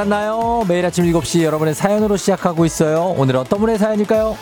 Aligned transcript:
잘 0.00 0.06
잤나요? 0.06 0.64
매일 0.66 0.86
아침 0.86 1.04
7시 1.04 1.42
여러분의 1.42 1.74
사연으로 1.74 2.16
시작하고 2.16 2.64
있어요. 2.64 3.14
오늘 3.18 3.36
어떤 3.36 3.60
분의 3.60 3.76
사연일까요? 3.76 4.34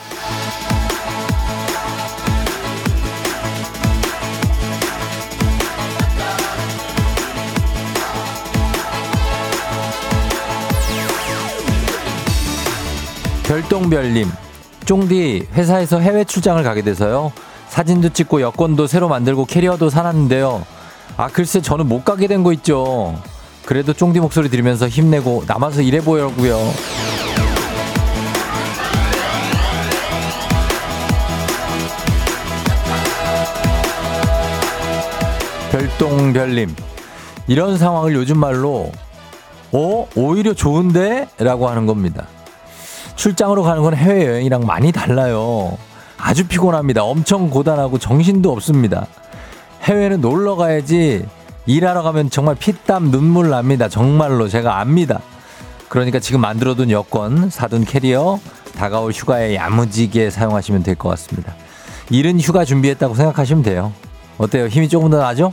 별똥별님, 13.45 14.29
쫑디 14.85 15.49
회사에서 15.55 16.01
해외 16.01 16.25
출장을 16.25 16.63
가게 16.63 16.83
돼서요. 16.83 17.33
사진도 17.69 18.11
찍고 18.11 18.41
여권도 18.41 18.87
새로 18.87 19.09
만들고 19.09 19.47
캐리어도 19.47 19.89
사놨는데요. 19.91 20.65
아 21.17 21.29
글쎄 21.29 21.61
저는 21.61 21.89
못 21.89 22.05
가게 22.05 22.27
된 22.27 22.43
거 22.43 22.53
있죠. 22.53 23.17
그래도 23.69 23.93
쫑디 23.93 24.21
목소리 24.21 24.49
들으면서 24.49 24.89
힘내고 24.89 25.45
남아서 25.47 25.83
일해 25.83 26.01
보려고요. 26.01 26.57
별똥별님 35.71 36.75
이런 37.47 37.77
상황을 37.77 38.15
요즘 38.15 38.39
말로 38.39 38.91
어 39.73 40.09
오히려 40.17 40.55
좋은데 40.55 41.29
라고 41.37 41.69
하는 41.69 41.85
겁니다. 41.85 42.27
출장으로 43.17 43.65
가는 43.65 43.83
건 43.83 43.95
해외여행이랑 43.95 44.65
많이 44.65 44.93
달라요. 44.93 45.77
아주 46.17 46.49
피곤합니다. 46.49 47.05
엄청 47.05 47.51
고단하고 47.51 47.99
정신도 47.99 48.51
없습니다. 48.51 49.07
해외는 49.83 50.23
놀러 50.23 50.57
가야지 50.57 51.27
일하러 51.69 52.03
가면 52.03 52.31
정말 52.31 52.55
피땀 52.55 53.11
눈물 53.11 53.51
납니다. 53.51 53.91
정말로 53.91 54.49
제가 54.49 54.81
압니다. 54.81 55.21
그러니까 55.91 56.19
지금 56.19 56.41
만들어둔 56.41 56.91
여권, 56.91 57.51
사둔 57.51 57.85
캐리어, 57.85 58.41
다가올 58.79 59.13
휴가에 59.13 59.55
야무지게 59.55 60.31
사용하시면 60.31 60.83
될 60.83 60.95
것 60.95 61.11
같습니다. 61.11 61.55
일은 62.09 62.41
휴가 62.41 62.65
준비했다고 62.65 63.15
생각하시면 63.15 63.63
돼요. 63.65 63.93
어때요? 64.39 64.67
힘이 64.67 64.89
조금 64.89 65.11
더 65.11 65.19
나죠? 65.19 65.53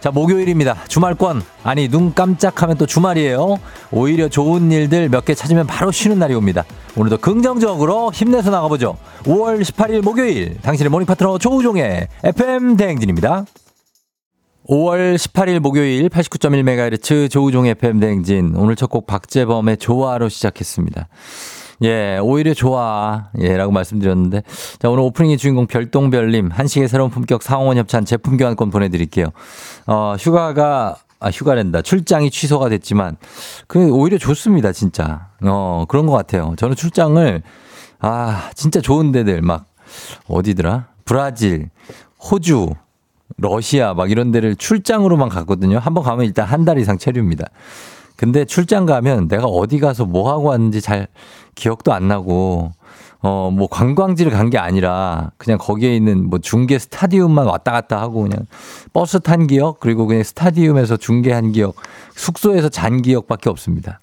자, 0.00 0.10
목요일입니다. 0.10 0.78
주말권. 0.88 1.42
아니, 1.64 1.88
눈 1.88 2.14
깜짝하면 2.14 2.78
또 2.78 2.86
주말이에요. 2.86 3.58
오히려 3.90 4.30
좋은 4.30 4.72
일들 4.72 5.10
몇 5.10 5.26
개 5.26 5.34
찾으면 5.34 5.66
바로 5.66 5.92
쉬는 5.92 6.18
날이 6.18 6.34
옵니다. 6.34 6.64
오늘도 6.96 7.18
긍정적으로 7.18 8.10
힘내서 8.10 8.50
나가보죠. 8.50 8.96
5월 9.24 9.60
18일 9.60 10.00
목요일. 10.02 10.56
당신의 10.62 10.88
모닝 10.88 11.04
파트너 11.06 11.36
조우종의 11.38 12.08
FM 12.24 12.78
대행진입니다. 12.78 13.44
5월 14.68 15.16
18일 15.16 15.58
목요일 15.58 16.08
89.1MHz 16.08 17.30
조우종의 17.30 17.72
FM 17.72 17.98
대행진. 18.00 18.54
오늘 18.54 18.76
첫 18.76 18.90
곡 18.90 19.06
박재범의 19.06 19.78
좋아로 19.78 20.28
시작했습니다. 20.28 21.08
예, 21.82 22.18
오히려 22.18 22.54
좋아. 22.54 23.30
예, 23.40 23.56
라고 23.56 23.72
말씀드렸는데. 23.72 24.42
자, 24.78 24.88
오늘 24.88 25.02
오프닝의 25.02 25.36
주인공 25.38 25.66
별똥별님, 25.66 26.50
한식의 26.52 26.88
새로운 26.88 27.10
품격 27.10 27.42
상원 27.42 27.76
협찬 27.76 28.04
제품 28.04 28.36
교환권 28.36 28.70
보내드릴게요. 28.70 29.28
어, 29.86 30.14
휴가가, 30.18 30.96
아, 31.18 31.30
휴가랜다. 31.30 31.82
출장이 31.82 32.30
취소가 32.30 32.68
됐지만, 32.68 33.16
그, 33.66 33.90
오히려 33.90 34.16
좋습니다, 34.18 34.70
진짜. 34.72 35.30
어, 35.42 35.86
그런 35.88 36.06
것 36.06 36.12
같아요. 36.12 36.54
저는 36.56 36.76
출장을, 36.76 37.42
아, 37.98 38.50
진짜 38.54 38.80
좋은 38.80 39.10
데들, 39.10 39.42
막, 39.42 39.66
어디더라? 40.28 40.86
브라질, 41.04 41.70
호주, 42.30 42.68
러시아, 43.42 43.92
막 43.94 44.10
이런 44.10 44.30
데를 44.30 44.54
출장으로만 44.56 45.28
갔거든요. 45.28 45.78
한번 45.78 46.04
가면 46.04 46.24
일단 46.26 46.46
한 46.46 46.64
달 46.64 46.78
이상 46.78 46.96
체류입니다. 46.96 47.46
근데 48.16 48.44
출장 48.44 48.86
가면 48.86 49.26
내가 49.28 49.46
어디 49.46 49.80
가서 49.80 50.04
뭐 50.04 50.30
하고 50.30 50.44
왔는지 50.50 50.80
잘 50.80 51.08
기억도 51.56 51.92
안 51.92 52.06
나고 52.08 52.70
어, 53.20 53.50
뭐 53.52 53.66
관광지를 53.68 54.30
간 54.32 54.48
게 54.50 54.58
아니라 54.58 55.30
그냥 55.38 55.58
거기에 55.58 55.94
있는 55.96 56.28
뭐 56.30 56.38
중계 56.38 56.78
스타디움만 56.78 57.46
왔다 57.46 57.72
갔다 57.72 58.00
하고 58.00 58.22
그냥 58.22 58.46
버스 58.92 59.18
탄 59.20 59.46
기억 59.48 59.80
그리고 59.80 60.06
그냥 60.06 60.22
스타디움에서 60.22 60.96
중계한 60.98 61.50
기억 61.52 61.74
숙소에서 62.14 62.68
잔 62.68 63.02
기억밖에 63.02 63.50
없습니다. 63.50 63.98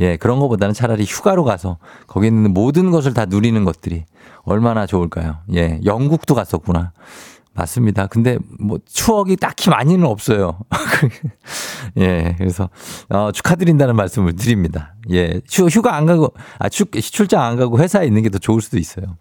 예, 0.00 0.18
그런 0.18 0.38
것보다는 0.38 0.74
차라리 0.74 1.04
휴가로 1.04 1.44
가서 1.44 1.78
거기 2.06 2.26
있는 2.26 2.52
모든 2.52 2.90
것을 2.90 3.14
다 3.14 3.24
누리는 3.24 3.64
것들이 3.64 4.04
얼마나 4.44 4.84
좋을까요? 4.86 5.36
예, 5.54 5.80
영국도 5.84 6.34
갔었구나. 6.34 6.92
맞습니다. 7.56 8.06
근데 8.06 8.38
뭐 8.60 8.78
추억이 8.86 9.36
딱히 9.36 9.70
많이는 9.70 10.04
없어요. 10.04 10.58
예, 11.98 12.34
그래서 12.38 12.68
어, 13.08 13.30
축하드린다는 13.32 13.96
말씀을 13.96 14.36
드립니다. 14.36 14.94
예, 15.10 15.40
휴, 15.50 15.66
휴가 15.66 15.96
안 15.96 16.06
가고 16.06 16.32
아 16.58 16.68
출, 16.68 16.86
출장 16.90 17.42
안 17.42 17.56
가고 17.56 17.78
회사에 17.78 18.06
있는 18.06 18.22
게 18.22 18.28
더 18.28 18.38
좋을 18.38 18.60
수도 18.60 18.78
있어요. 18.78 19.16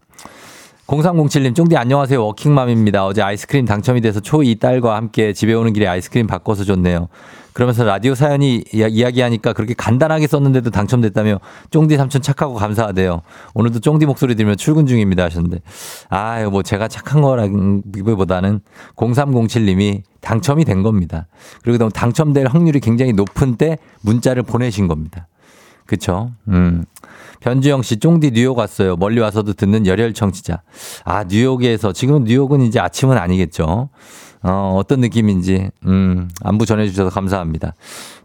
0307님, 0.87 1.55
쫑디 1.55 1.77
안녕하세요. 1.77 2.23
워킹맘입니다. 2.23 3.05
어제 3.05 3.21
아이스크림 3.21 3.65
당첨이 3.65 4.01
돼서 4.01 4.19
초2 4.19 4.59
딸과 4.59 4.95
함께 4.95 5.33
집에 5.33 5.53
오는 5.53 5.73
길에 5.73 5.87
아이스크림 5.87 6.27
바꿔서 6.27 6.63
줬네요. 6.63 7.07
그러면서 7.55 7.85
라디오 7.85 8.15
사연이 8.15 8.65
이야기하니까 8.73 9.53
그렇게 9.53 9.73
간단하게 9.73 10.27
썼는데도 10.27 10.71
당첨됐다며 10.71 11.39
쫑디 11.71 11.95
삼촌 11.95 12.21
착하고 12.21 12.55
감사하대요. 12.55 13.21
오늘도 13.53 13.79
쫑디 13.79 14.05
목소리 14.05 14.35
들으며 14.35 14.55
출근 14.55 14.85
중입니다 14.85 15.23
하셨는데 15.23 15.61
아유 16.09 16.49
뭐 16.51 16.63
제가 16.63 16.89
착한 16.89 17.21
거라기보다는 17.21 18.59
0307님이 18.97 20.01
당첨이 20.19 20.65
된 20.65 20.83
겁니다. 20.83 21.27
그리고 21.63 21.87
당첨될 21.87 22.47
확률이 22.47 22.81
굉장히 22.81 23.13
높은 23.13 23.55
때 23.55 23.77
문자를 24.01 24.43
보내신 24.43 24.89
겁니다. 24.89 25.29
그쵸? 25.85 26.31
음. 26.49 26.83
변주영 27.39 27.83
씨, 27.83 27.97
쫑디 27.97 28.31
뉴욕 28.31 28.57
왔어요. 28.57 28.95
멀리 28.95 29.19
와서도 29.19 29.53
듣는 29.53 29.85
열혈 29.85 30.13
청취자. 30.13 30.63
아, 31.03 31.23
뉴욕에서, 31.25 31.93
지금 31.93 32.23
뉴욕은 32.23 32.61
이제 32.61 32.79
아침은 32.79 33.19
아니겠죠. 33.19 33.89
어, 34.47 34.75
어떤 34.77 34.99
느낌인지, 34.99 35.71
음, 35.87 36.29
안부 36.43 36.67
전해주셔서 36.67 37.09
감사합니다. 37.09 37.73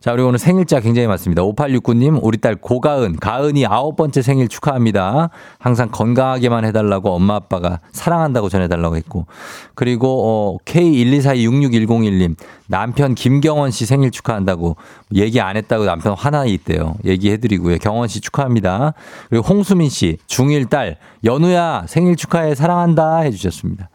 자, 0.00 0.12
그리고 0.12 0.28
오늘 0.28 0.38
생일자 0.38 0.80
굉장히 0.80 1.08
많습니다. 1.08 1.42
5869님, 1.42 2.20
우리 2.22 2.36
딸 2.36 2.56
고가은, 2.56 3.16
가은이 3.16 3.64
아홉 3.64 3.96
번째 3.96 4.20
생일 4.20 4.48
축하합니다. 4.48 5.30
항상 5.58 5.88
건강하게만 5.90 6.66
해달라고 6.66 7.10
엄마 7.10 7.36
아빠가 7.36 7.80
사랑한다고 7.92 8.50
전해달라고 8.50 8.96
했고. 8.96 9.26
그리고, 9.74 10.58
어, 10.58 10.58
K124266101님, 10.66 12.36
남편 12.70 13.16
김경원 13.16 13.72
씨 13.72 13.84
생일 13.84 14.12
축하한다고 14.12 14.76
얘기 15.14 15.40
안 15.40 15.56
했다고 15.56 15.84
남편 15.86 16.14
화나 16.16 16.44
있대요. 16.44 16.94
얘기해드리고요. 17.04 17.78
경원 17.78 18.06
씨 18.06 18.20
축하합니다. 18.20 18.94
그리고 19.28 19.44
홍수민 19.44 19.88
씨, 19.88 20.18
중1 20.28 20.68
딸, 20.70 20.96
연우야 21.24 21.84
생일 21.88 22.14
축하해 22.14 22.54
사랑한다 22.54 23.18
해주셨습니다. 23.22 23.90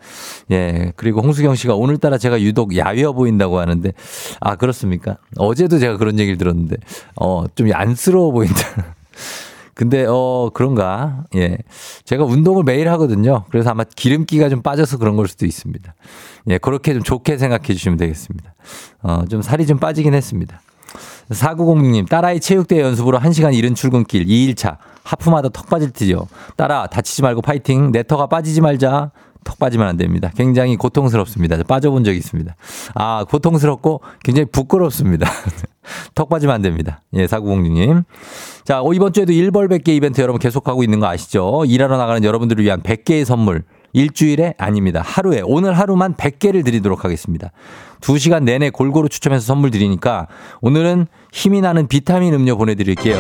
예. 0.52 0.92
그리고 0.98 1.22
홍수경 1.22 1.56
씨가 1.56 1.76
오늘따라 1.76 2.15
제가 2.18 2.42
유독 2.42 2.76
야위어 2.76 3.14
보인다고 3.14 3.60
하는데, 3.60 3.92
아, 4.40 4.56
그렇습니까? 4.56 5.18
어제도 5.38 5.80
제가 5.80 5.98
그런 5.98 6.20
얘기를 6.20 6.38
들었는데, 6.38 6.78
어, 7.16 7.46
좀 7.56 7.70
안쓰러워 7.74 8.32
보인다. 8.32 8.56
근데 9.76 10.06
어 10.08 10.50
그런가? 10.54 11.26
예. 11.36 11.58
제가 12.06 12.24
운동을 12.24 12.64
매일 12.64 12.88
하거든요. 12.92 13.44
그래서 13.50 13.72
아마 13.72 13.84
기름기가 13.84 14.48
좀 14.48 14.62
빠져서 14.62 14.98
그런 14.98 15.18
걸 15.18 15.28
수도 15.28 15.46
있습니다. 15.46 15.94
예, 16.48 16.58
그렇게 16.58 16.94
좀 16.94 17.04
좋게 17.04 17.38
생각해 17.38 17.66
주시면 17.66 17.98
되겠습니다. 17.98 18.56
어, 19.04 19.26
좀 19.30 19.42
살이 19.42 19.68
좀 19.68 19.78
빠지긴 19.78 20.14
했습니다. 20.14 20.62
4906님, 21.30 22.08
딸아이 22.08 22.40
체육대회 22.40 22.82
연습으로 22.82 23.20
1시간 23.20 23.54
이른 23.54 23.76
출근길 23.76 24.26
2일차. 24.26 24.78
하프마다 25.04 25.50
턱 25.50 25.70
빠질 25.70 25.92
듯이요. 25.92 26.28
딸아, 26.56 26.88
다치지 26.88 27.22
말고 27.22 27.42
파이팅. 27.42 27.92
내 27.92 28.02
턱아 28.04 28.28
빠지지 28.28 28.62
말자. 28.62 29.12
턱 29.46 29.58
빠지면 29.60 29.88
안 29.88 29.96
됩니다. 29.96 30.32
굉장히 30.36 30.76
고통스럽습니다. 30.76 31.56
빠져본 31.64 32.04
적이 32.04 32.18
있습니다. 32.18 32.56
아, 32.96 33.24
고통스럽고 33.30 34.02
굉장히 34.24 34.48
부끄럽습니다. 34.52 35.30
턱 36.16 36.28
빠지면 36.28 36.56
안 36.56 36.62
됩니다. 36.62 37.02
예, 37.14 37.28
4906님. 37.28 38.04
자, 38.66 38.82
어, 38.82 38.92
이번 38.94 39.14
주에도 39.14 39.32
1벌 39.32 39.70
100개 39.70 39.90
이벤트 39.90 40.20
여러분 40.20 40.40
계속하고 40.40 40.84
있는 40.84 41.00
거 41.00 41.08
아시죠? 41.08 41.64
일하러 41.66 41.98
나가는 41.98 42.22
여러분들을 42.24 42.62
위한 42.64 42.82
100개의 42.82 43.24
선물. 43.24 43.64
일주일에 43.94 44.56
아닙니다. 44.58 45.02
하루에 45.06 45.42
오늘 45.46 45.78
하루만 45.78 46.16
100개를 46.16 46.66
드리도록 46.66 47.06
하겠습니다. 47.06 47.52
2시간 48.02 48.44
내내 48.44 48.70
골고루 48.70 49.08
추첨해서 49.08 49.46
선물 49.46 49.72
드리니까 49.72 50.28
오늘은 50.60 51.08
힘이 51.32 51.62
나는 51.62 51.88
비타민 51.88 52.34
음료 52.34 52.58
보내드릴게요. 52.58 53.18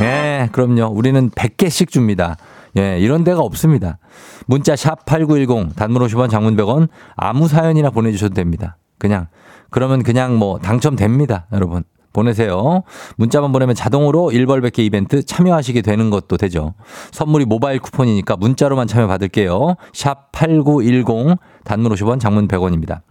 예, 0.00 0.48
그럼요. 0.52 0.86
우리는 0.94 1.28
100개씩 1.30 1.90
줍니다. 1.90 2.38
예, 2.76 2.98
이런 2.98 3.24
데가 3.24 3.40
없습니다. 3.40 3.98
문자 4.46 4.76
샵 4.76 5.04
8910 5.06 5.76
단문 5.76 6.02
50원 6.02 6.30
장문 6.30 6.56
100원 6.56 6.88
아무 7.16 7.48
사연이나 7.48 7.90
보내주셔도 7.90 8.34
됩니다. 8.34 8.76
그냥 8.98 9.28
그러면 9.70 10.02
그냥 10.02 10.36
뭐 10.36 10.58
당첨됩니다. 10.58 11.46
여러분. 11.52 11.84
보내세요. 12.12 12.82
문자만 13.16 13.52
보내면 13.52 13.74
자동으로 13.74 14.30
1벌 14.32 14.60
100개 14.64 14.80
이벤트 14.80 15.24
참여하시게 15.24 15.82
되는 15.82 16.10
것도 16.10 16.36
되죠. 16.36 16.74
선물이 17.12 17.44
모바일 17.44 17.78
쿠폰이니까 17.80 18.36
문자로만 18.36 18.86
참여 18.86 19.06
받을게요. 19.06 19.76
샵 19.92 20.32
8910 20.32 21.36
단문 21.64 21.92
50원 21.92 22.18
장문 22.18 22.48
100원입니다. 22.48 23.02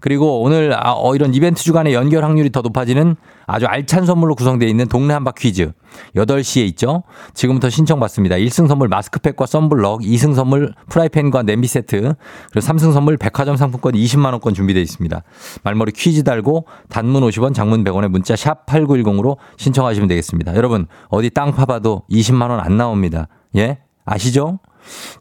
그리고 0.00 0.40
오늘 0.40 0.72
아, 0.74 0.94
어, 0.96 1.14
이런 1.14 1.34
이벤트 1.34 1.62
주간에 1.62 1.92
연결 1.92 2.24
확률이 2.24 2.50
더 2.50 2.60
높아지는 2.60 3.16
아주 3.46 3.66
알찬 3.66 4.06
선물로 4.06 4.34
구성되어 4.34 4.68
있는 4.68 4.86
동네 4.86 5.14
한바 5.14 5.32
퀴즈. 5.32 5.72
8시에 6.16 6.66
있죠? 6.68 7.04
지금부터 7.34 7.70
신청받습니다. 7.70 8.36
1승 8.36 8.68
선물 8.68 8.88
마스크팩과 8.88 9.46
썬블럭, 9.46 10.00
2승 10.00 10.34
선물 10.34 10.74
프라이팬과 10.88 11.42
냄비 11.42 11.68
세트, 11.68 12.14
그리고 12.52 12.66
3승 12.66 12.92
선물 12.92 13.16
백화점 13.16 13.56
상품권 13.56 13.94
20만원권 13.94 14.54
준비되어 14.54 14.82
있습니다. 14.82 15.22
말머리 15.62 15.92
퀴즈 15.92 16.24
달고 16.24 16.66
단문 16.88 17.22
50원, 17.22 17.54
장문 17.54 17.84
100원에 17.84 18.08
문자 18.08 18.36
샵 18.36 18.66
8910으로 18.66 19.36
신청하시면 19.56 20.08
되겠습니다. 20.08 20.54
여러분, 20.56 20.86
어디 21.08 21.30
땅 21.30 21.52
파봐도 21.52 22.02
20만원 22.10 22.58
안 22.64 22.76
나옵니다. 22.76 23.28
예? 23.56 23.78
아시죠? 24.04 24.58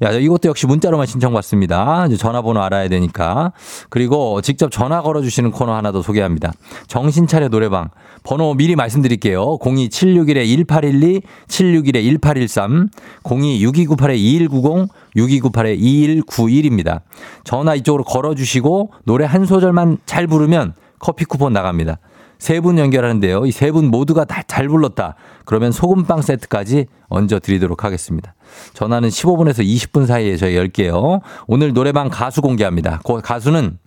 야, 0.01 0.11
이것도 0.11 0.49
역시 0.49 0.65
문자로만 0.67 1.05
신청받습니다. 1.05 2.07
전화번호 2.17 2.61
알아야 2.61 2.87
되니까. 2.89 3.53
그리고 3.89 4.41
직접 4.41 4.71
전화 4.71 5.01
걸어주시는 5.01 5.51
코너 5.51 5.73
하나 5.73 5.91
더 5.91 6.01
소개합니다. 6.01 6.51
정신차려 6.87 7.49
노래방. 7.49 7.89
번호 8.23 8.53
미리 8.53 8.75
말씀드릴게요. 8.75 9.57
02761-1812, 9.59 11.21
761-1813, 11.47 12.89
026298-2190, 13.23 14.87
6298-2191입니다. 15.15 17.01
전화 17.43 17.75
이쪽으로 17.75 18.03
걸어주시고 18.03 18.91
노래 19.05 19.25
한 19.25 19.45
소절만 19.45 19.97
잘 20.05 20.27
부르면 20.27 20.73
커피 20.99 21.25
쿠폰 21.25 21.53
나갑니다. 21.53 21.99
세 22.43 22.59
분 22.59 22.77
연결하는데요. 22.77 23.45
이 23.45 23.49
세 23.51 23.71
분 23.71 23.85
모두가 23.89 24.25
다 24.25 24.43
잘 24.47 24.67
불렀다. 24.67 25.15
그러면 25.45 25.71
소금빵 25.71 26.21
세트까지 26.21 26.87
얹어 27.09 27.39
드리도록 27.39 27.83
하겠습니다. 27.85 28.35
전화는 28.73 29.09
15분에서 29.09 29.65
20분 29.65 30.05
사이에 30.05 30.35
저희 30.37 30.55
열게요. 30.55 31.21
오늘 31.47 31.73
노래방 31.73 32.09
가수 32.09 32.41
공개합니다. 32.41 32.99
그 33.05 33.21
가수는 33.21 33.79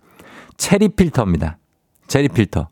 체리 0.56 0.88
필터입니다. 0.88 1.58
체리 2.08 2.28
필터. 2.28 2.68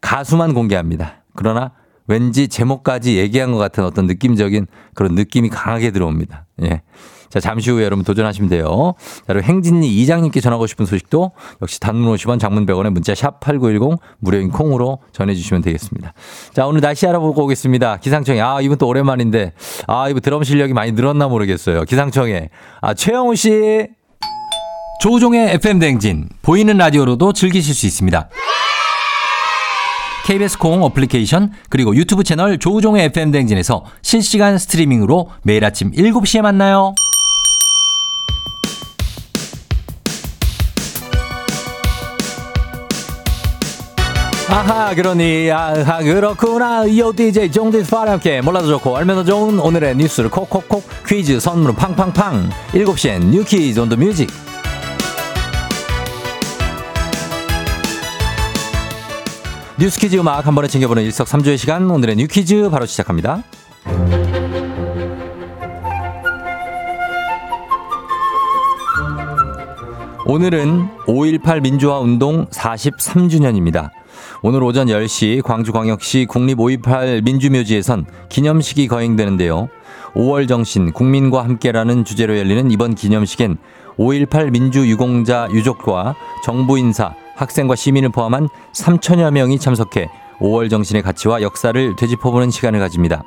가수만 0.00 0.54
공개합니다. 0.54 1.22
그러나 1.34 1.72
왠지 2.06 2.48
제목까지 2.48 3.18
얘기한 3.18 3.52
것 3.52 3.58
같은 3.58 3.84
어떤 3.84 4.06
느낌적인 4.06 4.66
그런 4.94 5.14
느낌이 5.14 5.50
강하게 5.50 5.90
들어옵니다. 5.90 6.46
예. 6.62 6.82
자, 7.30 7.40
잠시 7.40 7.70
후에 7.70 7.84
여러분 7.84 8.04
도전하시면 8.04 8.48
돼요. 8.50 8.94
자, 9.26 9.32
그리고 9.32 9.46
행진이 9.46 9.88
이장님께 9.88 10.40
전하고 10.40 10.66
싶은 10.66 10.86
소식도 10.86 11.32
역시 11.62 11.80
단문 11.80 12.14
50원 12.14 12.40
장문 12.40 12.66
100원에 12.66 12.90
문자 12.90 13.14
샵 13.14 13.40
8910 13.40 13.98
무료인 14.18 14.50
콩으로 14.50 14.98
전해주시면 15.12 15.62
되겠습니다. 15.62 16.12
자, 16.52 16.66
오늘 16.66 16.80
날씨 16.80 17.06
알아보고 17.06 17.44
오겠습니다. 17.44 17.98
기상청에. 17.98 18.40
아, 18.40 18.60
이분 18.60 18.78
또 18.78 18.86
오랜만인데. 18.86 19.52
아, 19.86 20.08
이분 20.08 20.22
드럼 20.22 20.44
실력이 20.44 20.72
많이 20.72 20.92
늘었나 20.92 21.28
모르겠어요. 21.28 21.84
기상청에. 21.84 22.50
아, 22.80 22.94
최영우 22.94 23.36
씨. 23.36 23.88
조우종의 25.00 25.54
FM 25.54 25.78
댕진. 25.78 26.28
보이는 26.42 26.76
라디오로도 26.76 27.32
즐기실 27.32 27.74
수 27.74 27.86
있습니다. 27.86 28.28
KBS 30.26 30.58
콩 30.58 30.82
어플리케이션 30.82 31.52
그리고 31.70 31.96
유튜브 31.96 32.22
채널 32.22 32.58
조우종의 32.58 33.06
FM 33.06 33.30
댕진에서 33.30 33.84
실시간 34.02 34.58
스트리밍으로 34.58 35.30
매일 35.42 35.64
아침 35.64 35.90
7시에 35.92 36.42
만나요. 36.42 36.92
아하 44.50 44.94
그러니 44.94 45.50
아하 45.50 46.02
그렇구나 46.02 46.84
요 46.96 47.12
DJ 47.12 47.50
종디스파와 47.52 48.12
함께 48.12 48.40
몰라도 48.40 48.68
좋고 48.68 48.96
알면 48.96 49.16
더 49.16 49.24
좋은 49.24 49.58
오늘의 49.58 49.96
뉴스를 49.96 50.30
콕콕콕 50.30 50.84
퀴즈 51.06 51.38
선물은 51.38 51.76
팡팡팡 51.76 52.48
7시엔 52.72 53.26
뉴퀴즈 53.26 53.78
on 53.78 53.88
the 53.90 53.96
music 53.96 54.28
뉴스 59.78 59.98
퀴즈 60.00 60.16
음악 60.16 60.46
한 60.46 60.54
번에 60.54 60.66
챙겨보는 60.66 61.02
일석삼조의 61.04 61.58
시간 61.58 61.88
오늘의 61.90 62.16
뉴퀴즈 62.16 62.70
바로 62.70 62.84
시작합니다. 62.86 63.42
오늘은 70.26 70.88
5.18 71.06 71.62
민주화 71.62 72.00
운동 72.00 72.46
43주년입니다. 72.48 73.90
오늘 74.42 74.62
오전 74.62 74.86
10시 74.88 75.42
광주광역시 75.42 76.26
국립 76.28 76.58
5.18 76.58 77.24
민주묘지에선 77.24 78.06
기념식이 78.28 78.88
거행되는데요. 78.88 79.68
5월 80.14 80.48
정신 80.48 80.92
국민과 80.92 81.44
함께라는 81.44 82.04
주제로 82.04 82.38
열리는 82.38 82.70
이번 82.70 82.94
기념식엔 82.94 83.58
5.18 83.98 84.50
민주유공자 84.50 85.48
유족과 85.52 86.14
정부 86.44 86.78
인사, 86.78 87.14
학생과 87.36 87.76
시민을 87.76 88.10
포함한 88.10 88.48
3천여 88.74 89.32
명이 89.32 89.58
참석해 89.58 90.08
5월 90.40 90.70
정신의 90.70 91.02
가치와 91.02 91.42
역사를 91.42 91.96
되짚어보는 91.96 92.50
시간을 92.50 92.78
가집니다. 92.80 93.24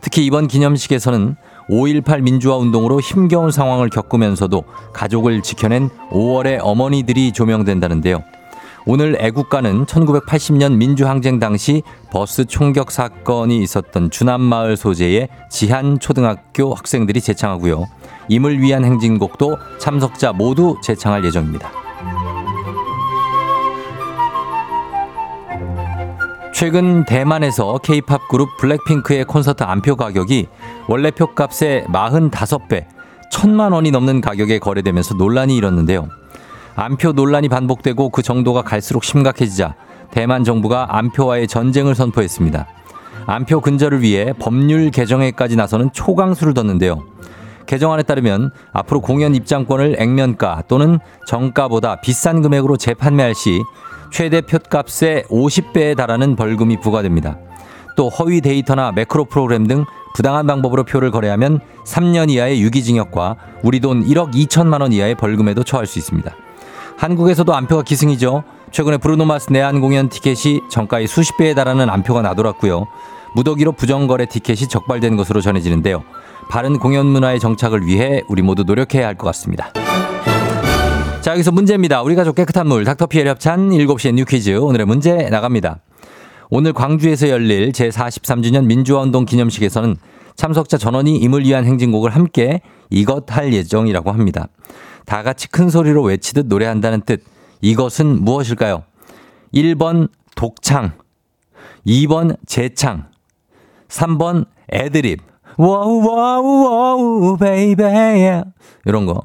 특히 0.00 0.24
이번 0.26 0.48
기념식에서는 0.48 1.36
5.18 1.70 2.20
민주화 2.22 2.56
운동으로 2.56 3.00
힘겨운 3.00 3.50
상황을 3.50 3.88
겪으면서도 3.88 4.64
가족을 4.92 5.42
지켜낸 5.42 5.88
5월의 6.10 6.58
어머니들이 6.62 7.32
조명된다는데요. 7.32 8.22
오늘 8.86 9.16
애국가는 9.18 9.86
1980년 9.86 10.76
민주항쟁 10.76 11.38
당시 11.38 11.82
버스 12.12 12.44
총격 12.44 12.90
사건이 12.90 13.62
있었던 13.62 14.10
주남마을 14.10 14.76
소재의 14.76 15.28
지한 15.50 15.98
초등학교 15.98 16.74
학생들이 16.74 17.22
제창하고요. 17.22 17.86
임을 18.28 18.60
위한 18.60 18.84
행진곡도 18.84 19.56
참석자 19.78 20.32
모두 20.32 20.76
제창할 20.82 21.24
예정입니다. 21.24 21.70
최근 26.52 27.04
대만에서 27.04 27.78
케이팝 27.78 28.28
그룹 28.28 28.56
블랙핑크의 28.58 29.24
콘서트 29.24 29.64
안표 29.64 29.96
가격이 29.96 30.46
원래 30.88 31.10
표값의 31.10 31.86
45배, 31.86 32.84
1천만 33.32 33.72
원이 33.72 33.90
넘는 33.90 34.20
가격에 34.20 34.58
거래되면서 34.58 35.14
논란이 35.14 35.56
일었는데요. 35.56 36.08
안표 36.76 37.12
논란이 37.12 37.48
반복되고 37.48 38.10
그 38.10 38.22
정도가 38.22 38.62
갈수록 38.62 39.04
심각해지자 39.04 39.74
대만 40.10 40.44
정부가 40.44 40.96
안표와의 40.96 41.46
전쟁을 41.48 41.94
선포했습니다. 41.94 42.66
안표 43.26 43.60
근절을 43.60 44.02
위해 44.02 44.32
법률 44.38 44.90
개정에까지 44.90 45.56
나서는 45.56 45.90
초강수를 45.92 46.52
뒀는데요. 46.54 47.04
개정안에 47.66 48.02
따르면 48.02 48.50
앞으로 48.72 49.00
공연 49.00 49.34
입장권을 49.34 49.96
액면가 49.98 50.64
또는 50.68 50.98
정가보다 51.26 52.00
비싼 52.00 52.42
금액으로 52.42 52.76
재판매할 52.76 53.34
시 53.34 53.62
최대 54.12 54.40
표값의 54.42 55.24
50배에 55.24 55.96
달하는 55.96 56.36
벌금이 56.36 56.80
부과됩니다. 56.80 57.38
또 57.96 58.08
허위 58.08 58.40
데이터나 58.40 58.92
매크로 58.92 59.26
프로그램 59.26 59.66
등 59.66 59.84
부당한 60.14 60.46
방법으로 60.46 60.84
표를 60.84 61.10
거래하면 61.10 61.60
3년 61.86 62.30
이하의 62.30 62.60
유기징역과 62.62 63.36
우리 63.62 63.80
돈 63.80 64.04
1억 64.04 64.34
2천만 64.34 64.82
원 64.82 64.92
이하의 64.92 65.14
벌금에도 65.14 65.64
처할 65.64 65.86
수 65.86 65.98
있습니다. 65.98 66.34
한국에서도 66.96 67.54
안표가 67.54 67.82
기승이죠. 67.82 68.44
최근에 68.70 68.98
브루노마스 68.98 69.52
내한 69.52 69.80
공연 69.80 70.08
티켓이 70.08 70.62
정가의 70.70 71.06
수십 71.06 71.36
배에 71.36 71.54
달하는 71.54 71.88
안표가 71.90 72.22
나돌았고요. 72.22 72.86
무더기로 73.34 73.72
부정거래 73.72 74.26
티켓이 74.26 74.68
적발된 74.68 75.16
것으로 75.16 75.40
전해지는데요. 75.40 76.02
바른 76.48 76.78
공연 76.78 77.06
문화의 77.06 77.40
정착을 77.40 77.86
위해 77.86 78.22
우리 78.28 78.42
모두 78.42 78.64
노력해야 78.64 79.06
할 79.06 79.16
것 79.16 79.26
같습니다. 79.26 79.72
자, 81.20 81.32
여기서 81.32 81.52
문제입니다. 81.52 82.02
우리 82.02 82.14
가족 82.14 82.34
깨끗한 82.34 82.68
물, 82.68 82.84
닥터피엘 82.84 83.26
협찬 83.28 83.70
7시의 83.70 84.12
뉴퀴즈. 84.12 84.58
오늘의 84.58 84.86
문제 84.86 85.14
나갑니다. 85.30 85.78
오늘 86.50 86.72
광주에서 86.74 87.30
열릴 87.30 87.72
제43주년 87.72 88.66
민주화운동 88.66 89.24
기념식에서는 89.24 89.96
참석자 90.36 90.76
전원이 90.76 91.16
임을 91.16 91.44
위한 91.44 91.64
행진곡을 91.64 92.10
함께 92.14 92.60
이것 92.90 93.24
할 93.34 93.52
예정이라고 93.54 94.12
합니다. 94.12 94.48
다 95.04 95.22
같이 95.22 95.48
큰 95.48 95.70
소리로 95.70 96.02
외치듯 96.02 96.46
노래한다는 96.46 97.02
뜻. 97.02 97.24
이것은 97.60 98.24
무엇일까요? 98.24 98.84
1번 99.54 100.08
독창, 100.34 100.92
2번 101.86 102.36
제창, 102.46 103.08
3번 103.88 104.46
애드립. 104.72 105.20
wow 105.56 106.04
wow 106.04 106.64
wow 106.64 107.36
baby 107.36 108.42
이런 108.84 109.06
거. 109.06 109.22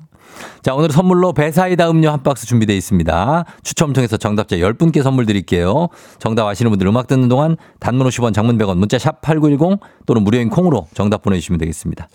자, 0.61 0.73
오늘 0.73 0.91
선물로 0.91 1.33
배사이다 1.33 1.89
음료 1.89 2.11
한 2.11 2.21
박스 2.23 2.45
준비되어 2.45 2.75
있습니다. 2.75 3.45
추첨 3.63 3.93
통해서 3.93 4.17
정답자 4.17 4.57
10분께 4.57 5.01
선물 5.03 5.25
드릴게요. 5.25 5.87
정답 6.19 6.47
아시는 6.47 6.69
분들 6.71 6.87
음악 6.87 7.07
듣는 7.07 7.29
동안 7.29 7.55
단문 7.79 8.07
50원, 8.07 8.33
장문 8.33 8.57
100원, 8.57 8.77
문자 8.77 8.97
샵 8.97 9.21
8910 9.21 9.79
또는 10.05 10.23
무료인 10.23 10.49
콩으로 10.49 10.87
정답 10.93 11.21
보내주시면 11.21 11.59
되겠습니다. 11.59 12.07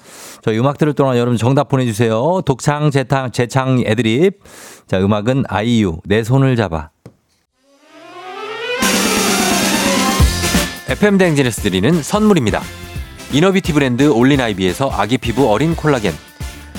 저희 0.42 0.58
음악 0.58 0.78
들을 0.78 0.92
동안 0.92 1.16
여러분 1.16 1.36
정답 1.36 1.68
보내주세요. 1.68 2.42
독창, 2.44 2.90
재탕, 2.90 3.32
재창 3.32 3.82
애드립. 3.84 4.40
자, 4.86 5.00
음악은 5.00 5.44
아이유, 5.48 5.98
내 6.04 6.22
손을 6.22 6.56
잡아. 6.56 6.90
FM 10.86 11.16
대행진에서 11.16 11.62
드리는 11.62 12.02
선물입니다. 12.02 12.60
이너비티 13.32 13.72
브랜드 13.72 14.08
올린아이비에서 14.08 14.90
아기 14.92 15.16
피부 15.16 15.50
어린 15.50 15.74
콜라겐. 15.74 16.12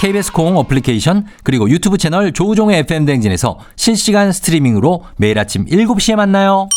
KBS 0.00 0.32
콩 0.32 0.56
어플리케이션 0.58 1.26
그리고 1.42 1.70
유튜브 1.70 1.98
채널 1.98 2.32
조우종의 2.32 2.80
FM 2.80 3.06
댕진에서 3.06 3.58
실시간 3.76 4.32
스트리밍으로 4.32 5.04
매일 5.16 5.38
아침 5.38 5.64
7시에 5.64 6.16
만나요. 6.16 6.68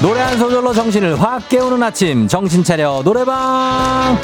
노래 0.02 0.20
한 0.20 0.38
소절로 0.38 0.74
정신을 0.74 1.20
확 1.20 1.50
깨우는 1.50 1.82
아침 1.82 2.28
정신 2.28 2.64
차려 2.64 3.02
노래방 3.04 4.16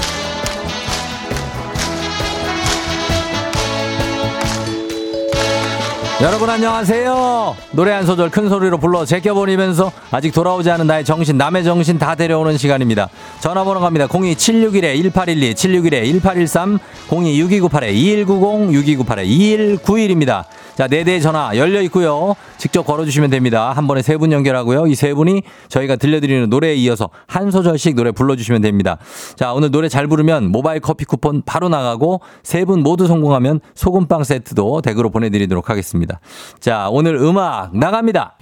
여러분 6.22 6.48
안녕하세요. 6.50 7.58
노래 7.72 7.92
한 7.92 8.06
소절 8.06 8.30
큰 8.30 8.48
소리로 8.48 8.78
불러 8.78 9.04
제껴버리면서 9.04 9.92
아직 10.10 10.32
돌아오지 10.32 10.72
않은 10.72 10.88
나의 10.88 11.04
정신, 11.04 11.38
남의 11.38 11.66
정신 11.66 12.00
다 12.00 12.16
데려오는 12.16 12.58
시간입니다. 12.58 13.10
전화번호 13.42 13.82
갑니다. 13.82 14.08
02-761-1812, 14.08 15.54
761-1813, 16.22 16.80
02-6298-2190, 17.10 19.84
6298-2191입니다. 19.84 20.46
자, 20.76 20.88
네대 20.88 21.20
전화 21.20 21.56
열려 21.56 21.82
있고요. 21.84 22.36
직접 22.58 22.84
걸어주시면 22.84 23.30
됩니다. 23.30 23.72
한 23.74 23.86
번에 23.88 24.02
세 24.02 24.18
분 24.18 24.32
연결하고요. 24.32 24.88
이 24.88 24.96
세 24.96 25.14
분이 25.14 25.42
저희가 25.70 25.96
들려드리는 25.98 26.50
노래에 26.50 26.76
이어서 26.76 27.10
한 27.28 27.52
소절씩 27.52 27.96
노래 27.96 28.12
불러주시면 28.12 28.62
됩니다. 28.62 28.98
자, 29.36 29.54
오늘 29.54 29.70
노래 29.72 29.90
잘 29.90 30.08
부르면 30.08 30.52
모바일 30.52 30.80
커피 30.80 31.04
쿠폰 31.06 31.42
바로 31.46 31.70
나가고 31.70 32.22
세 32.44 32.64
분 32.64 32.82
모두 32.82 33.08
성공하면 33.08 33.60
소금빵 33.76 34.24
세트도 34.24 34.82
댁으로 34.82 35.10
보내드리도록 35.10 35.70
하겠습니다. 35.70 36.20
자, 36.62 36.88
오늘 36.90 37.16
음악 37.16 37.76
나갑니다. 37.76 38.38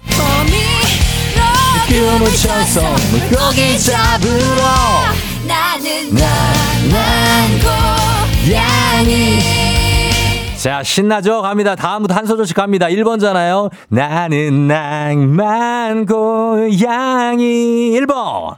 자, 10.62 10.80
신나죠? 10.84 11.42
갑니다. 11.42 11.74
다음부터 11.74 12.14
한 12.14 12.24
소절씩 12.24 12.54
갑니다. 12.54 12.86
1번잖아요. 12.86 13.68
나는 13.88 14.68
낭만 14.68 16.06
고양이. 16.06 17.90
1번. 17.98 18.54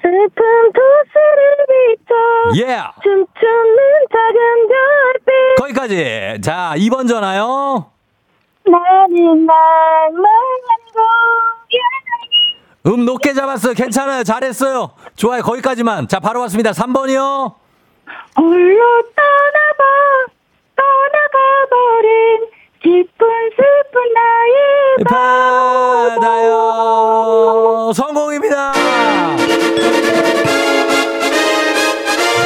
슬픈 0.00 0.42
도시를 0.72 1.66
비춰 1.68 2.14
yeah. 2.64 2.88
춤추는 3.02 3.78
작은 4.10 4.68
별빛 4.70 5.58
거기까지. 5.58 6.40
자, 6.40 6.72
2번 6.76 7.06
전화요. 7.06 7.90
나는 8.64 9.44
낭만 9.44 10.22
고양이 10.94 12.86
음 12.86 13.04
높게 13.04 13.34
잡았어요. 13.34 13.74
괜찮아요. 13.74 14.24
잘했어요. 14.24 14.92
좋아요. 15.14 15.42
거기까지만. 15.42 16.08
자, 16.08 16.20
바로 16.20 16.40
왔습니다. 16.40 16.70
3번이요. 16.70 17.52
홀로 18.38 19.02
떠나봐 19.14 20.39
떠나가버린 20.80 22.08
기쁜 22.82 23.20
슬픈 23.56 23.94
나의 24.14 24.54
받아요. 26.16 26.52
성공입니다. 27.94 28.72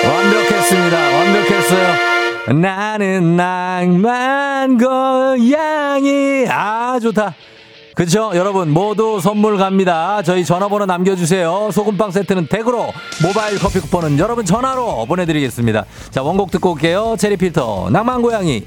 완벽했습니다. 0.09 0.97
완벽했어요. 1.17 1.87
나는 2.61 3.37
낭만 3.37 4.77
고양이. 4.79 6.47
아, 6.49 6.99
좋다. 7.01 7.35
그렇죠? 7.95 8.33
여러분 8.35 8.71
모두 8.71 9.21
선물 9.21 9.57
갑니다. 9.57 10.21
저희 10.23 10.45
전화번호 10.45 10.85
남겨주세요. 10.85 11.71
소금빵 11.73 12.11
세트는 12.11 12.49
댁으로 12.49 12.93
모바일 13.23 13.59
커피 13.59 13.79
쿠폰은 13.79 14.19
여러분 14.19 14.45
전화로 14.45 15.07
보내드리겠습니다. 15.07 15.85
자 16.11 16.23
원곡 16.23 16.51
듣고 16.51 16.73
올게요. 16.73 17.15
체리필터 17.17 17.91
낭만 17.91 18.21
고양이. 18.21 18.65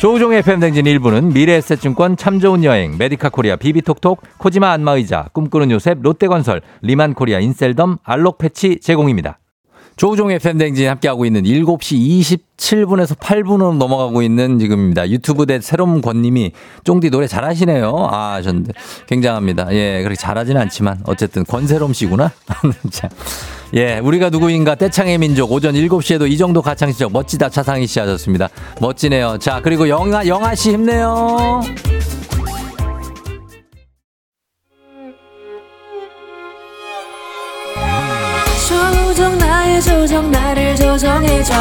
조우종의 0.00 0.38
FM댕진 0.38 0.86
1부는 0.86 1.34
미래에셋증권 1.34 2.16
참 2.16 2.40
좋은 2.40 2.64
여행, 2.64 2.96
메디카 2.96 3.28
코리아 3.28 3.56
비비톡톡, 3.56 4.22
코지마 4.38 4.70
안마의자, 4.70 5.28
꿈꾸는 5.34 5.70
요셉, 5.70 6.00
롯데건설, 6.00 6.62
리만 6.80 7.12
코리아 7.12 7.38
인셀덤, 7.38 7.98
알록 8.02 8.38
패치 8.38 8.80
제공입니다. 8.80 9.40
조우종의 9.96 10.38
FM댕진 10.38 10.88
함께하고 10.88 11.26
있는 11.26 11.42
7시 11.42 12.38
27분에서 12.56 13.14
8분으로 13.18 13.76
넘어가고 13.76 14.22
있는 14.22 14.58
지금입니다. 14.58 15.10
유튜브 15.10 15.44
대 15.44 15.60
새로운 15.60 16.00
권님이 16.00 16.52
쫑디 16.84 17.10
노래 17.10 17.26
잘하시네요. 17.26 18.08
아, 18.10 18.32
하셨는데 18.36 18.72
굉장합니다. 19.06 19.68
예, 19.74 19.98
그렇게 20.00 20.16
잘하진 20.16 20.56
않지만 20.56 21.00
어쨌든 21.04 21.44
권새롬 21.44 21.92
씨구나. 21.92 22.32
자, 22.90 23.10
예, 23.74 23.98
우리가 23.98 24.30
누구인가 24.30 24.74
떼창의 24.74 25.18
민족 25.18 25.52
오전 25.52 25.74
7시에도 25.74 26.28
이 26.28 26.36
정도 26.36 26.60
가창 26.60 26.90
시죠 26.90 27.08
멋지다 27.08 27.48
차상희 27.48 27.86
씨 27.86 28.00
하셨습니다. 28.00 28.48
멋지네요. 28.80 29.38
자, 29.38 29.60
그리고 29.62 29.88
영아 29.88 30.26
영아 30.26 30.54
씨 30.56 30.72
힘내요. 30.72 31.60
조정 38.68 39.38
나의 39.38 39.82
조정 39.82 40.30
나를 40.30 40.76
조정해줘 40.76 41.54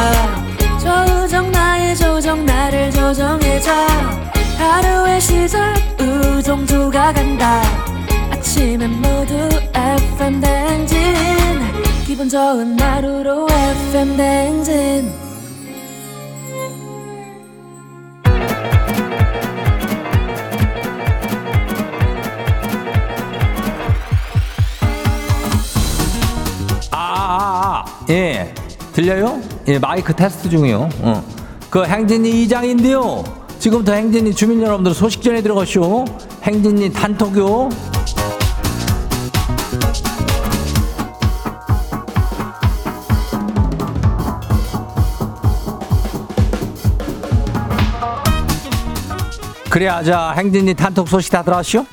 조정 0.80 1.52
나의 1.52 1.96
조정 1.96 2.46
나를 2.46 2.92
조정해줘 2.92 3.72
하루의 4.58 5.22
시절 5.22 5.74
우정조가 6.00 7.14
간다 7.14 7.62
아침엔 8.32 8.92
모두 9.02 9.34
FM 9.74 10.42
댕진 10.42 10.98
기분 12.10 12.28
좋은 12.28 12.76
하루로 12.80 13.48
FM 13.52 14.18
댕진 14.18 15.12
아, 26.90 26.98
아, 26.98 27.86
아, 27.86 28.06
예. 28.10 28.56
들려요? 28.94 29.40
예, 29.68 29.78
마이크 29.78 30.12
테스트 30.16 30.50
중이요. 30.50 30.90
어. 31.02 31.24
그 31.70 31.86
행진이 31.86 32.42
이장인데요. 32.42 33.24
지금부터 33.60 33.94
행진이 33.94 34.34
주민 34.34 34.64
여러분들 34.64 34.96
소식 34.96 35.22
전해 35.22 35.44
들어가시오. 35.44 36.06
행진이 36.42 36.92
단톡요. 36.92 37.70
그래야 49.80 50.04
자 50.04 50.34
행진이 50.36 50.74
단톡 50.74 51.08
소식 51.08 51.32
다 51.32 51.42
들어왔쇼? 51.42 51.86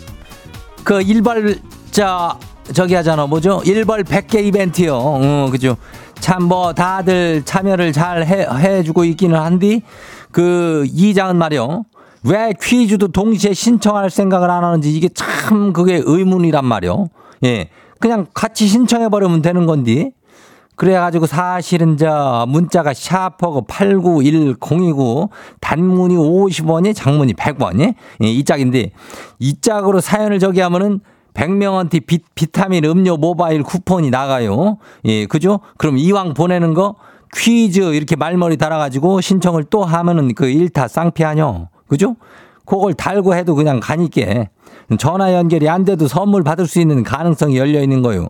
그 0.83 1.01
일발자 1.03 2.37
저기 2.73 2.95
하잖아. 2.95 3.29
뭐죠? 3.29 3.63
일벌 3.65 4.03
100개 4.03 4.45
이벤트요. 4.45 4.97
어 4.97 5.49
그죠? 5.53 5.77
참 6.19 6.43
뭐 6.49 6.73
다들 6.73 7.45
참여를 7.45 7.93
잘 7.93 8.27
해, 8.27 8.45
해주고 8.45 9.05
있기는 9.05 9.39
한디. 9.39 9.83
그 10.33 10.85
이장은 10.89 11.37
말이요. 11.37 11.85
왜 12.25 12.55
퀴즈도 12.61 13.07
동시에 13.13 13.55
신청할 13.55 14.11
생각을 14.11 14.51
안 14.51 14.65
하는지 14.65 14.93
이게 14.93 15.09
참 15.09 15.73
그게 15.73 16.03
의문이란 16.05 16.65
말이요. 16.65 17.07
예. 17.45 17.69
그냥 18.01 18.27
같이 18.35 18.67
신청해 18.67 19.11
버리면 19.11 19.43
되는 19.43 19.65
건디 19.65 20.11
그래가지고 20.77 21.27
사실은 21.27 21.97
저 21.97 22.45
문자가 22.49 22.93
샤퍼고 22.95 23.67
8910이고 23.67 25.31
단문이 25.61 26.17
50원이 26.17 26.95
장문이 26.95 27.33
100원이 27.33 27.95
예, 28.23 28.27
이 28.27 28.45
짝인데 28.45 28.93
이 29.39 29.61
짝으로 29.61 30.01
사연을 30.01 30.39
저기 30.39 30.61
하면은 30.61 31.01
100명한테 31.35 32.07
비, 32.07 32.21
비타민 32.35 32.85
음료 32.85 33.17
모바일 33.17 33.63
쿠폰이 33.63 34.11
나가요. 34.11 34.79
예, 35.05 35.27
그죠? 35.27 35.61
그럼 35.77 35.99
이왕 35.99 36.35
보내는 36.35 36.75
거 36.75 36.95
퀴즈 37.35 37.81
이렇게 37.95 38.17
말머리 38.17 38.57
달아가지고 38.57 39.21
신청을 39.21 39.65
또 39.65 39.85
하면은 39.85 40.35
그 40.35 40.47
일타 40.47 40.89
쌍피하뇨. 40.89 41.69
그죠? 41.89 42.17
그걸 42.67 42.95
달고 42.95 43.35
해도 43.35 43.55
그냥 43.55 43.81
가니까 43.81 44.47
전화 44.99 45.33
연결이 45.33 45.69
안 45.69 45.85
돼도 45.85 46.07
선물 46.07 46.43
받을 46.43 46.67
수 46.67 46.81
있는 46.81 47.03
가능성이 47.03 47.57
열려 47.57 47.81
있는 47.81 48.03
거요. 48.03 48.29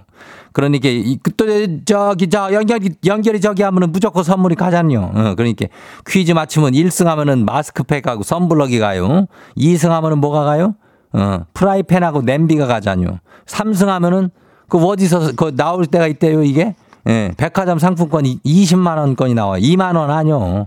그러니까 0.53 0.89
또 1.37 1.47
저기 1.85 2.31
저 2.31 2.53
연결이 2.53 2.91
연결이 3.05 3.41
저기 3.41 3.63
하면은 3.63 3.93
무조건 3.93 4.25
선물이 4.25 4.55
가잖요. 4.55 5.11
어, 5.15 5.35
그러니까 5.37 5.67
퀴즈 6.07 6.33
맞추면 6.33 6.73
1승 6.73 7.05
하면은 7.05 7.45
마스크팩하고 7.45 8.23
선블럭이 8.23 8.79
가요. 8.79 9.27
2승 9.59 9.89
하면은 9.91 10.19
뭐가 10.19 10.45
가요? 10.45 10.75
어, 11.13 11.41
프라이팬하고 11.53 12.23
냄비가 12.23 12.67
가잖요. 12.67 13.19
3승 13.47 13.87
하면은 13.87 14.31
그 14.69 14.79
어디서 14.79 15.33
그 15.37 15.55
나올 15.55 15.87
때가 15.87 16.07
있대요, 16.07 16.43
이게? 16.43 16.75
예, 17.09 17.33
백화점 17.37 17.79
상품권이 17.79 18.41
20만 18.45 18.97
원권이 18.97 19.35
나와요. 19.35 19.61
2만 19.61 19.97
원 19.97 20.11
아니요. 20.11 20.67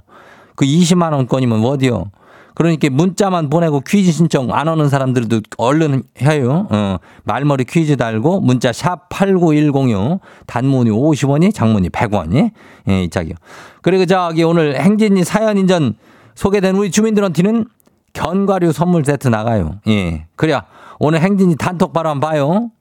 그 0.55 0.65
20만 0.65 1.13
원권이면 1.13 1.65
어디요? 1.65 2.11
그러니까 2.59 2.89
문자만 2.91 3.49
보내고 3.49 3.79
퀴즈 3.79 4.11
신청 4.11 4.53
안 4.53 4.67
오는 4.67 4.89
사람들도 4.89 5.39
얼른 5.57 6.03
해요. 6.21 6.67
어, 6.69 6.97
말머리 7.23 7.63
퀴즈 7.63 7.95
달고 7.95 8.41
문자 8.41 8.73
샵 8.73 9.07
89106 9.07 10.19
단문이 10.45 10.89
50원이 10.89 11.53
장문이 11.53 11.87
100원이 11.87 12.51
예, 12.89 13.03
이 13.03 13.09
짝이요. 13.09 13.35
그리고 13.81 14.05
저기 14.05 14.43
오늘 14.43 14.75
행진이 14.77 15.23
사연 15.23 15.57
인전 15.57 15.93
소개된 16.35 16.75
우리 16.75 16.91
주민들한테는 16.91 17.63
견과류 18.11 18.73
선물 18.73 19.05
세트 19.05 19.29
나가요. 19.29 19.79
예. 19.87 20.25
그래야 20.35 20.63
오늘 20.99 21.21
행진이 21.21 21.55
단톡 21.55 21.93
바로 21.93 22.09
한번 22.09 22.29
봐요. 22.29 22.71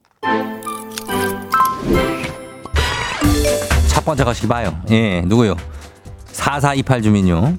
첫 3.87 4.05
번째 4.05 4.25
가시기 4.25 4.49
봐요. 4.49 4.77
예, 4.91 5.21
누구요? 5.21 5.55
4428 6.33 7.01
주민요. 7.01 7.55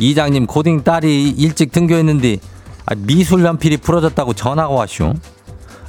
이장님 0.00 0.46
고딩 0.46 0.82
딸이 0.82 1.30
일찍 1.30 1.72
등교했는데 1.72 2.38
아, 2.86 2.94
미술 2.96 3.44
연필이 3.44 3.76
부러졌다고 3.76 4.32
전화가 4.32 4.70
왔쇼. 4.70 5.14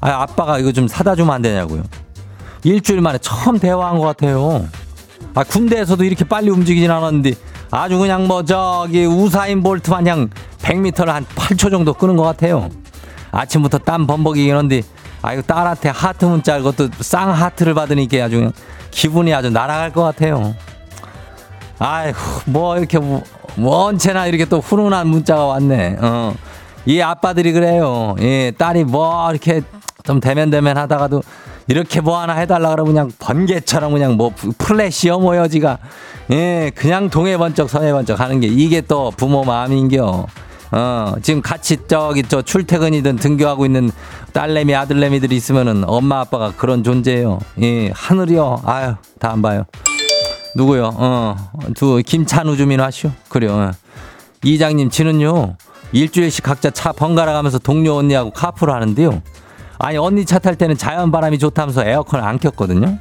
아, 0.01 0.09
아빠가 0.09 0.59
이거 0.59 0.71
좀 0.71 0.87
사다 0.87 1.15
주면 1.15 1.33
안 1.33 1.41
되냐고요. 1.41 1.83
일주일 2.63 3.01
만에 3.01 3.17
처음 3.19 3.57
대화한 3.57 3.97
것 3.97 4.05
같아요. 4.05 4.67
아, 5.33 5.43
군대에서도 5.43 6.03
이렇게 6.03 6.25
빨리 6.25 6.49
움직이진 6.49 6.91
않았는데 6.91 7.33
아주 7.71 7.97
그냥 7.97 8.27
뭐 8.27 8.43
저기 8.43 9.05
우사인 9.05 9.63
볼트 9.63 9.89
마냥 9.89 10.29
100m를 10.59 11.07
한 11.07 11.25
8초 11.25 11.71
정도 11.71 11.93
끄는 11.93 12.17
것 12.17 12.23
같아요. 12.23 12.69
아침부터 13.31 13.77
땀 13.79 14.05
범벅이긴 14.05 14.55
한데 14.55 14.81
아이고 15.21 15.43
딸한테 15.43 15.89
하트 15.89 16.25
문자 16.25 16.57
그것도 16.57 16.89
쌍 16.99 17.31
하트를 17.31 17.73
받으니까 17.73 18.25
아주 18.25 18.51
기분이 18.91 19.33
아주 19.33 19.49
날아갈 19.49 19.93
것 19.93 20.03
같아요. 20.03 20.53
아이고 21.79 22.17
뭐 22.45 22.77
이렇게 22.77 22.99
뭐, 23.55 23.71
뭐 23.71 23.85
언제나 23.85 24.27
이렇게 24.27 24.45
또 24.45 24.59
훈훈한 24.59 25.07
문자가 25.07 25.45
왔네. 25.45 25.97
어. 26.01 26.33
이 26.85 26.99
아빠들이 26.99 27.51
그래요. 27.51 28.15
예, 28.21 28.51
딸이 28.57 28.85
뭐 28.85 29.29
이렇게 29.31 29.61
좀 30.03 30.19
대면대면 30.19 30.77
하다가도 30.77 31.21
이렇게 31.67 32.01
뭐 32.01 32.19
하나 32.19 32.33
해달라 32.33 32.71
그러면 32.71 32.93
그냥 32.93 33.11
번개처럼 33.19 33.93
그냥 33.93 34.13
뭐 34.17 34.31
플래시어 34.57 35.19
모여지가 35.19 35.77
예, 36.31 36.71
그냥 36.75 37.09
동해 37.09 37.37
번쩍 37.37 37.69
서해 37.69 37.91
번쩍 37.91 38.19
하는 38.19 38.39
게 38.39 38.47
이게 38.47 38.81
또 38.81 39.11
부모 39.15 39.43
마음인겨. 39.43 40.25
어, 40.73 41.13
지금 41.21 41.41
같이 41.41 41.77
저기 41.87 42.23
저 42.23 42.41
출퇴근이든 42.41 43.17
등교하고 43.17 43.65
있는 43.65 43.91
딸내미 44.31 44.73
아들내미들이 44.73 45.35
있으면은 45.35 45.83
엄마 45.85 46.21
아빠가 46.21 46.53
그런 46.55 46.83
존재예요. 46.83 47.39
예, 47.61 47.91
하늘이요. 47.93 48.61
아유, 48.65 48.95
다 49.19 49.31
안 49.33 49.41
봐요. 49.41 49.65
누구요? 50.55 50.91
어, 50.95 51.35
두 51.75 52.01
김찬우 52.05 52.57
주민 52.57 52.81
하시오. 52.81 53.11
그래요. 53.29 53.53
어. 53.53 53.71
이장님 54.43 54.89
지는요 54.89 55.55
일주일씩 55.91 56.43
각자 56.43 56.69
차 56.71 56.91
번갈아 56.91 57.31
가면서 57.33 57.59
동료 57.59 57.95
언니하고 57.95 58.31
카풀을 58.31 58.73
하는데요. 58.73 59.21
아니 59.77 59.97
언니 59.97 60.25
차 60.25 60.39
탈 60.39 60.55
때는 60.55 60.77
자연 60.77 61.11
바람이 61.11 61.37
좋다면서 61.39 61.85
에어컨을 61.85 62.23
안 62.25 62.37
켰거든요. 62.39 62.97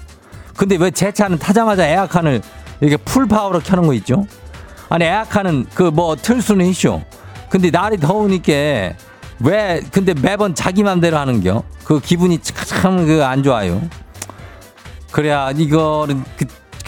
근데 0.57 0.77
왜 0.77 0.91
제 0.91 1.13
차는 1.13 1.39
타자마자 1.39 1.87
에어컨을 1.87 2.43
이렇게 2.81 2.97
풀 2.99 3.27
파워로 3.27 3.61
켜는 3.61 3.87
거 3.87 3.95
있죠? 3.95 4.27
아니 4.89 5.05
에어컨은 5.05 5.67
그 5.75 5.85
뭐 5.91 6.15
틀 6.17 6.41
수는 6.43 6.67
있쇼. 6.67 7.03
근데 7.49 7.71
날이 7.71 7.97
더우니까 7.97 8.53
왜 9.41 9.83
근데 9.91 10.15
매번 10.15 10.55
자기 10.55 10.83
맘대로 10.83 11.17
하는겨? 11.19 11.63
그 11.85 12.01
기분이 12.01 12.39
참 12.43 13.07
그 13.07 13.23
안 13.25 13.43
좋아요. 13.43 13.81
그래야 15.11 15.51
이거는 15.51 16.25
그 16.37 16.45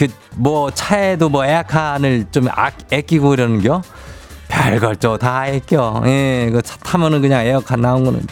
그 0.09 0.12
뭐 0.35 0.71
차에도 0.71 1.29
뭐 1.29 1.45
에어컨을 1.45 2.27
좀 2.31 2.49
아, 2.49 2.71
아끼고 2.93 3.35
이러는겨. 3.35 3.83
별걸 4.49 4.97
또다 4.97 5.43
아껴. 5.43 6.03
예, 6.07 6.49
그 6.53 6.62
차 6.62 6.77
타면은 6.79 7.21
그냥 7.21 7.45
에어컨 7.47 7.81
나온 7.83 8.05
거는 8.05 8.27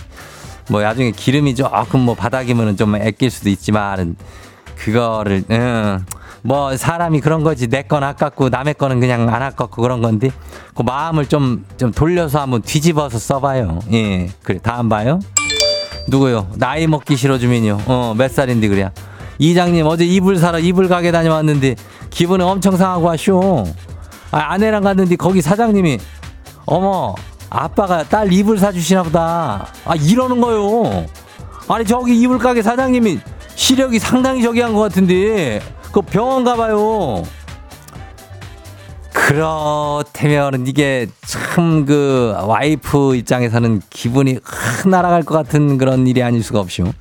뭐 0.70 0.83
나중에 0.83 1.11
기름이 1.11 1.54
조금 1.54 2.00
뭐 2.00 2.14
바닥이면은 2.14 2.76
좀 2.76 2.94
아낄 2.94 3.30
수도 3.30 3.48
있지만 3.50 4.16
그거를 4.76 5.44
응. 5.50 6.04
뭐 6.42 6.74
사람이 6.76 7.20
그런 7.20 7.42
거지 7.44 7.66
내 7.68 7.83
건 7.83 8.02
아깝고 8.02 8.48
남의 8.48 8.74
거는 8.74 8.98
그냥 9.00 9.28
안 9.28 9.42
아깝고 9.42 9.83
그런 9.83 10.00
건데 10.00 10.30
그 10.74 10.83
마음을 10.83 11.26
좀 11.26 11.64
좀 11.76 11.92
돌려서 11.92 12.40
한번 12.40 12.62
뒤집어서 12.62 13.18
써봐요. 13.18 13.80
예, 13.92 14.30
그래 14.42 14.59
다음 14.62 14.88
봐요. 14.88 15.20
누구요? 16.09 16.48
나이 16.56 16.87
먹기 16.87 17.16
싫어 17.16 17.38
주민요. 17.38 17.78
어, 17.87 18.14
몇 18.16 18.30
살인데 18.33 18.68
그래야. 18.68 18.90
이장님 19.40 19.87
어제 19.87 20.05
이불 20.05 20.37
사러 20.37 20.59
이불 20.59 20.87
가게 20.87 21.11
다녀왔는데 21.11 21.74
기분이 22.11 22.44
엄청 22.44 22.76
상하고 22.76 23.09
하쇼. 23.11 23.64
아, 24.33 24.38
아내랑 24.53 24.83
갔는데 24.85 25.16
거기 25.16 25.40
사장님이 25.40 25.98
어머 26.66 27.14
아빠가 27.48 28.05
딸 28.05 28.31
이불 28.33 28.59
사주시나 28.59 29.03
보다. 29.03 29.66
아 29.87 29.94
이러는 29.96 30.40
거요. 30.40 31.07
아니 31.68 31.85
저기 31.87 32.20
이불 32.20 32.38
가게 32.38 32.62
사장님이 32.62 33.18
시력이 33.57 33.98
상당히 33.98 34.42
저기 34.42 34.61
한 34.61 34.74
것 34.74 34.81
같은데 34.81 35.61
그 35.90 36.03
병원 36.03 36.44
가봐요. 36.44 37.22
그렇다면 39.12 40.66
이게 40.66 41.09
참 41.22 41.85
그 41.87 42.35
와이프 42.46 43.16
입장에서는 43.16 43.81
기분이 43.90 44.38
확 44.44 44.88
날아갈 44.88 45.22
것 45.22 45.35
같은 45.35 45.79
그런 45.79 46.07
일이 46.07 46.22
아닐 46.22 46.42
수가 46.42 46.61
없죠. 46.61 46.92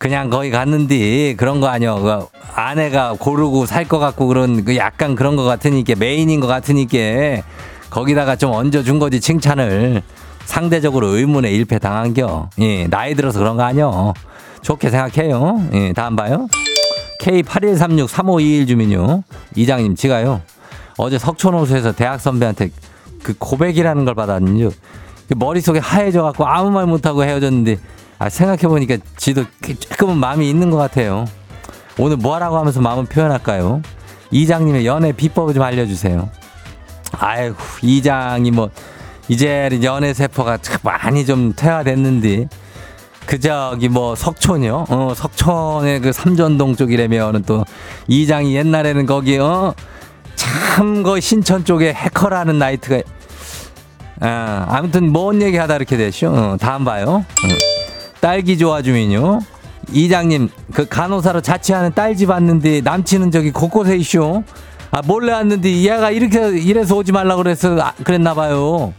그냥 0.00 0.30
거기 0.30 0.50
갔는데 0.50 1.34
그런 1.36 1.60
거 1.60 1.66
아니요. 1.68 1.96
그 2.00 2.26
아내가 2.54 3.14
고르고 3.18 3.66
살 3.66 3.84
것 3.84 3.98
같고 3.98 4.28
그런 4.28 4.64
그 4.64 4.74
약간 4.78 5.14
그런 5.14 5.36
것 5.36 5.44
같으니까 5.44 5.94
메인인 5.98 6.40
것 6.40 6.46
같으니까 6.46 7.42
거기다가 7.90 8.34
좀 8.36 8.50
얹어준 8.52 8.98
거지 8.98 9.20
칭찬을 9.20 10.00
상대적으로 10.46 11.08
의문에 11.08 11.50
일패 11.50 11.78
당한겨. 11.78 12.48
예, 12.60 12.86
나이 12.86 13.14
들어서 13.14 13.40
그런 13.40 13.58
거 13.58 13.62
아니요. 13.62 14.14
좋게 14.62 14.88
생각해요. 14.88 15.68
예, 15.74 15.92
다음 15.92 16.16
봐요. 16.16 16.46
K81363521 17.20 18.68
주민요. 18.68 19.22
이장님, 19.54 19.96
지가요. 19.96 20.40
어제 20.96 21.18
석촌호수에서 21.18 21.92
대학 21.92 22.22
선배한테 22.22 22.70
그 23.22 23.34
고백이라는 23.38 24.06
걸 24.06 24.14
받았는데 24.14 24.74
그 25.28 25.34
머릿속에 25.36 25.78
하얘져 25.78 26.22
갖고 26.22 26.46
아무 26.46 26.70
말 26.70 26.86
못하고 26.86 27.22
헤어졌는데 27.22 27.78
아, 28.20 28.28
생각해보니까 28.28 28.98
지도 29.16 29.44
조금은 29.80 30.18
마음이 30.18 30.48
있는 30.48 30.70
것 30.70 30.76
같아요. 30.76 31.24
오늘 31.98 32.18
뭐 32.18 32.34
하라고 32.34 32.58
하면서 32.58 32.78
마음을 32.78 33.06
표현할까요? 33.06 33.80
이장님의 34.30 34.84
연애 34.84 35.10
비법을 35.12 35.54
좀 35.54 35.62
알려주세요. 35.62 36.28
아이고, 37.12 37.56
이장이 37.80 38.50
뭐, 38.50 38.68
이제 39.28 39.70
연애 39.82 40.12
세포가 40.12 40.58
참 40.58 40.78
많이 40.82 41.24
좀 41.24 41.54
퇴화됐는데, 41.56 42.50
그 43.24 43.40
저기 43.40 43.88
뭐 43.88 44.14
석촌이요? 44.14 44.84
어, 44.90 45.12
석촌의 45.16 46.00
그 46.00 46.12
삼전동 46.12 46.76
쪽이라면은 46.76 47.44
또 47.44 47.64
이장이 48.06 48.54
옛날에는 48.54 49.06
거기 49.06 49.38
어? 49.38 49.72
참그 50.34 51.20
신천 51.20 51.64
쪽에 51.64 51.92
해커라는 51.92 52.58
나이트가 52.58 53.02
아, 54.20 54.66
아무튼 54.68 55.12
뭔 55.12 55.40
얘기 55.42 55.56
하다 55.56 55.76
이렇게 55.76 55.96
되죠. 55.96 56.32
어, 56.32 56.56
다음 56.58 56.84
봐요. 56.84 57.24
어. 57.24 57.69
딸기 58.20 58.58
좋아 58.58 58.82
주민요. 58.82 59.40
이장님 59.92 60.50
그 60.74 60.86
간호사로 60.86 61.40
자취하는 61.40 61.92
딸집 61.94 62.30
왔는데 62.30 62.82
남친은 62.82 63.30
저기 63.30 63.50
곳곳에 63.50 63.96
있쇼. 63.96 64.44
아 64.92 65.02
몰래 65.04 65.32
왔는데 65.32 65.70
얘가 65.82 66.10
이렇게 66.10 66.58
이래서 66.58 66.96
오지 66.96 67.12
말라 67.12 67.36
그래서 67.36 67.78
아, 67.80 67.92
그랬나 68.04 68.34
봐요. 68.34 68.92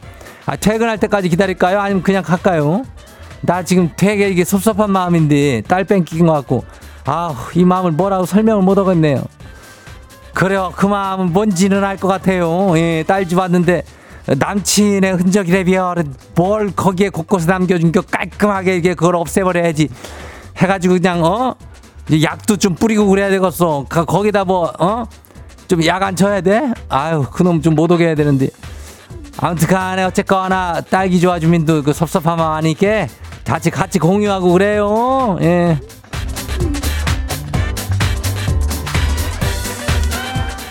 아 0.46 0.56
퇴근할 0.56 0.98
때까지 0.98 1.30
기다릴까요? 1.30 1.80
아니면 1.80 2.02
그냥 2.04 2.24
갈까요? 2.24 2.84
나 3.42 3.64
지금 3.64 3.90
되게 3.96 4.30
이게 4.30 4.44
섭섭한 4.44 4.92
마음인데 4.92 5.64
딸 5.68 5.84
뺑긴 5.84 6.26
것 6.28 6.34
같고 6.34 6.64
아 7.06 7.34
이 7.56 7.64
마음을 7.66 7.92
뭐라고 7.92 8.26
설명을 8.26 8.64
못 8.64 8.78
하겠네요. 8.78 9.24
그래요 10.34 10.72
그 10.76 10.86
마음은 10.86 11.34
뭔지는 11.34 11.84
알 11.84 11.98
것 11.98 12.08
같아요. 12.08 12.74
예, 12.78 13.04
딸집 13.06 13.38
왔는데 13.38 13.84
남친의 14.38 15.14
흔적이래비어 15.14 15.96
뭘 16.36 16.72
거기에 16.76 17.10
곳곳에 17.10 17.48
남겨준 17.48 17.92
게 17.92 18.00
깔끔하게 18.10 18.78
이게 18.78 18.94
그걸 18.94 19.16
없애버려야지. 19.16 19.90
해가지고 20.58 20.96
그냥 20.96 21.24
어? 21.24 21.56
약도 22.24 22.58
좀 22.58 22.76
뿌리고 22.76 23.08
그래야 23.08 23.30
되겠어. 23.30 23.86
가- 23.90 24.06
거기다 24.06 24.44
뭐 24.46 24.72
어? 24.80 25.06
좀 25.68 25.80
약 25.86 26.04
안 26.04 26.16
쳐야 26.16 26.42
돼? 26.42 26.72
아유 26.90 27.26
그놈 27.32 27.62
좀 27.62 27.76
못 27.76 27.90
오게 27.92 28.06
해야 28.08 28.16
되는데. 28.16 28.48
아무튼 29.38 29.68
간에 29.70 30.04
어쨌거나 30.04 30.82
딸기 30.82 31.20
좋아 31.22 31.40
주민도 31.40 31.84
그 31.84 31.94
섭섭함 31.94 32.40
아니까 32.42 33.08
같이 33.46 33.70
같이 33.72 33.98
공유하고 33.98 34.52
그래요. 34.52 35.38
예. 35.42 35.80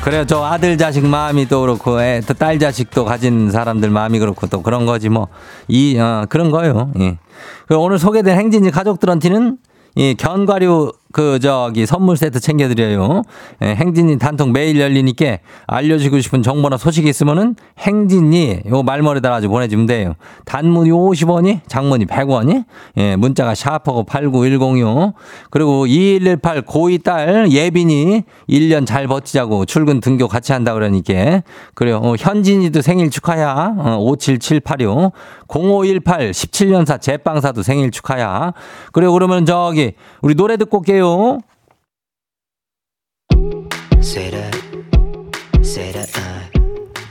그래요. 0.02 0.24
저 0.24 0.42
아들 0.42 0.78
자식 0.78 1.04
마음이 1.06 1.46
또 1.46 1.60
그렇고, 1.60 2.00
애, 2.00 2.22
또딸 2.26 2.58
자식도 2.58 3.04
가진 3.04 3.50
사람들 3.50 3.90
마음이 3.90 4.18
그렇고, 4.18 4.46
또 4.46 4.62
그런 4.62 4.86
거지 4.86 5.10
뭐. 5.10 5.28
이, 5.68 5.98
어, 5.98 6.24
그런 6.28 6.50
거요. 6.50 6.90
예. 7.00 7.18
그 7.66 7.76
오늘 7.76 7.98
소개된 7.98 8.38
행진이 8.38 8.70
가족들한테는 8.70 9.58
이 9.96 10.14
견과류 10.16 10.92
그 11.12 11.38
저기 11.40 11.86
선물 11.86 12.16
세트 12.16 12.40
챙겨드려요. 12.40 13.22
예, 13.62 13.74
행진이 13.74 14.18
단통 14.18 14.52
매일 14.52 14.80
열리니까 14.80 15.38
알려주고 15.66 16.20
싶은 16.20 16.42
정보나 16.42 16.76
소식이 16.76 17.08
있으면은 17.08 17.56
행진이 17.78 18.62
요 18.68 18.82
말머리 18.82 19.20
달아가지고 19.20 19.52
보내주면 19.52 19.86
돼요. 19.86 20.14
단문이 20.44 20.90
50원이, 20.90 21.60
장문이 21.66 22.06
100원이, 22.06 22.64
예, 22.98 23.16
문자가 23.16 23.54
샤프고 23.54 24.04
89106 24.04 25.14
그리고 25.50 25.86
2118 25.86 26.62
고2 26.62 27.02
딸 27.02 27.50
예빈이 27.50 28.22
1년 28.48 28.86
잘 28.86 29.08
버티자고 29.08 29.64
출근 29.64 30.00
등교 30.00 30.28
같이 30.28 30.52
한다 30.52 30.74
그러니까 30.74 31.42
그래요. 31.74 32.00
어, 32.02 32.14
현진이도 32.16 32.82
생일 32.82 33.10
축하야. 33.10 33.74
어, 33.78 33.98
57786 34.00 35.12
0518 35.48 36.30
17년사 36.30 37.00
제빵사도 37.00 37.62
생일 37.62 37.90
축하야. 37.90 38.52
그리고 38.92 39.12
그러면 39.14 39.44
저기 39.44 39.94
우리 40.22 40.34
노래 40.34 40.56
듣고 40.56 40.78
올게요. 40.78 40.99
Uh, 41.02 41.38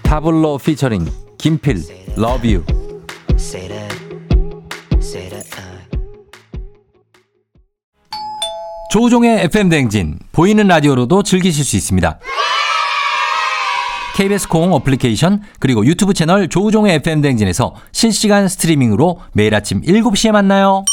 타블로 0.03 0.57
피처링 0.59 1.05
김필 1.37 1.83
that, 5.29 5.57
uh. 5.57 5.79
조우종의 8.91 9.45
FM 9.45 9.69
댕진 9.69 10.19
보이는 10.31 10.67
라디오로도 10.67 11.23
즐기실 11.23 11.63
수 11.65 11.75
있습니다. 11.75 12.19
KBS 14.15 14.49
콩 14.49 14.73
어플리케이션 14.73 15.41
그리고 15.59 15.85
유튜브 15.85 16.13
채널 16.13 16.49
조우종의 16.49 16.95
FM 16.95 17.21
댕진에서 17.21 17.73
실시간 17.91 18.47
스트리밍으로 18.47 19.21
매일 19.33 19.55
아침 19.55 19.81
7시에 19.81 20.31
만나요. 20.31 20.83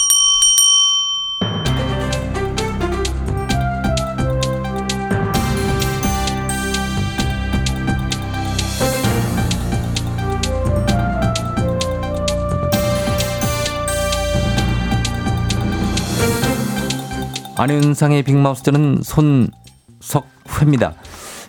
안윤상의 17.58 18.22
빅마우스들은 18.22 19.00
손석회입니다. 19.02 20.94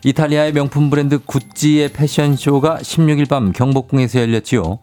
이탈리아의 0.06 0.54
명품 0.54 0.90
브랜드 0.90 1.20
구찌의 1.20 1.92
패션쇼가 1.92 2.78
16일 2.78 3.28
밤 3.28 3.52
경복궁에서 3.52 4.22
열렸지요. 4.22 4.80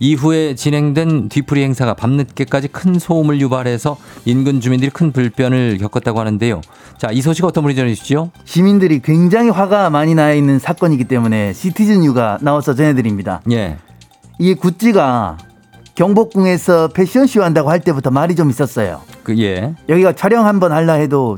이후에 0.00 0.54
진행된 0.54 1.28
뒤풀이 1.28 1.62
행사가 1.62 1.94
밤늦게까지 1.94 2.68
큰 2.68 2.98
소음을 2.98 3.40
유발해서 3.40 3.96
인근 4.26 4.60
주민들이 4.60 4.90
큰 4.90 5.10
불편을 5.10 5.78
겪었다고 5.78 6.20
하는데요. 6.20 6.60
자, 6.98 7.10
이 7.10 7.20
소식 7.20 7.44
어떤 7.44 7.64
분이 7.64 7.74
전해주시죠? 7.74 8.30
시민들이 8.44 9.00
굉장히 9.00 9.48
화가 9.50 9.90
많이 9.90 10.14
나 10.14 10.32
있는 10.32 10.58
사건이기 10.58 11.04
때문에 11.04 11.52
시티즌 11.52 12.02
뉴가 12.02 12.38
나와서 12.42 12.74
전해드립니다. 12.74 13.40
예. 13.50 13.78
이 14.38 14.54
구찌가 14.54 15.38
경복궁에서 15.96 16.88
패션쇼 16.88 17.42
한다고 17.42 17.70
할 17.70 17.80
때부터 17.80 18.10
말이 18.10 18.36
좀 18.36 18.50
있었어요. 18.50 19.02
그, 19.28 19.38
예. 19.38 19.74
여기가 19.90 20.14
촬영 20.14 20.46
한번 20.46 20.72
할라 20.72 20.94
해도 20.94 21.36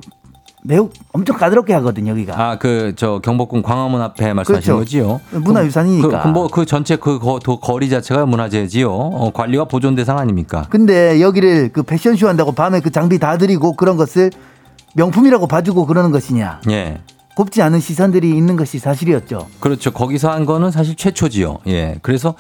매우 0.63 0.91
엄청 1.13 1.37
까다롭게 1.37 1.75
하거든요, 1.75 2.13
여기가. 2.13 2.41
아, 2.41 2.57
그, 2.57 2.93
저, 2.95 3.19
경복궁 3.19 3.63
광화문 3.63 4.01
앞에 4.01 4.33
말씀하시는 4.33 4.77
그렇죠. 4.77 4.79
거지요? 4.79 5.21
문화유산이니까. 5.33 6.23
그, 6.23 6.29
뭐, 6.29 6.47
그 6.47 6.65
전체 6.67 6.95
그 6.95 7.19
거, 7.19 7.41
도, 7.41 7.59
거리 7.59 7.91
자체가 7.91 8.27
문화재지요? 8.27 8.93
어, 8.93 9.33
관리와 9.33 9.65
보존 9.65 9.97
대상 9.97 10.19
아닙니까? 10.19 10.67
근데 10.71 11.21
여기를 11.21 11.71
그 11.73 11.83
패션쇼 11.83 12.29
한다고 12.29 12.53
밤에 12.53 12.79
그 12.79 12.91
장비 12.91 13.19
다 13.19 13.37
들이고 13.39 13.73
그런 13.73 13.97
것을 13.97 14.31
명품이라고 14.95 15.49
봐주고 15.49 15.87
그러는 15.87 16.13
것이냐. 16.13 16.61
예. 16.71 17.01
곱지 17.37 17.63
않은 17.63 17.81
시선들이 17.81 18.29
있는 18.31 18.57
것이 18.57 18.79
사실이었죠. 18.79 19.47
그렇죠. 19.61 19.93
거기서 19.93 20.31
한 20.31 20.45
거는 20.45 20.71
사실 20.71 20.95
최초지요. 20.97 21.59
예. 21.69 21.97
그래서 22.03 22.35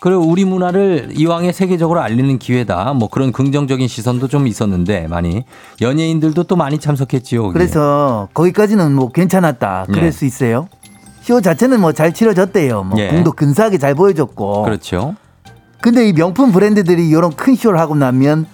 그리고 0.00 0.20
우리 0.22 0.44
문화를 0.44 1.10
이왕에 1.16 1.50
세계적으로 1.52 2.00
알리는 2.00 2.38
기회다. 2.38 2.92
뭐 2.92 3.08
그런 3.08 3.32
긍정적인 3.32 3.88
시선도 3.88 4.28
좀 4.28 4.46
있었는데 4.46 5.08
많이 5.08 5.44
연예인들도 5.80 6.44
또 6.44 6.56
많이 6.56 6.78
참석했지요. 6.78 7.42
거기에. 7.42 7.52
그래서 7.52 8.28
거기까지는 8.34 8.94
뭐 8.94 9.10
괜찮았다. 9.10 9.86
그럴 9.88 10.02
네. 10.04 10.10
수 10.10 10.24
있어요. 10.24 10.68
쇼 11.22 11.40
자체는 11.40 11.80
뭐 11.80 11.92
잘 11.92 12.12
치러졌대요. 12.12 12.84
뭐 12.84 12.98
예. 13.00 13.08
궁도 13.08 13.32
근사하게 13.32 13.78
잘 13.78 13.94
보여줬고. 13.94 14.62
그렇죠. 14.64 15.16
근데 15.80 16.08
이 16.08 16.12
명품 16.12 16.52
브랜드들이 16.52 17.08
이런 17.08 17.32
큰 17.34 17.54
쇼를 17.56 17.78
하고 17.80 17.94
나면 17.94 18.46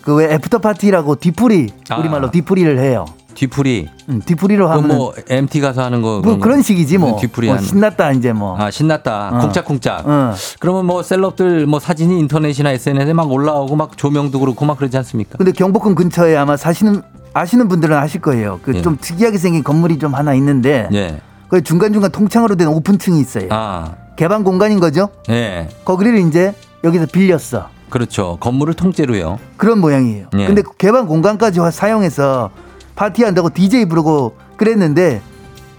그 0.00 0.16
왜 0.16 0.32
after 0.34 0.58
party라고 0.58 1.16
뒤풀이 1.16 1.68
아. 1.90 1.96
우리말로 1.98 2.30
뒤풀이를 2.30 2.78
해요. 2.80 3.04
뒤풀이. 3.34 3.88
음, 4.08 4.20
뒤풀이로 4.24 4.66
그 4.66 4.70
하면 4.72 4.88
뭐, 4.88 4.96
뭐 4.96 5.14
MT 5.28 5.60
가서 5.60 5.82
하는 5.82 6.02
거. 6.02 6.20
그런 6.40 6.62
식이지 6.62 6.98
뭐. 6.98 7.18
뒤풀이 7.18 7.48
뭐. 7.48 7.58
신났다 7.58 8.12
이제 8.12 8.32
뭐. 8.32 8.56
아, 8.58 8.70
신났다. 8.70 9.30
어. 9.32 9.38
쿵짝쿵짝. 9.40 10.06
어. 10.08 10.34
그러면 10.60 10.86
뭐 10.86 11.02
셀럽들 11.02 11.66
뭐 11.66 11.78
사진이 11.80 12.18
인터넷이나 12.20 12.70
SNS에 12.70 13.12
막 13.12 13.30
올라오고 13.30 13.76
막 13.76 13.96
조명도 13.96 14.40
그렇고 14.40 14.64
막 14.64 14.76
그러지 14.76 14.96
않습니까? 14.98 15.38
근데 15.38 15.52
경복궁 15.52 15.94
근처에 15.94 16.36
아마 16.36 16.56
사시는 16.56 17.02
아시는 17.34 17.68
분들은 17.68 17.96
아실 17.96 18.20
거예요. 18.20 18.60
그 18.62 18.74
예. 18.74 18.82
좀 18.82 18.98
특이하게 19.00 19.38
생긴 19.38 19.64
건물이 19.64 19.98
좀 19.98 20.14
하나 20.14 20.34
있는데 20.34 20.88
예. 20.92 21.20
그 21.48 21.62
중간 21.62 21.92
중간 21.92 22.10
통창으로 22.10 22.56
된 22.56 22.68
오픈층이 22.68 23.20
있어요. 23.20 23.48
아, 23.50 23.92
개방 24.16 24.44
공간인 24.44 24.80
거죠. 24.80 25.08
예. 25.30 25.68
거기를 25.84 26.18
이제 26.18 26.54
여기서 26.84 27.06
빌렸어. 27.06 27.68
그렇죠. 27.88 28.36
건물을 28.40 28.72
통째로요. 28.74 29.38
그런 29.56 29.78
모양이에요. 29.80 30.26
예. 30.38 30.46
근데 30.46 30.62
그 30.62 30.76
개방 30.76 31.06
공간까지 31.06 31.60
화- 31.60 31.70
사용해서 31.70 32.50
파티한다고 32.94 33.50
DJ 33.50 33.86
부르고 33.86 34.36
그랬는데 34.56 35.20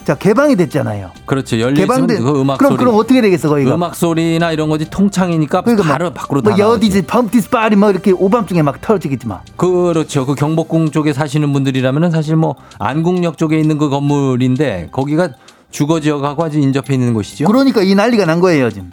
자 0.03 0.15
개방이 0.15 0.57
됐잖아요. 0.57 1.11
그렇죠. 1.25 1.55
개방된 1.55 2.21
그 2.23 2.41
음악 2.41 2.57
그럼 2.57 2.73
소리. 2.73 2.79
그럼 2.79 2.95
어떻게 2.95 3.21
되겠어 3.21 3.47
거기가? 3.47 3.73
음악 3.75 3.95
소리나 3.95 4.51
이런 4.51 4.67
거지 4.67 4.89
통창이니까 4.89 5.61
그러니까 5.61 5.87
바로 5.87 6.05
막, 6.05 6.13
밖으로 6.15 6.41
뭐. 6.41 6.57
여디지 6.57 7.03
펌티스 7.03 7.49
파리 7.49 7.77
뭐 7.77 7.89
이렇게 7.89 8.11
오밤중에 8.11 8.61
막 8.63 8.81
터지겠지 8.81 9.27
막. 9.27 9.43
그렇죠. 9.55 10.25
그 10.25 10.35
경복궁 10.35 10.91
쪽에 10.91 11.13
사시는 11.13 11.53
분들이라면은 11.53 12.11
사실 12.11 12.35
뭐 12.35 12.55
안국역 12.79 13.37
쪽에 13.37 13.57
있는 13.57 13.77
그 13.77 13.87
건물인데 13.89 14.89
거기가 14.91 15.29
주거 15.71 16.01
지역하고 16.01 16.43
아주 16.43 16.59
인접해 16.59 16.93
있는 16.95 17.13
곳이죠. 17.13 17.45
그러니까 17.45 17.81
이 17.81 17.95
난리가 17.95 18.25
난 18.25 18.41
거예요 18.41 18.69
지금. 18.69 18.91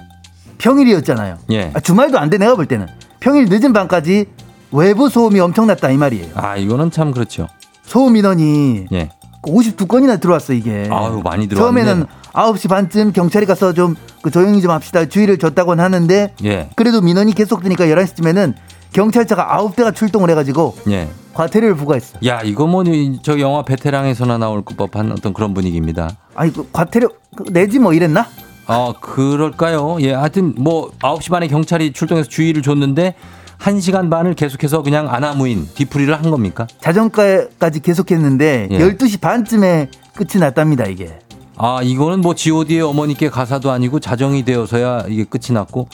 평일이었잖아요. 0.59 1.39
예. 1.53 1.71
아, 1.75 1.81
주말도 1.81 2.19
안 2.19 2.31
돼 2.31 2.39
내가 2.39 2.55
볼 2.55 2.67
때는 2.67 2.87
평일 3.19 3.47
늦은 3.49 3.73
밤까지 3.73 4.27
외부 4.73 5.09
소음이 5.09 5.41
엄청났다 5.41 5.91
이 5.91 5.97
말이에요. 5.97 6.29
아, 6.35 6.57
이거는 6.57 6.91
참 6.93 7.11
그렇죠. 7.11 7.49
소음 7.91 8.17
인원이 8.17 8.87
예. 8.93 9.09
52건이나 9.43 10.21
들어왔어 10.21 10.53
이게. 10.53 10.89
아유, 10.91 11.21
많이 11.25 11.49
들어왔네. 11.49 11.83
처음에는 11.85 12.07
9시 12.33 12.69
반쯤 12.69 13.13
경찰이 13.13 13.47
가서 13.47 13.73
좀 13.73 13.97
그 14.23 14.31
조용히 14.31 14.61
좀 14.61 14.71
합시다 14.71 15.07
주의를 15.07 15.39
줬다고는 15.39 15.83
하는데 15.83 16.35
예. 16.45 16.69
그래도 16.77 17.01
민원이 17.01 17.35
계속되니까 17.35 17.87
11시쯤에는 17.87 18.55
경찰차가 18.93 19.57
9대가 19.59 19.95
출동을 19.95 20.31
해가지고 20.31 20.75
예. 20.91 21.09
과태료를 21.33 21.77
부과했어. 21.77 22.19
야, 22.27 22.43
이거 22.43 22.67
뭐저 22.67 23.39
영화 23.39 23.63
베테랑에서나 23.63 24.39
나올 24.39 24.63
법한 24.63 25.13
어떤 25.13 25.33
그런 25.33 25.55
분위기입니다. 25.55 26.11
아니 26.35 26.53
그 26.53 26.69
과태료 26.73 27.09
그 27.37 27.45
내지 27.53 27.79
뭐 27.79 27.95
이랬나? 27.95 28.27
어, 28.67 28.93
그럴까요? 29.01 29.97
예, 30.01 30.13
하여튼 30.13 30.55
뭐 30.59 30.91
9시 30.99 31.31
반에 31.31 31.47
경찰이 31.49 31.93
출동해서 31.93 32.29
주의를 32.29 32.63
줬는데 32.63 33.15
1시간 33.61 34.11
반을 34.11 34.35
계속해서 34.35 34.83
그냥 34.83 35.13
안하무인 35.13 35.69
뒤풀이를 35.75 36.15
한 36.15 36.31
겁니까? 36.31 36.67
자정까지 36.81 37.81
계속했는데 37.81 38.69
예. 38.71 38.79
12시 38.79 39.21
반쯤에 39.21 39.91
끝이 40.15 40.41
났답니다 40.41 40.87
이게. 40.87 41.19
아, 41.63 41.81
이거는 41.83 42.23
뭐 42.23 42.35
god의 42.35 42.81
어머니께 42.81 43.29
가사도 43.29 43.71
아니고 43.71 44.01
자정이 44.01 44.47
되어서야 44.47 45.05
이게 45.09 45.25
끝이 45.25 45.53
났고. 45.53 45.89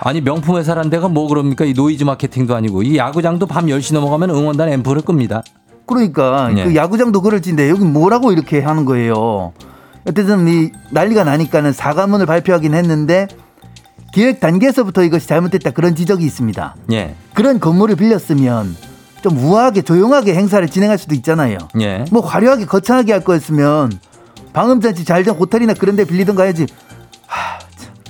아니, 0.00 0.22
명품 0.22 0.56
회사란 0.56 0.88
데가 0.88 1.08
뭐 1.08 1.28
그럽니까? 1.28 1.66
이 1.66 1.74
노이즈 1.74 2.04
마케팅도 2.04 2.54
아니고. 2.54 2.82
이 2.82 2.96
야구장도 2.96 3.44
밤 3.44 3.66
10시 3.66 3.92
넘어가면 3.92 4.30
응원단 4.30 4.70
앰프를 4.70 5.02
끕니다. 5.02 5.42
그러니까 5.84 6.50
예. 6.56 6.64
그 6.64 6.74
야구장도 6.74 7.20
그럴진데 7.20 7.68
여기 7.68 7.84
뭐라고 7.84 8.32
이렇게 8.32 8.60
하는 8.60 8.86
거예요. 8.86 9.52
어쨌든 10.08 10.48
이 10.48 10.70
난리가 10.90 11.24
나니까는 11.24 11.72
사과문을 11.72 12.24
발표하긴 12.24 12.72
했는데 12.72 13.28
기획 14.12 14.40
단계에서부터 14.40 15.02
이것이 15.04 15.26
잘못됐다 15.26 15.70
그런 15.70 15.94
지적이 15.96 16.24
있습니다. 16.26 16.76
예. 16.92 17.14
그런 17.34 17.58
건물을 17.58 17.96
빌렸으면 17.96 18.76
좀 19.22 19.38
우아하게 19.38 19.82
조용하게 19.82 20.34
행사를 20.34 20.66
진행할 20.68 20.98
수도 20.98 21.14
있잖아요. 21.14 21.58
예. 21.80 22.04
뭐 22.10 22.20
화려하게 22.22 22.66
거창하게 22.66 23.12
할 23.12 23.24
거였으면 23.24 23.92
방음장치 24.52 25.04
잘 25.04 25.24
된 25.24 25.34
호텔이나 25.34 25.74
그런 25.74 25.96
데 25.96 26.04
빌리던가 26.04 26.42
해야지. 26.44 26.66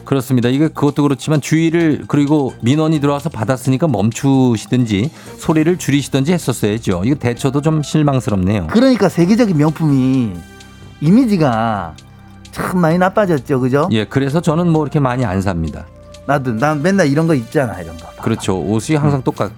그렇습니다. 0.05 0.49
이게 0.49 0.69
그것도 0.69 1.03
그렇지만 1.05 1.41
주의를 1.41 2.05
그리고 2.09 2.53
민원이 2.63 3.01
들어와서 3.01 3.31
받았으니까 3.31 3.87
멈추시든지 3.89 5.11
소리를 5.39 5.79
줄이시든지 5.79 6.33
했었어야죠. 6.33 7.03
이거 7.05 7.15
대처도 7.15 7.63
좀 7.63 7.83
실망스럽네요. 7.83 8.67
그러니까 8.67 9.09
세계적인 9.09 9.57
명품이 9.57 10.33
이미지가 11.01 11.95
참 12.53 12.81
많이 12.81 12.99
나빠졌죠. 12.99 13.59
그죠? 13.61 13.89
예, 13.91 14.05
그래서 14.05 14.41
저는 14.41 14.69
뭐 14.69 14.85
이렇게 14.85 15.01
많이 15.01 15.25
안 15.25 15.41
삽니다. 15.41 15.87
나도 16.27 16.53
난 16.53 16.81
맨날 16.83 17.09
이런 17.09 17.27
거 17.27 17.35
입잖아. 17.35 17.81
이런 17.81 17.97
거. 17.97 18.07
그렇죠. 18.23 18.61
옷이 18.61 18.97
항상 18.97 19.23
똑같. 19.23 19.51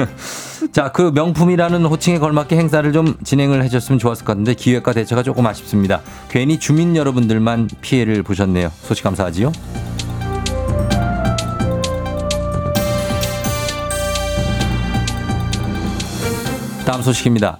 자, 0.72 0.90
그 0.92 1.10
명품이라는 1.14 1.84
호칭에 1.84 2.18
걸맞게 2.18 2.56
행사를 2.56 2.90
좀 2.92 3.16
진행을 3.22 3.62
해줬으면 3.64 3.98
좋았을 3.98 4.24
것 4.24 4.32
같은데 4.32 4.54
기획과 4.54 4.92
대처가 4.92 5.22
조금 5.22 5.46
아쉽습니다. 5.46 6.00
괜히 6.30 6.58
주민 6.58 6.96
여러분들만 6.96 7.68
피해를 7.82 8.22
보셨네요. 8.22 8.70
소식 8.82 9.02
감사하지요. 9.02 9.52
다음 16.86 17.02
소식입니다. 17.02 17.58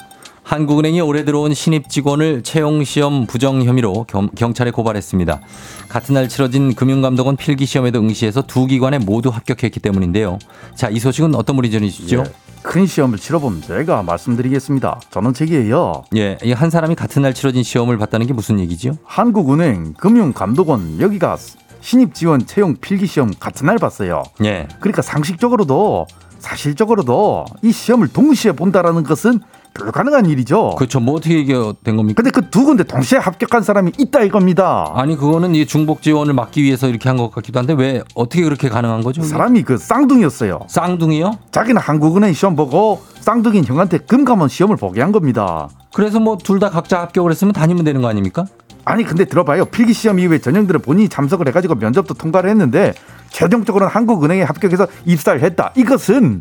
한국은행이 0.55 1.01
올해 1.01 1.25
들어온 1.25 1.55
신입 1.55 1.89
직원을 1.89 2.43
채용 2.43 2.83
시험 2.83 3.25
부정 3.25 3.63
혐의로 3.63 4.05
겸- 4.09 4.31
경찰에 4.35 4.73
고발했습니다. 4.73 5.41
같은 5.89 6.15
날 6.17 6.29
치러진 6.29 6.75
금융감독원 6.75 7.37
필기 7.37 7.67
시험에도 7.67 8.01
응시해서 8.01 8.43
두 8.43 8.67
기관에 8.67 8.99
모두 8.99 9.29
합격했기 9.29 9.79
때문인데요. 9.79 10.41
자, 10.75 10.89
이 10.89 10.99
소식은 10.99 11.37
어떤 11.37 11.55
분이 11.55 11.71
전해주시죠? 11.71 12.25
큰 12.63 12.85
시험을 12.85 13.19
치러본 13.19 13.63
제가 13.63 14.03
말씀드리겠습니다. 14.03 15.01
저는 15.11 15.35
책이에요. 15.35 16.03
예, 16.17 16.37
이한 16.43 16.69
사람이 16.69 16.97
같은 16.97 17.23
날 17.23 17.33
치러진 17.33 17.63
시험을 17.63 17.97
봤다는 17.99 18.27
게 18.27 18.33
무슨 18.33 18.59
얘기죠? 18.59 18.97
한국은행 19.05 19.95
금융감독원 19.99 21.01
여기가 21.01 21.37
신입 21.81 22.13
지원 22.13 22.45
채용 22.45 22.75
필기 22.75 23.07
시험 23.07 23.31
같은 23.39 23.69
날 23.69 23.79
봤어요. 23.79 24.25
예, 24.45 24.67
그러니까 24.81 25.01
상식적으로도 25.03 26.09
사실적으로도 26.41 27.45
이 27.63 27.71
시험을 27.71 28.09
동시에 28.09 28.51
본다라는 28.53 29.05
것은 29.05 29.39
불가능한 29.75 30.27
일이죠. 30.27 30.75
그렇죠. 30.77 31.01
뭐 31.01 31.15
어떻게 31.17 31.39
이게 31.39 31.55
된 31.85 31.97
겁니까? 31.97 32.23
근데 32.23 32.31
그 32.31 32.51
두 32.51 32.65
군데 32.65 32.83
동시에 32.85 33.19
합격한 33.19 33.63
사람이 33.63 33.93
있다 33.99 34.23
이겁니다. 34.23 34.93
아니 34.95 35.17
그거는 35.17 35.55
이 35.55 35.67
중복 35.67 36.03
지원을 36.03 36.35
막기 36.35 36.63
위해서 36.63 36.89
이렇게 36.89 37.09
한 37.09 37.17
것 37.17 37.31
같기도 37.31 37.59
한데 37.59 37.75
왜 37.75 38.03
어떻게 38.15 38.43
그렇게 38.43 38.69
가능한 38.69 39.03
거죠? 39.03 39.23
사람이 39.23 39.63
그 39.63 39.77
쌍둥이였어요. 39.79 40.61
쌍둥이요? 40.69 41.39
자기는 41.53 41.81
한국은행 41.81 42.33
시험 42.33 42.57
보고 42.57 43.03
쌍둥이인 43.21 43.65
형한테 43.67 43.99
금감원 43.99 44.49
시험을 44.49 44.77
보게 44.77 45.01
한 45.01 45.13
겁니다. 45.13 45.69
그래서 45.95 46.19
뭐 46.19 46.37
둘 46.37 46.59
다 46.59 46.71
각자 46.71 47.01
합격을 47.03 47.31
했으면 47.31 47.53
다니면 47.53 47.85
되는 47.85 48.01
거 48.03 48.09
아닙니까? 48.09 48.45
아니 48.85 49.05
근데 49.05 49.27
들어봐요 49.27 49.67
필기 49.67 49.93
시험 49.93 50.19
이후에 50.19 50.39
전형들은 50.39 50.81
본인이 50.81 51.09
참석을 51.09 51.47
해가지고 51.49 51.75
면접도 51.77 52.15
통과를 52.15 52.49
했는데 52.51 52.95
최종적으로는 53.29 53.93
한국은행에 53.93 54.43
합격해서 54.43 54.87
입사를 55.05 55.41
했다 55.43 55.73
이것은 55.77 56.41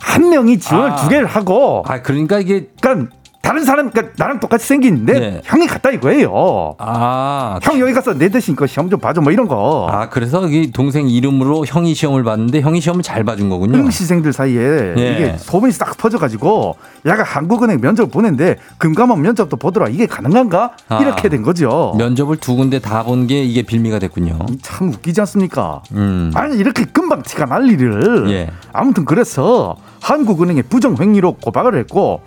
한 0.00 0.30
명이 0.30 0.58
지원을 0.58 0.90
아. 0.90 0.96
두 0.96 1.08
개를 1.08 1.26
하고 1.26 1.84
아 1.86 2.02
그러니까 2.02 2.40
이게 2.40 2.68
그러니까 2.80 3.14
다른 3.42 3.64
사람 3.64 3.90
그러니까 3.90 4.12
나랑 4.18 4.38
똑같이 4.38 4.66
생긴 4.66 5.06
내 5.06 5.18
네. 5.18 5.40
형이 5.44 5.66
갔다 5.66 5.90
이거예요 5.90 6.74
아, 6.78 7.58
형 7.62 7.80
여기 7.80 7.92
가서 7.94 8.12
내 8.14 8.28
대신 8.28 8.54
그 8.54 8.66
시험 8.66 8.90
좀 8.90 9.00
봐줘 9.00 9.20
뭐 9.22 9.32
이런 9.32 9.48
거 9.48 9.88
아 9.90 10.08
그래서 10.10 10.46
이 10.46 10.70
동생 10.72 11.08
이름으로 11.08 11.64
형이 11.66 11.94
시험을 11.94 12.22
봤는데 12.22 12.60
형이 12.60 12.80
시험을 12.80 13.02
잘 13.02 13.24
봐준 13.24 13.48
거군요. 13.48 13.78
응시생들 13.78 14.32
사이에 14.32 14.94
예. 14.96 15.12
이게 15.12 15.36
소문이 15.38 15.72
싹 15.72 15.96
퍼져가지고 15.96 16.76
야가 17.06 17.22
한국은행 17.22 17.80
면접 17.80 18.10
보는데 18.10 18.56
금감원 18.78 19.22
면접도 19.22 19.56
보더라 19.56 19.88
이게 19.88 20.06
가능한가 20.06 20.72
아. 20.88 20.98
이렇게 21.00 21.28
된 21.28 21.42
거죠 21.42 21.94
면접을 21.98 22.36
두 22.36 22.56
군데 22.56 22.78
다 22.78 23.02
본 23.02 23.26
게 23.26 23.42
이게 23.42 23.62
빌미가 23.62 23.98
됐군요. 24.00 24.38
참 24.62 24.88
웃기지 24.90 25.20
않습니까? 25.22 25.82
음. 25.92 26.30
아니 26.34 26.56
이렇게 26.56 26.84
금방 26.84 27.22
티가 27.22 27.46
날 27.46 27.68
일을 27.70 28.30
예. 28.30 28.50
아무튼 28.72 29.04
그래서 29.04 29.76
한국은행에 30.00 30.62
부정행위로 30.62 31.34
고발을 31.34 31.78
했고 31.80 32.20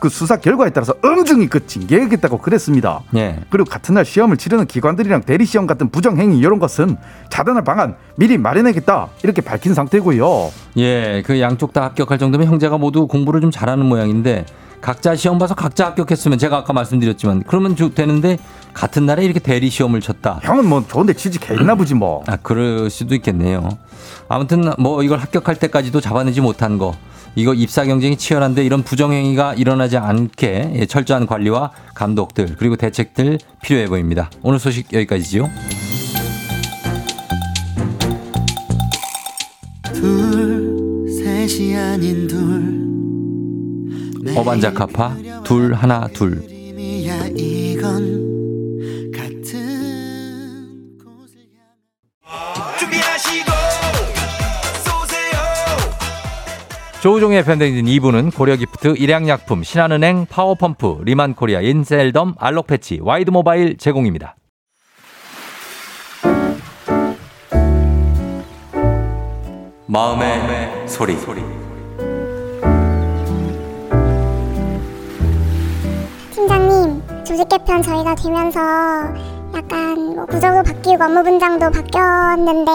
그 0.00 0.08
수사 0.08 0.36
결과에 0.36 0.70
따라서 0.70 0.94
엄중히 1.02 1.48
그 1.48 1.66
징계하겠다고 1.66 2.38
그랬습니다. 2.38 3.00
예. 3.16 3.40
그리고 3.50 3.68
같은 3.68 3.94
날 3.94 4.04
시험을 4.04 4.36
치르는 4.36 4.66
기관들이랑 4.66 5.22
대리 5.22 5.44
시험 5.46 5.66
같은 5.66 5.90
부정 5.90 6.18
행위 6.18 6.38
이런 6.38 6.58
것은 6.58 6.96
차단할 7.30 7.64
방안 7.64 7.96
미리 8.16 8.38
마련하겠다 8.38 9.08
이렇게 9.22 9.40
밝힌 9.40 9.74
상태고요. 9.74 10.50
예, 10.78 11.22
그 11.24 11.40
양쪽 11.40 11.72
다 11.72 11.84
합격할 11.84 12.18
정도면 12.18 12.46
형제가 12.48 12.78
모두 12.78 13.06
공부를 13.06 13.40
좀 13.40 13.50
잘하는 13.50 13.86
모양인데 13.86 14.46
각자 14.80 15.16
시험 15.16 15.38
봐서 15.38 15.54
각자 15.54 15.86
합격했으면 15.86 16.38
제가 16.38 16.58
아까 16.58 16.72
말씀드렸지만 16.72 17.42
그러면 17.46 17.76
좀 17.76 17.94
되는데 17.94 18.38
같은 18.74 19.06
날에 19.06 19.24
이렇게 19.24 19.40
대리 19.40 19.70
시험을 19.70 20.00
쳤다. 20.00 20.38
형은 20.42 20.66
뭐 20.66 20.84
좋은데 20.86 21.14
취직했나 21.14 21.74
보지 21.74 21.94
뭐. 21.94 22.22
아, 22.26 22.36
그럴 22.36 22.90
수도 22.90 23.14
있겠네요. 23.14 23.68
아무튼 24.28 24.72
뭐 24.78 25.02
이걸 25.02 25.18
합격할 25.18 25.56
때까지도 25.56 26.00
잡아내지 26.00 26.40
못한 26.40 26.78
거. 26.78 26.94
이거 27.34 27.52
입사 27.52 27.84
경쟁이 27.84 28.16
치열한데 28.16 28.64
이런 28.64 28.82
부정행위가 28.82 29.54
일어나지 29.54 29.98
않게 29.98 30.72
예, 30.76 30.86
철저한 30.86 31.26
관리와 31.26 31.70
감독들 31.94 32.56
그리고 32.58 32.76
대책들 32.76 33.38
필요해 33.62 33.88
보입니다. 33.88 34.30
오늘 34.42 34.58
소식 34.58 34.90
여기까지지요. 34.92 35.50
둘 39.92 41.08
셋이 41.08 41.76
아닌 41.76 42.26
둘 42.26 42.86
어반자카파 44.36 45.16
둘 45.44 45.74
하나 45.74 46.08
둘 46.08 46.42
조우종의 57.06 57.44
FM댕진 57.44 57.84
2부는 57.84 58.34
고려기프트, 58.34 58.94
일양약품, 58.98 59.62
신한은행, 59.62 60.26
파워펌프, 60.26 61.02
리만코리아, 61.04 61.60
인셀덤, 61.60 62.34
알록패치, 62.36 62.98
와이드모바일 63.00 63.78
제공입니다. 63.78 64.34
마음의 69.86 70.88
소리. 70.88 71.14
팀장님, 76.34 77.02
조직 77.24 77.48
개편 77.48 77.82
저희가 77.82 78.16
되면서 78.16 78.60
약간 79.54 80.16
뭐 80.16 80.26
구조도 80.26 80.64
바뀌고 80.64 81.04
업무 81.04 81.22
분장도 81.22 81.70
바뀌었는데 81.70 82.72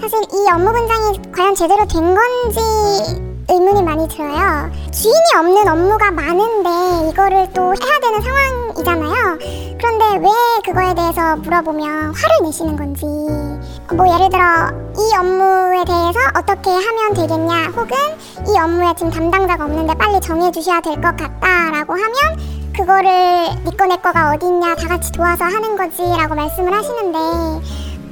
사실 0.00 0.18
이 0.32 0.50
업무 0.50 0.72
분장이 0.72 1.30
과연 1.30 1.54
제대로 1.54 1.86
된 1.86 2.14
건지 2.14 3.33
의문이 3.48 3.82
많이 3.82 4.08
들어요. 4.08 4.70
주인이 4.90 5.18
없는 5.36 5.68
업무가 5.68 6.10
많은데 6.10 7.10
이거를 7.10 7.48
또 7.52 7.62
해야 7.74 8.00
되는 8.00 8.20
상황이잖아요. 8.22 9.38
그런데 9.78 10.04
왜 10.26 10.28
그거에 10.64 10.94
대해서 10.94 11.36
물어보면 11.36 12.14
화를 12.14 12.44
내시는 12.44 12.76
건지 12.76 13.04
뭐 13.94 14.06
예를 14.14 14.30
들어 14.30 14.44
이 14.96 15.16
업무에 15.18 15.84
대해서 15.84 16.18
어떻게 16.36 16.70
하면 16.70 17.14
되겠냐 17.14 17.66
혹은 17.76 17.96
이 18.48 18.58
업무에 18.58 18.94
지금 18.96 19.10
담당자가 19.10 19.64
없는데 19.64 19.94
빨리 19.94 20.20
정해 20.20 20.50
주셔야 20.50 20.80
될 20.80 20.94
것 20.94 21.14
같다라고 21.16 21.92
하면 21.92 22.72
그거를 22.74 23.10
니꺼 23.66 23.86
내 23.86 23.96
거가 23.96 24.32
어딨냐 24.32 24.74
다 24.74 24.88
같이 24.88 25.12
도와서 25.12 25.44
하는 25.44 25.76
거지라고 25.76 26.34
말씀을 26.34 26.72
하시는데 26.72 27.18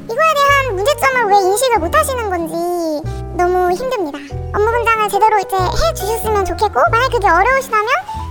이거에 0.05 0.17
대한 0.35 0.77
문제점을 0.77 1.25
왜 1.31 1.37
인식을 1.39 1.79
못 1.79 1.95
하시는 1.95 2.29
건지 2.31 3.22
너무 3.37 3.71
힘듭니다. 3.73 4.19
업무 4.55 4.71
분장을 4.71 5.09
제대로 5.09 5.39
이제 5.39 5.57
해 5.57 5.95
주셨으면 5.95 6.45
좋겠고 6.45 6.81
만약 6.91 7.11
그게 7.11 7.29
어려우시다면 7.29 7.89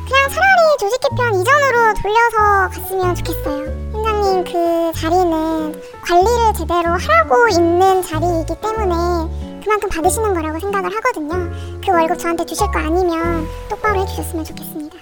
그냥 0.08 0.30
차라리 0.30 0.78
조직 0.80 1.00
개편 1.02 1.36
이전으로 1.36 1.94
돌려서 2.02 2.70
갔으면 2.70 3.16
좋겠어요. 3.16 3.66
팀장님 3.92 4.44
그 4.44 4.92
자리는 5.00 5.82
관리를 6.06 6.54
제대로 6.58 6.90
하라고 6.90 7.48
있는 7.50 8.04
자리이기 8.04 8.56
때문에 8.62 9.62
그만큼 9.64 9.90
받으시는 9.90 10.34
거라고 10.34 10.60
생각을 10.60 10.94
하거든요. 10.96 11.50
그 11.84 11.92
월급 11.92 12.20
저한테 12.20 12.46
주실 12.46 12.68
거 12.68 12.80
아니면 12.80 13.48
똑바로 13.70 14.02
해주셨으면 14.02 14.44
좋겠습니다. 14.46 14.98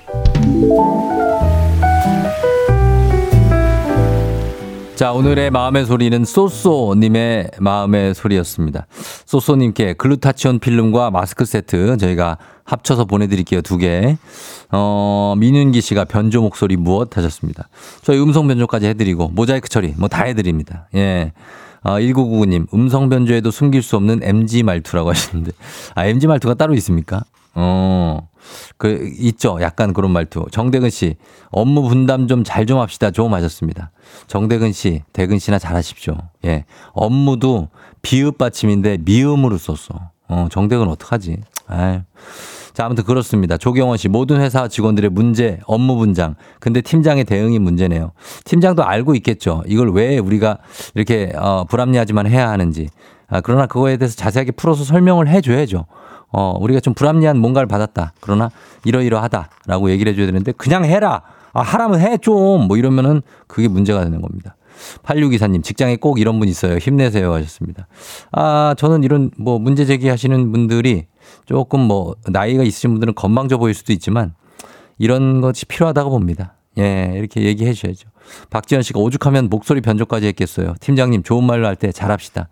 자, 5.00 5.14
오늘의 5.14 5.50
마음의 5.52 5.86
소리는 5.86 6.26
쏘쏘님의 6.26 7.52
마음의 7.62 8.14
소리였습니다. 8.14 8.86
쏘쏘님께 9.26 9.94
글루타치온 9.94 10.60
필름과 10.60 11.10
마스크 11.10 11.46
세트 11.46 11.96
저희가 11.96 12.38
합쳐서 12.66 13.06
보내드릴게요. 13.06 13.62
두 13.62 13.78
개. 13.78 14.18
어, 14.74 15.36
민윤기 15.38 15.80
씨가 15.80 16.04
변조 16.04 16.42
목소리 16.42 16.76
무엇 16.76 17.16
하셨습니다. 17.16 17.70
저희 18.02 18.20
음성 18.22 18.46
변조까지 18.50 18.88
해드리고 18.88 19.30
모자이크 19.30 19.70
처리 19.70 19.94
뭐 19.96 20.10
다 20.10 20.26
해드립니다. 20.26 20.90
예. 20.96 21.32
아, 21.82 21.98
1999님, 22.02 22.68
음성 22.74 23.08
변조에도 23.08 23.52
숨길 23.52 23.82
수 23.82 23.96
없는 23.96 24.20
MG 24.22 24.64
말투라고 24.64 25.12
하시는데. 25.12 25.54
아, 25.96 26.08
MG 26.08 26.28
말투가 26.28 26.56
따로 26.56 26.74
있습니까? 26.74 27.24
어, 27.56 28.28
그, 28.78 29.10
있죠. 29.20 29.58
약간 29.62 29.94
그런 29.94 30.12
말투. 30.12 30.46
정대근 30.52 30.90
씨, 30.90 31.16
업무 31.52 31.88
분담 31.88 32.28
좀잘좀 32.28 32.80
합시다. 32.80 33.12
좀 33.12 33.34
하셨습니다. 33.34 33.92
정대근 34.28 34.72
씨, 34.72 35.04
대근 35.14 35.40
씨나 35.40 35.60
잘하십시오. 35.60 36.18
예. 36.46 36.66
업무도 36.94 37.70
비읍 38.02 38.38
받침인데 38.38 39.00
미음으로 39.02 39.58
썼어. 39.58 40.12
어, 40.28 40.48
정대근 40.52 40.88
어떡하지? 40.88 41.38
아유. 41.68 42.02
자, 42.74 42.86
아무튼 42.86 43.04
그렇습니다. 43.04 43.58
조경원 43.58 43.98
씨, 43.98 44.08
모든 44.08 44.40
회사 44.40 44.68
직원들의 44.68 45.10
문제, 45.10 45.60
업무 45.66 45.98
분장. 45.98 46.36
근데 46.60 46.82
팀장의 46.82 47.26
대응이 47.26 47.60
문제네요. 47.60 48.14
팀장도 48.46 48.86
알고 48.86 49.16
있겠죠. 49.16 49.64
이걸 49.68 49.92
왜 49.92 50.18
우리가 50.18 50.60
이렇게, 50.96 51.34
어, 51.36 51.66
불합리하지만 51.66 52.28
해야 52.28 52.50
하는지. 52.50 52.88
아, 53.28 53.42
그러나 53.42 53.68
그거에 53.68 53.98
대해서 53.98 54.16
자세하게 54.16 54.52
풀어서 54.54 54.84
설명을 54.84 55.28
해줘야죠. 55.28 55.86
어, 56.32 56.56
우리가 56.60 56.80
좀 56.80 56.94
불합리한 56.94 57.38
뭔가를 57.40 57.68
받았다. 57.68 58.14
그러나 58.20 58.50
이러이러하다라고 58.86 59.90
얘기를 59.92 60.12
해줘야 60.12 60.26
되는데 60.28 60.52
그냥 60.52 60.86
해라. 60.86 61.22
아, 61.54 61.62
하라면 61.62 62.00
해 62.00 62.18
좀. 62.18 62.68
뭐 62.68 62.78
이러면은 62.78 63.22
그게 63.48 63.68
문제가 63.68 64.04
되는 64.04 64.22
겁니다. 64.22 64.56
8624님, 65.04 65.64
직장에 65.64 65.98
꼭 65.98 66.20
이런 66.20 66.40
분 66.40 66.48
있어요. 66.48 66.78
힘내세요. 66.78 67.34
하셨습니다. 67.34 67.88
아, 68.32 68.76
저는 68.78 69.04
이런 69.04 69.32
뭐 69.38 69.60
문제 69.60 69.86
제기하시는 69.86 70.52
분들이 70.52 71.08
조금 71.46 71.82
뭐 71.82 72.16
나이가 72.28 72.64
있으신 72.64 72.92
분들은 72.92 73.16
건방져 73.16 73.58
보일 73.58 73.74
수도 73.74 73.92
있지만 73.94 74.36
이런 74.98 75.42
것이 75.42 75.66
필요하다고 75.66 76.10
봅니다. 76.12 76.54
예, 76.78 77.12
이렇게 77.16 77.42
얘기해 77.44 77.74
주셔야죠. 77.74 78.10
박지현 78.52 78.84
씨가 78.84 79.00
오죽하면 79.00 79.50
목소리 79.50 79.82
변조까지 79.82 80.28
했겠어요. 80.28 80.76
팀장님 80.80 81.24
좋은 81.24 81.44
말로 81.44 81.66
할 81.68 81.76
때 81.76 81.92
잘합시다. 81.92 82.48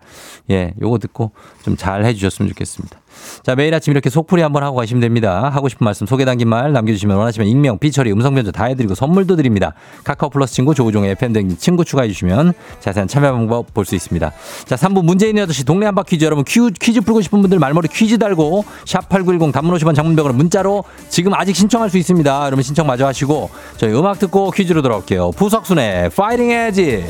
예, 0.50 0.74
요거 0.82 0.98
듣고 1.00 1.32
좀 1.64 1.78
잘 1.78 2.04
해 2.04 2.14
주셨으면 2.14 2.50
좋겠습니다. 2.50 3.00
자, 3.44 3.56
매일 3.56 3.74
아침 3.74 3.92
이렇게 3.92 4.10
속풀이 4.10 4.42
한번 4.42 4.64
하고 4.64 4.78
가시면 4.78 5.02
됩니다. 5.02 5.50
하고 5.54 5.70
싶은 5.70 5.84
말씀 5.86 6.06
소개 6.06 6.26
담긴 6.26 6.48
말 6.50 6.72
남겨주시면 6.74 7.18
원하시면 7.18 7.48
익명, 7.48 7.80
삐처리, 7.80 8.12
음성 8.12 8.36
변조 8.36 8.52
다 8.52 8.66
해드리고 8.66 8.96
선물도 8.96 9.36
드립니다. 9.36 9.74
카카오 10.04 10.30
플러스 10.30 10.54
친구 10.54 10.76
조우종의 10.76 11.12
FM등 11.12 11.58
친구 11.58 11.84
추가해 11.86 12.08
주시면 12.08 12.54
자세한 12.80 13.08
참여 13.08 13.32
방법 13.32 13.74
볼 13.74 13.88
수 13.88 13.96
있습니다. 13.96 14.32
자, 14.66 14.76
3부 14.76 15.04
문재인 15.04 15.38
8시 15.38 15.66
동네 15.66 15.86
한바 15.86 16.04
퀴즈 16.04 16.26
여러분 16.26 16.44
퀴즈, 16.44 16.72
퀴즈 16.80 17.02
풀고 17.02 17.22
싶은 17.22 17.40
분들 17.42 17.58
말머리 17.58 17.88
퀴즈 17.88 18.18
달고 18.18 18.66
샵8910 18.86 19.54
단문 19.54 19.74
50원 19.78 19.96
장문병으로 19.96 20.34
문자로 20.34 20.84
지금 21.10 21.34
아직 21.34 21.56
신청할 21.56 21.90
수 21.90 21.98
있습니다. 21.98 22.46
여러분 22.46 22.64
신청 22.64 22.86
마저 22.86 23.06
하시고 23.08 23.50
저희 23.78 23.94
음악 23.94 24.20
듣고 24.20 24.52
퀴즈로 24.52 24.82
돌아올게요. 24.82 25.32
부석순의 25.32 26.10
파이팅 26.10 26.50
해야지. 26.50 27.06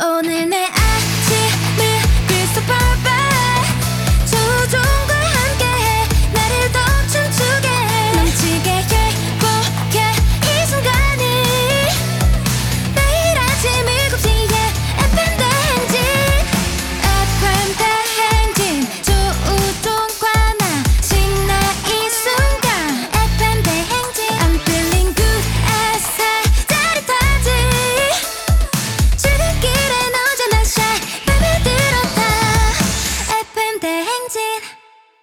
오늘 0.00 0.48
내 0.48 0.87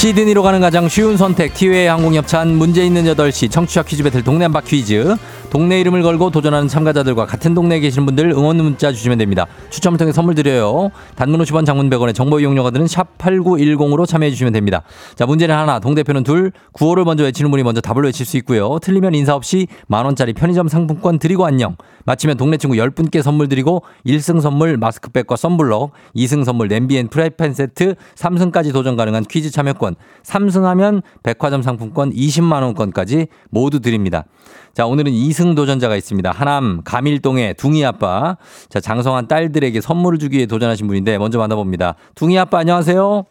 시드니로 0.00 0.42
가는 0.42 0.62
가장 0.62 0.88
쉬운 0.88 1.18
선택 1.18 1.52
티웨이 1.52 1.86
항공협찬 1.86 2.56
문제 2.56 2.86
있는 2.86 3.04
8시. 3.04 3.50
청취자 3.50 3.82
퀴즈 3.82 4.02
배틀 4.02 4.24
동네 4.24 4.46
한바 4.46 4.62
퀴즈 4.62 5.14
동네 5.50 5.80
이름을 5.80 6.02
걸고 6.04 6.30
도전하는 6.30 6.68
참가자들과 6.68 7.26
같은 7.26 7.54
동네에 7.54 7.80
계시는 7.80 8.06
분들 8.06 8.30
응원 8.30 8.56
문자 8.58 8.92
주시면 8.92 9.18
됩니다. 9.18 9.46
추첨을 9.70 9.98
통해 9.98 10.12
선물 10.12 10.36
드려요. 10.36 10.92
단문 11.16 11.40
50원 11.42 11.66
장문 11.66 11.90
100원의 11.90 12.14
정보 12.14 12.38
이용료가 12.38 12.70
드는 12.70 12.86
샵 12.86 13.18
8910으로 13.18 14.06
참여해 14.06 14.30
주시면 14.30 14.52
됩니다. 14.52 14.82
자, 15.16 15.26
문제는 15.26 15.52
하나, 15.52 15.80
동대표는 15.80 16.22
둘, 16.22 16.52
구호를 16.70 17.04
먼저 17.04 17.24
외치는 17.24 17.50
분이 17.50 17.64
먼저 17.64 17.80
답을 17.80 18.04
외칠 18.04 18.24
수 18.24 18.36
있고요. 18.38 18.78
틀리면 18.80 19.16
인사 19.16 19.34
없이 19.34 19.66
만 19.88 20.04
원짜리 20.04 20.32
편의점 20.34 20.68
상품권 20.68 21.18
드리고 21.18 21.44
안녕. 21.44 21.76
마치면 22.04 22.36
동네 22.36 22.56
친구 22.56 22.76
10분께 22.76 23.20
선물 23.20 23.48
드리고 23.48 23.82
1승 24.06 24.40
선물 24.40 24.76
마스크팩과 24.76 25.34
썬블럭, 25.34 25.90
2승 26.14 26.44
선물 26.44 26.68
냄비 26.68 26.96
and 26.96 27.08
프라이팬 27.08 27.54
세트, 27.54 27.96
3승까지 28.14 28.72
도전 28.72 28.94
가능한 28.94 29.24
퀴즈 29.24 29.50
참여권, 29.50 29.96
3승하면 30.22 31.02
백화점 31.24 31.62
상품권 31.62 32.12
20만 32.12 32.62
원권까지 32.62 33.26
모두 33.50 33.80
드립니다. 33.80 34.24
자, 34.72 34.86
오늘은 34.86 35.10
2승 35.10 35.39
도전자가 35.54 35.96
있습니다. 35.96 36.30
하남 36.30 36.82
가밀동의 36.84 37.54
둥이 37.54 37.84
아빠. 37.84 38.36
자, 38.68 38.80
장성한 38.80 39.26
딸들에게 39.28 39.80
선물을 39.80 40.18
주기 40.18 40.36
위해 40.36 40.46
도전하신 40.46 40.86
분인데 40.86 41.18
먼저 41.18 41.38
만나봅니다. 41.38 41.94
둥이 42.14 42.38
아빠 42.38 42.58
안녕하세요. 42.58 43.24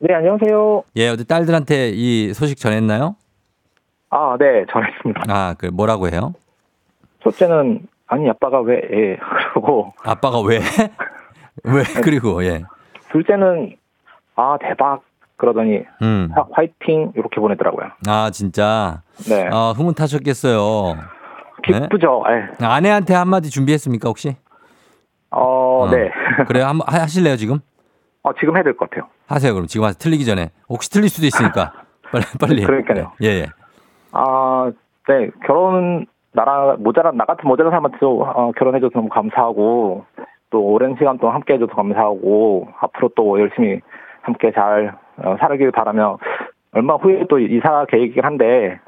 네, 0.00 0.14
안녕하세요. 0.14 0.82
예, 0.96 1.08
어제 1.08 1.24
딸들한테 1.24 1.90
이 1.94 2.32
소식 2.34 2.58
전했나요? 2.58 3.14
아, 4.10 4.36
네, 4.38 4.64
전했습니다. 4.70 5.22
아, 5.28 5.54
그 5.56 5.66
뭐라고 5.66 6.08
해요? 6.08 6.34
첫째는, 7.22 7.86
아니, 8.08 8.28
아빠가 8.28 8.60
왜, 8.60 8.76
예, 8.92 9.16
그러고, 9.54 9.92
아빠가 10.04 10.40
왜? 10.40 10.58
왜? 11.64 11.82
그리고 12.02 12.44
예. 12.44 12.62
둘째는, 13.12 13.76
아, 14.36 14.56
대박. 14.60 15.02
그러더니, 15.36 15.80
음. 16.02 16.30
화- 16.34 16.46
화이팅, 16.52 17.12
이렇게 17.16 17.40
보내더라고요. 17.40 17.86
아, 18.06 18.30
진짜. 18.30 19.02
네. 19.28 19.48
어, 19.48 19.72
흐뭇하셨겠어요. 19.76 20.96
기쁘죠? 21.62 22.22
예. 22.28 22.64
아내한테 22.64 23.14
한마디 23.14 23.50
준비했습니까, 23.50 24.08
혹시? 24.08 24.36
어, 25.30 25.88
네. 25.90 26.10
그래요? 26.46 26.66
한번 26.66 26.86
하- 26.88 27.02
하실래요, 27.02 27.36
지금? 27.36 27.58
어, 28.22 28.32
지금 28.34 28.54
해야 28.56 28.62
될 28.62 28.76
것 28.76 28.88
같아요. 28.90 29.08
하세요, 29.26 29.52
그럼. 29.54 29.66
지금 29.66 29.84
하세요. 29.86 29.98
틀리기 29.98 30.24
전에. 30.24 30.50
혹시 30.68 30.90
틀릴 30.90 31.08
수도 31.08 31.26
있으니까. 31.26 31.72
빨리, 32.12 32.24
빨리. 32.40 32.64
그러니까요. 32.64 33.12
예, 33.22 33.28
예. 33.28 33.46
아, 34.12 34.70
네, 35.08 35.30
결혼, 35.46 36.06
나랑 36.32 36.76
모자란, 36.80 37.16
나 37.16 37.24
같은 37.24 37.48
모자란 37.48 37.70
사람한테도 37.70 38.22
어, 38.22 38.52
결혼해줘서 38.52 38.92
너무 38.94 39.08
감사하고, 39.08 40.04
또 40.50 40.60
오랜 40.60 40.94
시간 40.98 41.18
동안 41.18 41.34
함께 41.36 41.54
해줘서 41.54 41.72
감사하고, 41.74 42.68
앞으로 42.80 43.08
또 43.16 43.40
열심히 43.40 43.80
함께 44.20 44.52
잘 44.52 44.94
어, 45.16 45.36
살길 45.40 45.70
바라며, 45.72 46.18
얼마 46.74 46.94
후에 46.96 47.24
또 47.28 47.38
이사 47.38 47.84
계획이긴 47.88 48.24
한데, 48.24 48.78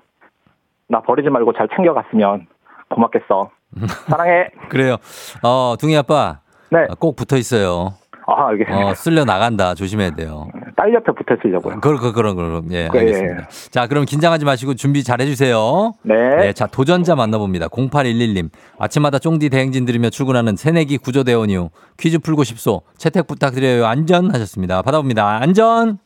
나 0.89 1.01
버리지 1.01 1.31
말고 1.31 1.55
잘 1.55 1.69
챙겨갔으면 1.75 2.47
고맙겠어. 2.95 3.51
사랑해. 4.09 4.49
그래요. 4.71 4.97
어, 5.43 5.75
둥이 5.79 5.97
아빠. 5.97 6.39
네. 6.71 6.87
꼭 6.99 7.17
붙어 7.17 7.37
있어요. 7.37 7.95
아, 8.27 8.49
알겠습니다. 8.49 8.87
어, 8.87 8.95
쓸려 8.95 9.25
나간다. 9.25 9.75
조심해야 9.75 10.11
돼요. 10.11 10.49
딸 10.77 10.93
옆에 10.95 11.13
붙어 11.13 11.35
있으려고요. 11.35 11.81
그런, 11.81 11.99
그런, 11.99 12.13
그런, 12.15 12.37
그런. 12.37 12.73
예, 12.73 12.89
네. 12.89 12.99
알겠습니다. 12.99 13.49
자, 13.71 13.87
그럼 13.87 14.07
긴장하지 14.07 14.47
마시고 14.47 14.75
준비 14.75 15.05
잘 15.05 15.21
해주세요. 15.21 15.93
네. 16.03 16.53
자, 16.55 16.67
도전자 16.67 17.15
만나봅니다. 17.15 17.69
0811님. 17.69 18.49
아침마다 18.79 19.19
쫑디 19.19 19.51
대행진 19.51 19.85
들으며 19.85 20.09
출근하는 20.09 20.57
새내기 20.57 20.99
구조대원 20.99 21.51
이후 21.51 21.69
퀴즈 21.99 22.19
풀고 22.19 22.45
싶소. 22.45 22.81
채택 22.97 23.27
부탁드려요. 23.27 23.85
안전 23.87 24.33
하셨습니다. 24.35 24.81
받아봅니다. 24.83 25.41
안전. 25.43 25.99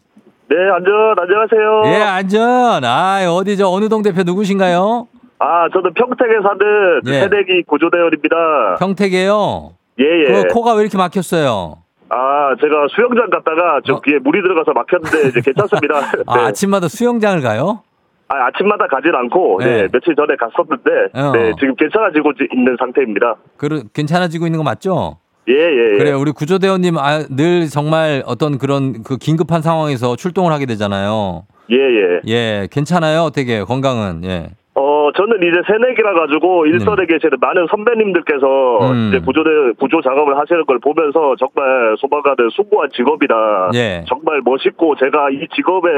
네, 0.50 0.56
안전, 0.74 0.92
안녕하세요. 1.18 1.82
예, 1.94 2.02
안전. 2.02 2.84
아, 2.84 3.20
어디죠? 3.32 3.68
어느 3.72 3.88
동 3.88 4.02
대표 4.02 4.22
누구신가요? 4.24 5.06
아, 5.40 5.68
저는 5.72 5.94
평택에 5.94 6.34
사는 6.42 7.00
예. 7.06 7.20
새내기 7.20 7.62
구조대원입니다. 7.66 8.76
평택이에요. 8.80 9.72
예, 10.00 10.04
예. 10.04 10.24
그 10.32 10.48
코가 10.54 10.74
왜 10.74 10.82
이렇게 10.82 10.98
막혔어요? 10.98 11.78
아, 12.10 12.54
제가 12.60 12.86
수영장 12.94 13.28
갔다가 13.30 13.80
저 13.86 13.94
어. 13.94 14.00
귀에 14.00 14.18
물이 14.18 14.42
들어가서 14.42 14.72
막혔는데 14.72 15.28
이제 15.28 15.40
괜찮습니다. 15.40 15.96
아, 16.26 16.36
네. 16.36 16.42
아침마다 16.46 16.88
수영장을 16.88 17.40
가요? 17.42 17.82
아, 18.28 18.46
아침마다 18.46 18.86
가진 18.88 19.14
않고, 19.14 19.58
네. 19.60 19.64
네, 19.82 19.88
며칠 19.90 20.14
전에 20.14 20.34
갔었는데, 20.36 20.90
어. 21.14 21.32
네, 21.32 21.52
지금 21.58 21.74
괜찮아지고 21.76 22.34
지- 22.34 22.48
있는 22.52 22.76
상태입니다. 22.78 23.36
그 23.56 23.84
괜찮아지고 23.94 24.46
있는 24.46 24.58
거 24.58 24.64
맞죠? 24.64 25.18
예, 25.48 25.54
예, 25.54 25.92
예. 25.94 25.98
그래요. 25.98 26.18
우리 26.20 26.32
구조대원님 26.32 26.98
아, 26.98 27.20
늘 27.30 27.68
정말 27.68 28.22
어떤 28.26 28.58
그런 28.58 29.02
그 29.02 29.16
긴급한 29.16 29.62
상황에서 29.62 30.14
출동을 30.14 30.52
하게 30.52 30.66
되잖아요. 30.66 31.46
예, 31.70 31.76
예. 31.76 32.20
예, 32.26 32.68
괜찮아요. 32.70 33.22
어떻게 33.22 33.62
건강은 33.64 34.24
예. 34.24 34.50
어, 34.78 35.10
저는 35.16 35.38
이제 35.38 35.60
새내기라 35.66 36.14
가지고 36.14 36.64
일선에 36.66 37.06
계시는 37.06 37.38
많은 37.40 37.66
선배님들께서 37.68 38.46
네. 38.80 38.90
음. 38.92 39.08
이제 39.08 39.18
구조대 39.18 39.50
구조 39.76 40.00
작업을 40.00 40.38
하시는 40.38 40.64
걸 40.66 40.78
보면서 40.78 41.34
정말 41.36 41.96
소방관은 41.98 42.50
숭고한 42.50 42.90
직업이다. 42.94 43.70
예. 43.74 44.04
정말 44.06 44.40
멋있고 44.44 44.94
제가 44.94 45.30
이 45.30 45.48
직업에 45.56 45.88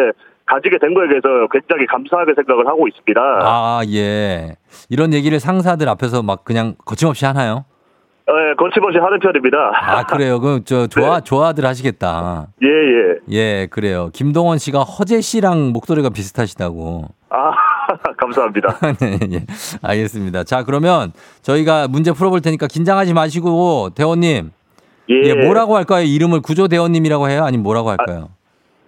가지게 0.47 0.79
된 0.79 0.95
거에 0.95 1.09
대해서 1.09 1.29
굉장히 1.53 1.85
감사하게 1.87 2.33
생각을 2.35 2.67
하고 2.67 2.89
있습니다. 2.89 3.21
아, 3.21 3.83
예. 3.93 4.57
이런 4.89 5.13
얘기를 5.13 5.39
상사들 5.39 5.87
앞에서 5.91 6.23
막 6.23 6.45
그냥 6.45 6.75
거침없이 6.87 7.27
하나요? 7.27 7.67
예, 8.31 8.55
거침없이 8.55 8.99
하는 8.99 9.19
편입니다. 9.19 9.59
아, 9.75 10.05
그래요. 10.09 10.41
그저 10.41 10.87
좋아 10.87 11.19
네. 11.19 11.25
좋아들 11.25 11.67
하시겠다. 11.67 12.47
예, 12.63 12.69
예. 12.69 13.19
예, 13.31 13.67
그래요. 13.67 14.09
김동원 14.15 14.57
씨가 14.57 14.81
허재 14.81 15.21
씨랑 15.21 15.73
목소리가 15.73 16.09
비슷하시다고. 16.09 17.05
아, 17.29 17.53
감사합니다. 18.17 18.79
네, 19.01 19.19
예. 19.33 19.47
알겠습니다. 19.83 20.45
자, 20.45 20.65
그러면 20.65 21.13
저희가 21.43 21.89
문제 21.89 22.13
풀어볼 22.13 22.41
테니까 22.41 22.67
긴장하지 22.67 23.15
마시고 23.15 23.91
대원님. 23.95 24.51
예. 25.11 25.23
예, 25.25 25.35
뭐라고 25.35 25.77
할까요? 25.77 26.05
이름을 26.05 26.41
구조 26.41 26.69
대원님이라고 26.69 27.29
해요? 27.29 27.45
아니면 27.45 27.65
뭐라고 27.65 27.91
할까요? 27.91 28.29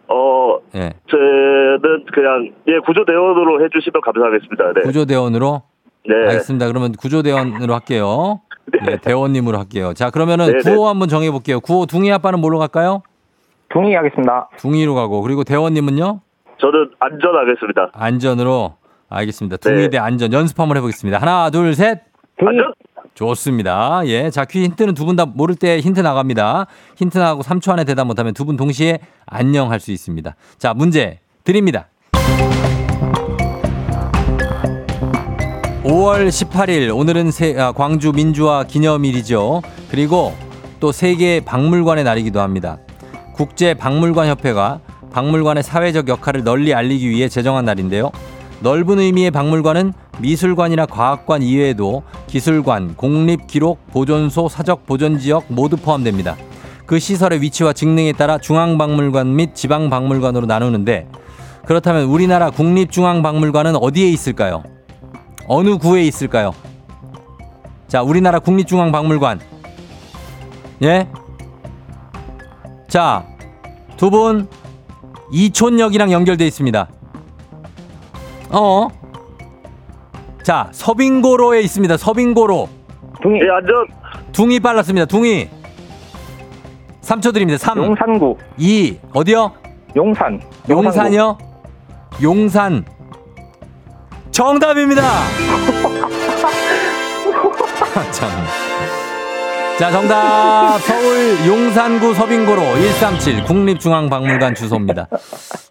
어, 0.08 0.58
예. 0.74 0.92
저는 1.10 2.04
그냥 2.12 2.52
예 2.68 2.78
구조 2.84 3.04
대원으로 3.04 3.64
해주시면 3.64 4.00
감사하겠습니다. 4.02 4.72
네. 4.74 4.80
구조 4.82 5.04
대원으로? 5.04 5.62
네. 6.06 6.14
알겠습니다. 6.14 6.68
그러면 6.68 6.92
구조 6.92 7.22
대원으로 7.22 7.74
할게요. 7.74 8.40
네, 8.86 8.98
대원님으로 8.98 9.58
할게요. 9.58 9.92
자, 9.94 10.10
그러면은 10.10 10.46
네, 10.46 10.58
네. 10.62 10.70
구호 10.70 10.88
한번 10.88 11.08
정해볼게요. 11.08 11.60
구호 11.60 11.86
둥이 11.86 12.12
아빠는 12.12 12.40
뭘로 12.40 12.58
갈까요? 12.58 13.02
둥이 13.70 13.94
하겠습니다. 13.94 14.48
둥이로 14.58 14.94
가고, 14.94 15.22
그리고 15.22 15.44
대원님은요? 15.44 16.20
저는 16.58 16.90
안전하겠습니다. 17.00 17.90
안전으로. 17.94 18.74
알겠습니다. 19.12 19.56
둥이 19.58 19.76
네. 19.82 19.88
대 19.90 19.98
안전 19.98 20.32
연습 20.32 20.58
한번 20.58 20.76
해보겠습니다. 20.78 21.18
하나, 21.20 21.50
둘, 21.50 21.74
셋. 21.74 22.00
안전. 22.38 22.72
좋습니다. 23.14 24.00
예. 24.06 24.30
자, 24.30 24.44
퀴 24.46 24.64
힌트는 24.64 24.94
두 24.94 25.04
분 25.04 25.16
다 25.16 25.26
모를 25.26 25.54
때 25.54 25.78
힌트 25.80 26.00
나갑니다. 26.00 26.66
힌트 26.96 27.18
나가고 27.18 27.42
3초 27.42 27.70
안에 27.72 27.84
대답 27.84 28.06
못하면 28.06 28.32
두 28.32 28.44
분 28.46 28.56
동시에 28.56 29.00
안녕 29.26 29.70
할 29.70 29.80
수 29.80 29.92
있습니다. 29.92 30.34
자, 30.58 30.72
문제 30.74 31.18
드립니다. 31.44 31.88
5월 35.84 36.28
18일 36.28 36.96
오늘은 36.96 37.30
세- 37.32 37.58
아, 37.58 37.72
광주 37.72 38.12
민주화 38.12 38.64
기념일이죠. 38.64 39.62
그리고 39.90 40.32
또 40.80 40.92
세계 40.92 41.40
박물관의 41.44 42.04
날이기도 42.04 42.40
합니다. 42.40 42.78
국제 43.34 43.74
박물관 43.74 44.28
협회가 44.28 44.80
박물관의 45.12 45.62
사회적 45.62 46.08
역할을 46.08 46.44
널리 46.44 46.72
알리기 46.74 47.08
위해 47.10 47.28
제정한 47.28 47.64
날인데요. 47.64 48.10
넓은 48.62 49.00
의미의 49.00 49.30
박물관은 49.32 49.92
미술관이나 50.20 50.86
과학관 50.86 51.42
이외에도 51.42 52.04
기술관, 52.28 52.96
공립기록, 52.96 53.88
보존소, 53.88 54.48
사적 54.48 54.86
보존지역 54.86 55.46
모두 55.48 55.76
포함됩니다. 55.76 56.36
그 56.86 56.98
시설의 56.98 57.40
위치와 57.40 57.72
직능에 57.72 58.12
따라 58.12 58.38
중앙박물관 58.38 59.34
및 59.34 59.54
지방박물관으로 59.54 60.46
나누는데 60.46 61.08
그렇다면 61.66 62.04
우리나라 62.04 62.50
국립중앙박물관은 62.50 63.76
어디에 63.76 64.08
있을까요? 64.08 64.62
어느 65.46 65.76
구에 65.78 66.02
있을까요? 66.04 66.52
자, 67.88 68.02
우리나라 68.02 68.38
국립중앙박물관. 68.38 69.40
예? 70.82 71.08
자, 72.88 73.24
두 73.96 74.10
분 74.10 74.48
이촌역이랑 75.32 76.12
연결돼 76.12 76.46
있습니다. 76.46 76.88
어? 78.52 78.88
자, 80.44 80.68
서빙고로에 80.72 81.60
있습니다. 81.62 81.96
서빙고로. 81.96 82.68
둥이. 83.22 83.40
예, 83.40 83.48
안전. 83.50 83.86
둥이 84.32 84.60
빨랐습니다. 84.60 85.06
둥이. 85.06 85.48
3초 87.02 87.32
드립니다. 87.32 87.58
3. 87.58 87.78
용산구. 87.78 88.36
2. 88.58 88.98
어디요? 89.14 89.52
용산. 89.96 90.40
용산이요? 90.68 91.38
용산. 92.22 92.84
정답입니다. 94.30 95.02
참. 98.12 98.30
자, 99.78 99.90
정답. 99.90 100.78
서울 100.78 101.46
용산구 101.46 102.14
서빙고로 102.14 102.60
137 102.60 103.44
국립중앙박물관 103.44 104.54
주소입니다. 104.54 105.08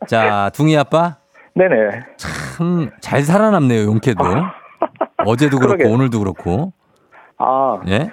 자, 0.08 0.50
둥이 0.54 0.78
아빠. 0.78 1.21
네네. 1.56 1.76
참 2.18 2.90
잘 3.02 3.22
살아남네요, 3.22 3.86
용케도. 3.88 4.24
어제도 5.26 5.58
그렇고 5.58 5.76
그러게요. 5.78 5.94
오늘도 5.94 6.20
그렇고. 6.20 6.74
아, 7.38 7.80
예? 7.88 8.10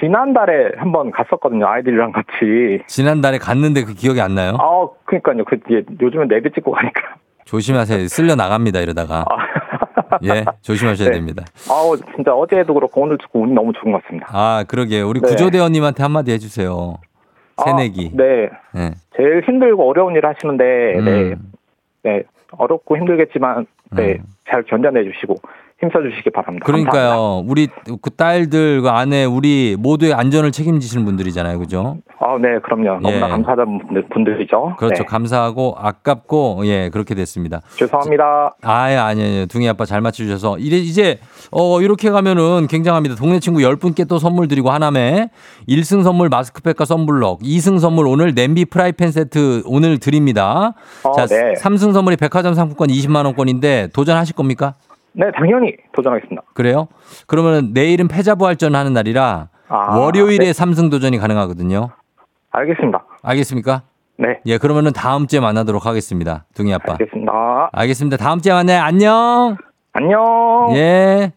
지난달에 0.00 0.72
한번 0.76 1.10
갔었거든요. 1.10 1.66
아이들이랑 1.66 2.12
같이. 2.12 2.82
지난달에 2.86 3.38
갔는데 3.38 3.84
그 3.84 3.94
기억이 3.94 4.20
안 4.20 4.34
나요? 4.34 4.56
아, 4.60 4.88
그니까요. 5.04 5.44
그, 5.44 5.58
예, 5.70 5.82
요즘은 6.00 6.28
내비 6.28 6.50
찍고 6.52 6.72
가니까. 6.72 7.00
조심하세요. 7.46 8.08
쓸려 8.08 8.34
나갑니다. 8.34 8.80
이러다가. 8.80 9.24
예, 10.24 10.44
조심하셔야 10.60 11.08
네. 11.10 11.14
됩니다. 11.16 11.44
아우, 11.70 11.96
진짜 12.14 12.32
어제도 12.34 12.74
그렇고 12.74 13.00
오늘도 13.02 13.18
그렇고 13.22 13.40
운이 13.42 13.52
너무 13.52 13.72
좋은 13.72 13.92
것 13.92 14.02
같습니다. 14.02 14.26
아, 14.30 14.64
그러게요. 14.68 15.08
우리 15.08 15.20
네. 15.20 15.28
구조대원님한테 15.28 16.02
한마디 16.02 16.32
해주세요. 16.32 16.96
새내기. 17.64 18.12
아, 18.12 18.16
네. 18.22 18.50
예. 18.76 18.90
제일 19.16 19.42
힘들고 19.46 19.88
어려운 19.88 20.14
일을 20.14 20.28
하시는데, 20.28 20.64
네. 20.64 21.10
음. 21.32 21.52
네. 22.02 22.22
어렵고 22.58 22.96
힘들겠지만, 22.96 23.66
네. 23.92 24.16
음. 24.18 24.24
잘 24.50 24.62
견뎌내 24.62 25.04
주시고, 25.04 25.36
힘써 25.78 26.00
주시기 26.00 26.30
바랍니다. 26.30 26.64
감사합니다. 26.64 26.90
그러니까요. 26.90 27.44
우리 27.46 27.68
그 28.00 28.08
딸들, 28.10 28.80
그 28.80 28.88
아내, 28.88 29.24
우리 29.26 29.76
모두의 29.78 30.14
안전을 30.14 30.50
책임지시는 30.50 31.04
분들이잖아요. 31.04 31.58
그죠? 31.58 31.98
아, 32.18 32.38
네, 32.40 32.58
그럼요. 32.64 33.00
너무나 33.00 33.26
예. 33.26 33.30
감사하다는 33.30 33.78
분들, 33.80 34.08
분들이죠. 34.08 34.76
그렇죠. 34.78 35.02
네. 35.02 35.04
감사하고 35.04 35.74
아깝고, 35.78 36.62
예, 36.64 36.88
그렇게 36.88 37.14
됐습니다. 37.14 37.60
죄송합니다. 37.76 38.54
아 38.62 38.90
예 38.90 38.96
아니에요. 38.96 39.46
둥이 39.46 39.68
아빠 39.68 39.84
잘 39.84 40.00
맞춰주셔서. 40.00 40.56
이제, 40.58 40.78
이제, 40.78 41.18
어, 41.50 41.82
이렇게 41.82 42.08
가면은 42.10 42.68
굉장합니다. 42.68 43.14
동네 43.16 43.38
친구 43.38 43.60
10분께 43.60 44.08
또 44.08 44.18
선물 44.18 44.48
드리고 44.48 44.70
하나매 44.70 45.28
1승 45.68 46.02
선물 46.02 46.30
마스크팩과 46.30 46.86
썬블럭, 46.86 47.40
2승 47.40 47.80
선물 47.80 48.06
오늘 48.06 48.34
냄비 48.34 48.64
프라이팬 48.64 49.10
세트 49.10 49.64
오늘 49.66 49.98
드립니다. 49.98 50.72
어, 51.04 51.12
자, 51.12 51.26
네. 51.26 51.52
3승 51.60 51.92
선물이 51.92 52.16
백화점 52.16 52.54
상품권 52.54 52.88
20만원권인데 52.88 53.92
도전하실 53.92 54.34
겁니까? 54.34 54.74
네, 55.18 55.30
당연히 55.34 55.72
도전하겠습니다. 55.92 56.42
그래요? 56.54 56.88
그러면 57.26 57.70
내일은 57.72 58.06
패자부활전 58.06 58.74
하는 58.74 58.92
날이라 58.92 59.48
아, 59.68 59.96
월요일에 59.98 60.46
네. 60.46 60.52
삼승 60.52 60.90
도전이 60.90 61.18
가능하거든요. 61.18 61.88
알겠습니다. 62.50 63.04
알겠습니까? 63.22 63.82
네, 64.18 64.40
예, 64.46 64.58
그러면은 64.58 64.92
다음 64.92 65.26
주에 65.26 65.40
만나도록 65.40 65.86
하겠습니다. 65.86 66.44
둥이 66.54 66.72
아빠. 66.72 66.92
알겠습니다. 66.92 67.70
알겠습니다. 67.72 68.16
다음 68.18 68.40
주에 68.40 68.52
만나요. 68.52 68.82
안녕! 68.82 69.56
안녕. 69.92 70.68
예. 70.76 71.32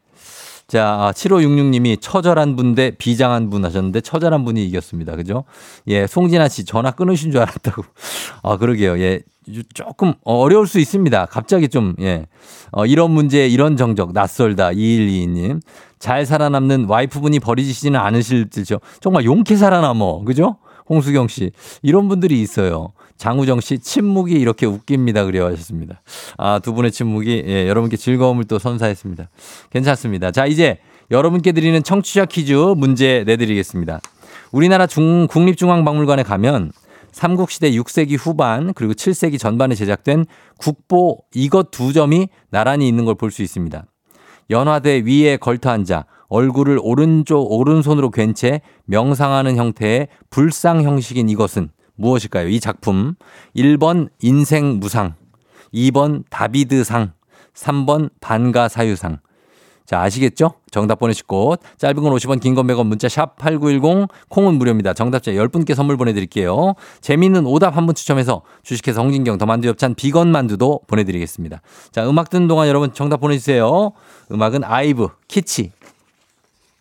자, 0.69 1.11
7566님이 1.15 1.99
처절한 1.99 2.55
분 2.55 2.75
대 2.75 2.91
비장한 2.91 3.49
분 3.49 3.65
하셨는데 3.65 4.01
처절한 4.01 4.45
분이 4.45 4.63
이겼습니다. 4.67 5.15
그죠? 5.15 5.43
예, 5.87 6.05
송진아 6.05 6.47
씨 6.47 6.63
전화 6.63 6.91
끊으신 6.91 7.31
줄 7.31 7.41
알았다고. 7.41 7.83
아, 8.43 8.57
그러게요. 8.57 8.99
예. 8.99 9.21
조금 9.73 10.13
어려울 10.23 10.67
수 10.67 10.79
있습니다. 10.79 11.25
갑자기 11.25 11.69
좀, 11.69 11.95
예. 11.99 12.27
어, 12.71 12.85
이런 12.85 13.09
문제, 13.09 13.47
이런 13.47 13.75
정적, 13.75 14.13
낯설다. 14.13 14.69
2122님. 14.69 15.59
잘 15.97 16.25
살아남는 16.27 16.85
와이프분이 16.85 17.39
버리시지는 17.39 17.99
않으실 17.99 18.49
듯죠. 18.51 18.79
정말 19.01 19.25
용케 19.25 19.55
살아남어. 19.55 20.23
그죠? 20.23 20.57
홍수경 20.89 21.27
씨. 21.27 21.51
이런 21.81 22.07
분들이 22.07 22.41
있어요. 22.41 22.89
장우정 23.17 23.61
씨, 23.61 23.79
침묵이 23.79 24.33
이렇게 24.33 24.65
웃깁니다. 24.65 25.25
그려 25.25 25.45
하셨습니다. 25.47 26.01
아, 26.37 26.59
두 26.59 26.73
분의 26.73 26.91
침묵이, 26.91 27.43
예, 27.45 27.67
여러분께 27.67 27.97
즐거움을 27.97 28.45
또 28.45 28.59
선사했습니다. 28.59 29.29
괜찮습니다. 29.71 30.31
자, 30.31 30.45
이제 30.45 30.79
여러분께 31.11 31.51
드리는 31.51 31.81
청취자 31.83 32.25
퀴즈 32.25 32.53
문제 32.53 33.23
내드리겠습니다. 33.25 33.99
우리나라 34.51 34.87
중, 34.87 35.27
국립중앙박물관에 35.27 36.23
가면 36.23 36.71
삼국시대 37.11 37.71
6세기 37.71 38.17
후반 38.19 38.73
그리고 38.73 38.93
7세기 38.93 39.39
전반에 39.39 39.75
제작된 39.75 40.25
국보 40.59 41.23
이것 41.33 41.71
두 41.71 41.91
점이 41.91 42.29
나란히 42.51 42.87
있는 42.87 43.03
걸 43.05 43.15
볼 43.15 43.31
수 43.31 43.41
있습니다. 43.41 43.85
연화대 44.51 45.03
위에 45.05 45.37
걸터 45.37 45.69
앉아 45.71 46.05
얼굴을 46.29 46.79
오른쪽 46.81 47.51
오른손으로 47.51 48.11
괜채 48.11 48.61
명상하는 48.85 49.57
형태의 49.57 50.07
불상 50.29 50.83
형식인 50.83 51.29
이것은 51.29 51.69
무엇일까요? 51.95 52.47
이 52.47 52.59
작품 52.59 53.15
1번 53.55 54.09
인생 54.21 54.79
무상 54.79 55.15
2번 55.73 56.23
다비드상 56.29 57.11
3번 57.53 58.09
반가사유상 58.21 59.19
자, 59.85 60.01
아시겠죠? 60.01 60.51
정답 60.69 60.99
보내실 60.99 61.25
곳. 61.25 61.59
짧은 61.79 61.95
건 62.03 62.13
50원, 62.13 62.39
긴 62.39 62.53
건 62.53 62.67
100원, 62.67 62.85
문자 62.85 63.09
샵 63.09 63.37
8910, 63.39 64.07
콩은 64.29 64.53
무료입니다. 64.59 64.93
정답자 64.93 65.31
10분께 65.31 65.73
선물 65.73 65.97
보내드릴게요. 65.97 66.75
재미있는 67.01 67.47
오답 67.47 67.75
한 67.75 67.87
분 67.87 67.95
추첨해서 67.95 68.43
주식회사 68.61 69.01
홍진경 69.01 69.39
더 69.39 69.47
만두 69.47 69.67
엽찬 69.67 69.95
비건 69.95 70.31
만두도 70.31 70.81
보내드리겠습니다. 70.85 71.61
자, 71.91 72.07
음악 72.07 72.29
듣는 72.29 72.47
동안 72.47 72.67
여러분 72.67 72.93
정답 72.93 73.19
보내주세요. 73.19 73.91
음악은 74.31 74.63
아이브, 74.63 75.07
키치. 75.27 75.71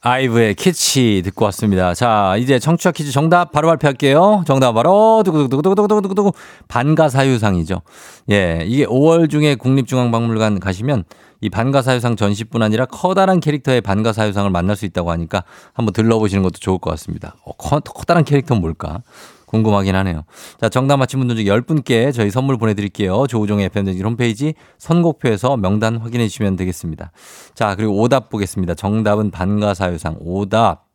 아이브의 0.08 0.54
키치 0.54 1.20
듣고 1.24 1.44
왔습니다. 1.46 1.92
자, 1.92 2.34
이제 2.38 2.58
청취자 2.58 2.92
퀴즈 2.92 3.12
정답 3.12 3.52
바로 3.52 3.68
발표할게요. 3.68 4.42
정답 4.46 4.72
바로 4.72 5.22
두구두구두구두구두구두구 5.22 6.32
반가사유상이죠. 6.68 7.82
예, 8.30 8.64
이게 8.66 8.86
5월 8.86 9.28
중에 9.28 9.54
국립중앙박물관 9.56 10.60
가시면 10.60 11.04
이 11.42 11.50
반가사유상 11.50 12.16
전시뿐 12.16 12.62
아니라 12.62 12.86
커다란 12.86 13.40
캐릭터의 13.40 13.82
반가사유상을 13.82 14.50
만날 14.50 14.76
수 14.76 14.86
있다고 14.86 15.10
하니까 15.10 15.44
한번 15.74 15.92
들러보시는 15.92 16.42
것도 16.42 16.58
좋을 16.58 16.78
것 16.78 16.90
같습니다. 16.90 17.36
어, 17.44 17.52
커, 17.52 17.78
커다란 17.80 18.24
캐릭터는 18.24 18.62
뭘까? 18.62 19.02
궁금하긴 19.48 19.94
하네요. 19.96 20.24
자, 20.60 20.68
정답 20.68 20.98
맞힌 20.98 21.18
분들 21.20 21.36
중에 21.36 21.44
10분께 21.44 22.12
저희 22.12 22.30
선물 22.30 22.58
보내드릴게요. 22.58 23.26
조우종의 23.26 23.66
FM댕진 23.66 24.04
홈페이지 24.04 24.54
선곡표에서 24.78 25.56
명단 25.56 25.96
확인해 25.96 26.28
주시면 26.28 26.56
되겠습니다. 26.56 27.10
자, 27.54 27.74
그리고 27.74 28.00
오답 28.00 28.28
보겠습니다. 28.30 28.74
정답은 28.74 29.30
반가사유상 29.30 30.16
오답. 30.20 30.86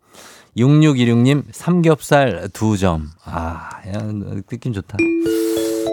6616님 0.58 1.44
삼겹살 1.52 2.48
두 2.54 2.78
점. 2.78 3.10
아, 3.26 3.70
야, 3.88 3.98
느낌 4.48 4.72
좋다. 4.72 4.98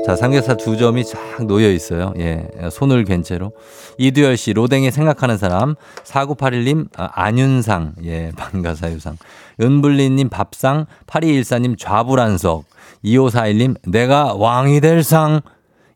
자, 0.07 0.16
삼겹살 0.16 0.57
두 0.57 0.76
점이 0.78 1.05
쫙 1.05 1.44
놓여 1.46 1.70
있어요. 1.70 2.14
예. 2.18 2.48
손을 2.70 3.05
괜 3.05 3.22
채로. 3.22 3.53
이두열 3.98 4.36
씨, 4.36 4.53
로댕에 4.53 4.90
생각하는 4.90 5.36
사람. 5.36 5.74
4981님, 6.05 6.88
아, 6.96 7.11
안윤상. 7.12 7.96
예, 8.05 8.32
반가사유상. 8.36 9.18
은블리님, 9.61 10.30
밥상. 10.30 10.86
8214님, 11.07 11.78
좌불안석. 11.78 12.64
2541님, 13.05 13.76
내가 13.90 14.34
왕이 14.34 14.80
될 14.80 15.03
상. 15.03 15.42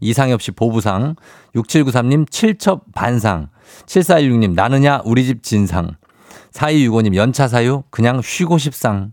이상엽 0.00 0.42
씨, 0.42 0.50
보부상. 0.50 1.16
6793님, 1.55 2.30
칠첩 2.30 2.82
반상. 2.94 3.48
7416님, 3.86 4.55
나느냐, 4.55 5.00
우리 5.07 5.24
집 5.24 5.42
진상. 5.42 5.92
4265님, 6.52 7.14
연차 7.16 7.48
사유, 7.48 7.82
그냥 7.90 8.20
쉬고 8.22 8.59
싶상. 8.59 9.12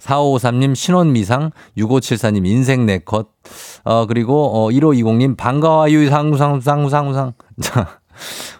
4553님 0.00 0.74
신혼미상, 0.74 1.50
6574님 1.76 2.46
인생 2.46 2.86
네컷, 2.86 3.28
어, 3.84 4.06
그리고, 4.06 4.50
어, 4.54 4.70
1520님 4.70 5.36
반가워요, 5.36 6.08
상상, 6.08 6.60
상상, 6.60 7.12
상. 7.12 7.32
자, 7.60 7.98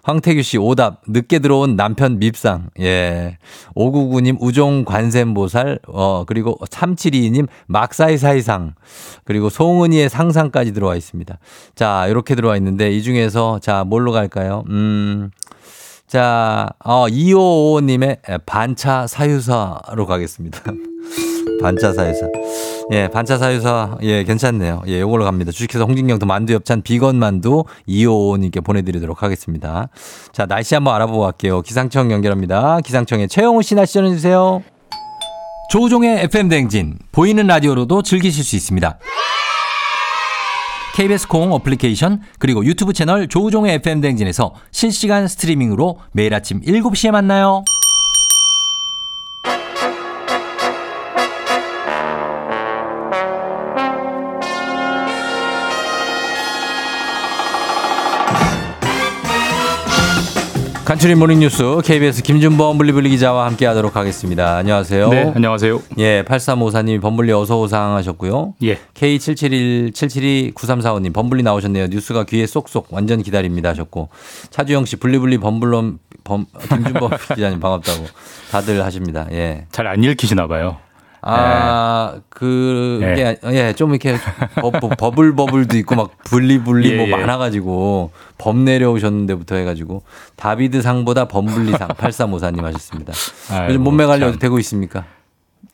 황태규 0.03 0.43
씨 0.43 0.59
오답, 0.59 1.03
늦게 1.07 1.41
들어온 1.41 1.77
남편 1.77 2.19
밉상, 2.19 2.71
예. 2.81 3.39
599님 3.75 4.37
우종 4.41 4.85
관세음보살, 4.85 5.81
어, 5.89 6.25
그리고 6.27 6.57
372님 6.71 7.49
막사이사이상, 7.67 8.75
그리고 9.25 9.51
송은이의 9.51 10.09
상상까지 10.09 10.73
들어와 10.73 10.97
있습니다. 10.97 11.39
자, 11.75 12.07
이렇게 12.09 12.35
들어와 12.35 12.57
있는데 12.57 12.91
이 12.91 13.03
중에서 13.03 13.59
자, 13.61 13.85
뭘로 13.85 14.13
갈까요? 14.13 14.65
음, 14.69 15.31
자, 16.07 16.71
어, 16.85 17.07
2555님의 17.07 18.41
반차 18.47 19.07
사유사로 19.07 20.07
가겠습니다. 20.07 20.63
반차사유상. 21.61 22.27
예, 22.93 23.09
반차사유상. 23.09 23.99
예, 24.03 24.25
괜찮네요. 24.25 24.83
예, 24.87 25.01
요걸로 25.01 25.25
갑니다. 25.25 25.53
주식회사 25.53 25.85
홍진경 25.85 26.19
더 26.19 26.27
만두 26.27 26.53
엽찬 26.55 26.83
비건 26.83 27.17
만두 27.17 27.65
2555님께 27.89 28.65
보내드리도록 28.65 29.23
하겠습니다. 29.23 29.89
자, 30.33 30.47
날씨 30.47 30.75
한번 30.75 30.95
알아보고 30.95 31.21
갈게요. 31.21 31.63
기상청 31.63 32.13
연결합니다. 32.13 32.81
기상청에 32.81 33.27
최영호 33.27 33.63
씨 33.63 33.75
날씨 33.75 33.95
전해주세요. 33.95 34.63
조우종의 35.71 36.25
FM댕진. 36.25 36.99
보이는 37.13 37.47
라디오로도 37.47 38.03
즐기실 38.03 38.45
수 38.45 38.57
있습니다. 38.57 38.99
KBS 40.95 41.29
콩 41.29 41.53
어플리케이션 41.53 42.23
그리고 42.41 42.65
유튜브 42.65 42.93
채널 42.93 43.29
조우종의 43.29 43.75
FM 43.75 44.01
댕진에서 44.01 44.55
실시간 44.73 45.29
스트리밍으로 45.29 46.01
매일 46.11 46.35
아침 46.35 46.61
7시에 46.61 47.13
만나요. 47.13 47.63
간추린 60.89 61.19
모닝뉴스 61.19 61.83
KBS 61.85 62.23
김준범 62.23 62.79
범블리 62.79 63.11
기자와 63.11 63.45
함께하도록 63.49 63.95
하겠습니다. 63.95 64.57
안녕하세요. 64.57 65.11
네, 65.11 65.33
안녕하세요. 65.35 65.83
예, 65.99 66.23
8354님 66.23 67.03
범블리 67.03 67.31
어서 67.31 67.61
오상 67.61 67.95
하셨고요. 67.97 68.55
예. 68.63 68.79
K771 68.95 69.95
772 69.95 70.53
9345님 70.55 71.13
범블리 71.13 71.43
나오셨네요. 71.43 71.89
뉴스가 71.89 72.25
귀에 72.25 72.47
쏙쏙 72.47 72.87
완전 72.91 73.23
기다립니다 73.23 73.69
하셨고 73.69 74.09
차주영 74.49 74.87
씨 74.87 74.97
블리블리 74.97 75.37
범블럼 75.37 75.99
범 76.25 76.47
김준범 76.71 77.11
기자님 77.37 77.61
반갑다고 77.61 78.07
다들 78.51 78.83
하십니다. 78.83 79.27
예. 79.33 79.67
잘 79.71 79.87
안 79.87 80.03
읽히시나 80.03 80.47
봐요. 80.47 80.79
아, 81.23 82.21
그게, 82.29 83.37
네. 83.43 83.57
예, 83.57 83.73
좀 83.73 83.91
이렇게 83.91 84.17
버, 84.55 84.71
버- 84.71 84.89
버블 84.89 85.35
버블도 85.35 85.77
있고 85.79 85.95
막 85.97 86.11
분리 86.25 86.59
분리 86.63 86.93
예, 86.93 86.97
뭐 86.97 87.07
예. 87.07 87.11
많아 87.11 87.39
가지고 87.39 88.11
범 88.39 88.65
내려오셨는데부터 88.65 89.57
해 89.57 89.65
가지고 89.65 90.03
다비드 90.37 90.81
상보다 90.83 91.27
범블리상 91.29 91.89
8354님 91.89 92.63
하셨습니다. 92.65 93.13
아이고, 93.51 93.67
요즘 93.71 93.85
몸매 93.85 94.07
관리 94.07 94.21
참. 94.21 94.29
어떻게 94.29 94.41
되고 94.43 94.59
있습니까? 94.61 95.05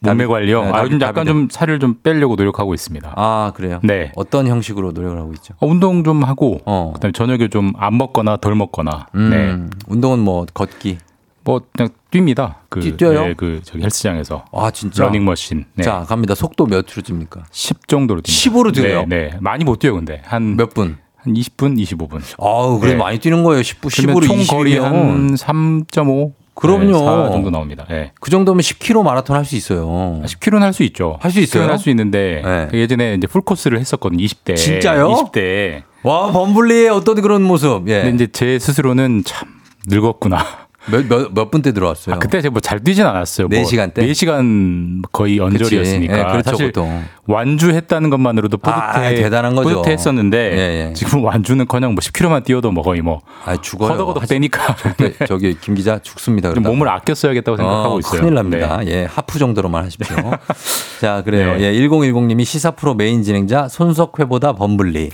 몸매 0.00 0.26
관리요? 0.26 0.64
네, 0.64 0.70
아, 0.72 0.82
요즘 0.82 1.00
약간 1.00 1.14
다비드. 1.24 1.30
좀 1.30 1.48
살을 1.50 1.78
좀 1.78 1.96
빼려고 2.02 2.34
노력하고 2.36 2.74
있습니다. 2.74 3.12
아, 3.16 3.52
그래요? 3.54 3.80
네. 3.82 4.12
어떤 4.16 4.46
형식으로 4.46 4.92
노력을 4.92 5.18
하고 5.18 5.32
있죠? 5.34 5.54
어, 5.60 5.66
운동 5.66 6.04
좀 6.04 6.22
하고 6.24 6.60
어. 6.66 6.92
그다음에 6.94 7.12
저녁에 7.12 7.48
좀 7.48 7.72
안 7.78 7.96
먹거나 7.96 8.36
덜 8.36 8.54
먹거나 8.54 9.06
음, 9.14 9.30
네. 9.30 9.76
운동은 9.88 10.18
뭐 10.18 10.44
걷기. 10.52 10.98
뭐 11.44 11.60
그냥 11.76 11.90
뜁니다. 12.10 12.54
그, 12.68 12.80
뛰- 12.80 12.96
뛰어요? 12.96 13.26
네, 13.26 13.34
그 13.36 13.60
저기 13.62 13.82
헬스장에서 13.84 14.44
아, 14.52 14.70
진짜? 14.70 15.04
러닝머신. 15.04 15.66
네. 15.74 15.82
자, 15.82 16.04
갑니다. 16.08 16.34
속도 16.34 16.66
몇으로 16.66 16.84
찝니까? 17.04 17.44
10 17.50 17.86
정도로 17.88 18.22
뜁니다. 18.22 18.52
10으로 18.52 18.72
뛰어요? 18.74 19.04
네, 19.06 19.30
네. 19.30 19.36
많이 19.40 19.64
못 19.64 19.78
뛰어요, 19.78 19.96
근데. 19.96 20.22
한 20.24 20.56
몇 20.56 20.72
분? 20.74 20.96
한 21.16 21.32
20분, 21.34 21.78
25분. 21.82 22.20
아우, 22.38 22.78
그래 22.80 22.92
네. 22.92 22.96
많이 22.98 23.18
뛰는 23.18 23.42
거예요. 23.44 23.62
10분, 23.62 23.90
그러면 23.94 24.16
10으로 24.22 24.26
총 24.26 24.56
거리 24.58 24.76
20이면. 24.78 24.82
한 24.82 25.34
3.5. 25.34 26.32
그럼요. 26.54 26.86
네, 26.86 26.92
4 26.92 27.30
정도 27.32 27.50
나옵니다. 27.50 27.84
네. 27.90 28.12
그 28.20 28.30
정도면 28.30 28.60
10km 28.60 29.02
마라톤 29.02 29.34
할 29.36 29.44
수 29.44 29.56
있어요. 29.56 30.20
10km는 30.24 30.60
할 30.60 30.72
수 30.72 30.82
있죠. 30.84 31.18
할 31.20 31.30
수 31.32 31.40
있어요? 31.40 31.64
할수 31.68 31.90
있는데 31.90 32.40
네. 32.44 32.68
그 32.70 32.78
예전에 32.78 33.14
이제 33.14 33.26
풀 33.26 33.40
코스를 33.42 33.80
했었거든요. 33.80 34.24
20대. 34.24 34.54
진짜요? 34.56 35.08
20대. 35.08 35.82
와, 36.04 36.30
범블리의 36.30 36.90
어떤 36.90 37.20
그런 37.22 37.42
모습. 37.42 37.88
예. 37.88 38.02
근데 38.02 38.24
이제 38.24 38.26
제 38.32 38.58
스스로는 38.60 39.22
참 39.24 39.48
늙었구나. 39.88 40.63
몇, 40.90 41.06
몇, 41.08 41.32
몇분 41.32 41.62
때 41.62 41.72
들어왔어요? 41.72 42.14
아, 42.14 42.18
그때 42.18 42.40
제가 42.40 42.52
뭐 42.52 42.60
잘 42.60 42.82
뛰진 42.82 43.04
않았어요. 43.06 43.48
네뭐 43.48 43.64
시간 43.64 43.90
때? 43.90 44.06
4 44.06 44.14
시간 44.14 45.02
거의 45.12 45.38
언저리였으니까. 45.40 46.18
예, 46.18 46.22
그렇죠, 46.24 46.50
사실 46.50 46.66
보통. 46.72 47.04
완주했다는 47.26 48.10
것만으로도 48.10 48.58
뿌듯해. 48.58 48.76
아, 48.76 49.10
대단한 49.10 49.54
거죠. 49.54 49.82
뿌듯했었는데 49.82 50.36
예, 50.38 50.88
예. 50.90 50.92
지금 50.94 51.24
완주는커녕 51.24 51.94
뭐 51.94 52.00
10km만 52.00 52.44
뛰어도 52.44 52.70
뭐 52.70 52.82
거의 52.84 53.00
뭐 53.02 53.20
아, 53.44 53.56
죽어요. 53.56 53.92
허덕허덕 53.92 54.28
빼니까 54.28 54.76
네, 54.98 55.12
저기 55.26 55.56
김 55.60 55.74
기자 55.74 55.98
죽습니다. 55.98 56.50
몸을 56.52 56.88
아껴 56.88 57.14
써야겠다고 57.14 57.56
생각하고 57.56 57.94
어, 57.94 57.98
있어요. 58.00 58.20
큰일 58.20 58.34
납니다. 58.34 58.78
네. 58.84 58.90
예, 58.90 59.04
하프 59.04 59.38
정도로만 59.38 59.84
하십시오. 59.84 60.16
자, 61.00 61.22
그래요. 61.24 61.56
네. 61.56 61.62
예, 61.62 61.72
1010님이 61.72 62.44
시사 62.44 62.72
프로 62.72 62.94
메인 62.94 63.22
진행자 63.22 63.68
손석희보다 63.68 64.52
범블리. 64.54 65.10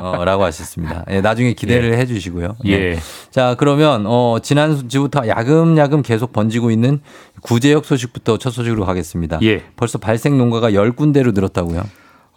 어, 0.00 0.24
라고 0.24 0.44
하셨습니다. 0.44 1.04
예, 1.10 1.20
나중에 1.20 1.52
기대를 1.52 1.96
해 1.96 2.06
주시고요. 2.06 2.56
예. 2.66 2.98
자, 3.30 3.54
그러면, 3.58 4.04
어, 4.06 4.38
지난주부터 4.42 5.11
야금야금 5.26 6.02
계속 6.02 6.32
번지고 6.32 6.70
있는 6.70 7.00
구제역 7.42 7.84
소식부터 7.84 8.38
첫 8.38 8.50
소식으로 8.50 8.84
가겠습니다. 8.86 9.38
예. 9.42 9.62
벌써 9.76 9.98
발생 9.98 10.38
농가가 10.38 10.70
10군데로 10.70 11.34
늘었다고요? 11.34 11.82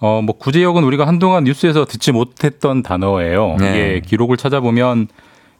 어, 0.02 0.22
뭐 0.22 0.38
구제역은 0.38 0.84
우리가 0.84 1.08
한동안 1.08 1.46
뉴스에서 1.46 1.86
듣지 1.86 2.12
못했던 2.12 2.84
단어예요. 2.84 3.56
네. 3.60 3.70
이게 3.70 4.02
기록을 4.06 4.38
찾아보면 4.38 5.08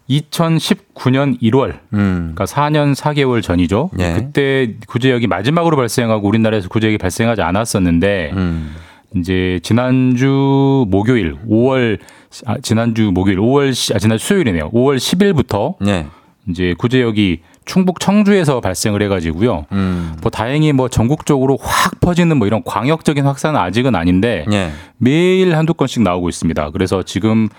2019년 0.10 1.42
1월, 1.42 1.80
음. 1.94 2.34
그러니까 2.36 2.46
4년 2.46 2.94
4개월 2.96 3.42
전이죠. 3.42 3.90
예. 4.00 4.14
그때 4.14 4.74
구제역이 4.88 5.28
마지막으로 5.28 5.78
발생하고 5.78 6.28
우리나라에서 6.28 6.70
구제역이 6.70 6.98
발생하지 6.98 7.42
않았었는데 7.42 8.32
음. 8.34 8.76
이제 9.16 9.60
지난주 9.64 10.86
목요일 10.90 11.36
5월 11.50 12.00
아, 12.46 12.58
지난주 12.62 13.12
목요일 13.14 13.40
5월 13.40 13.74
시- 13.74 13.94
아, 13.94 13.98
지난 14.00 14.18
수요일이네요. 14.18 14.72
5월 14.72 14.98
10일부터 14.98 15.76
네. 15.80 16.06
이제 16.50 16.76
구제역이 16.78 17.40
충북 17.66 18.00
청주에서 18.00 18.62
발생을 18.62 19.02
해가지고요. 19.04 19.66
음. 19.72 20.16
뭐 20.22 20.30
다행히 20.30 20.72
뭐 20.72 20.88
전국적으로 20.88 21.58
확 21.60 22.00
퍼지는 22.00 22.38
뭐 22.38 22.48
이런 22.48 22.62
광역적인 22.64 23.26
확산은 23.26 23.60
아직은 23.60 23.96
아닌데 23.96 24.46
예. 24.52 24.72
매일 24.98 25.56
한두 25.56 25.74
건씩 25.74 26.04
나오고 26.04 26.30
있습니다. 26.30 26.72
그래서 26.72 27.04
지금 27.04 27.50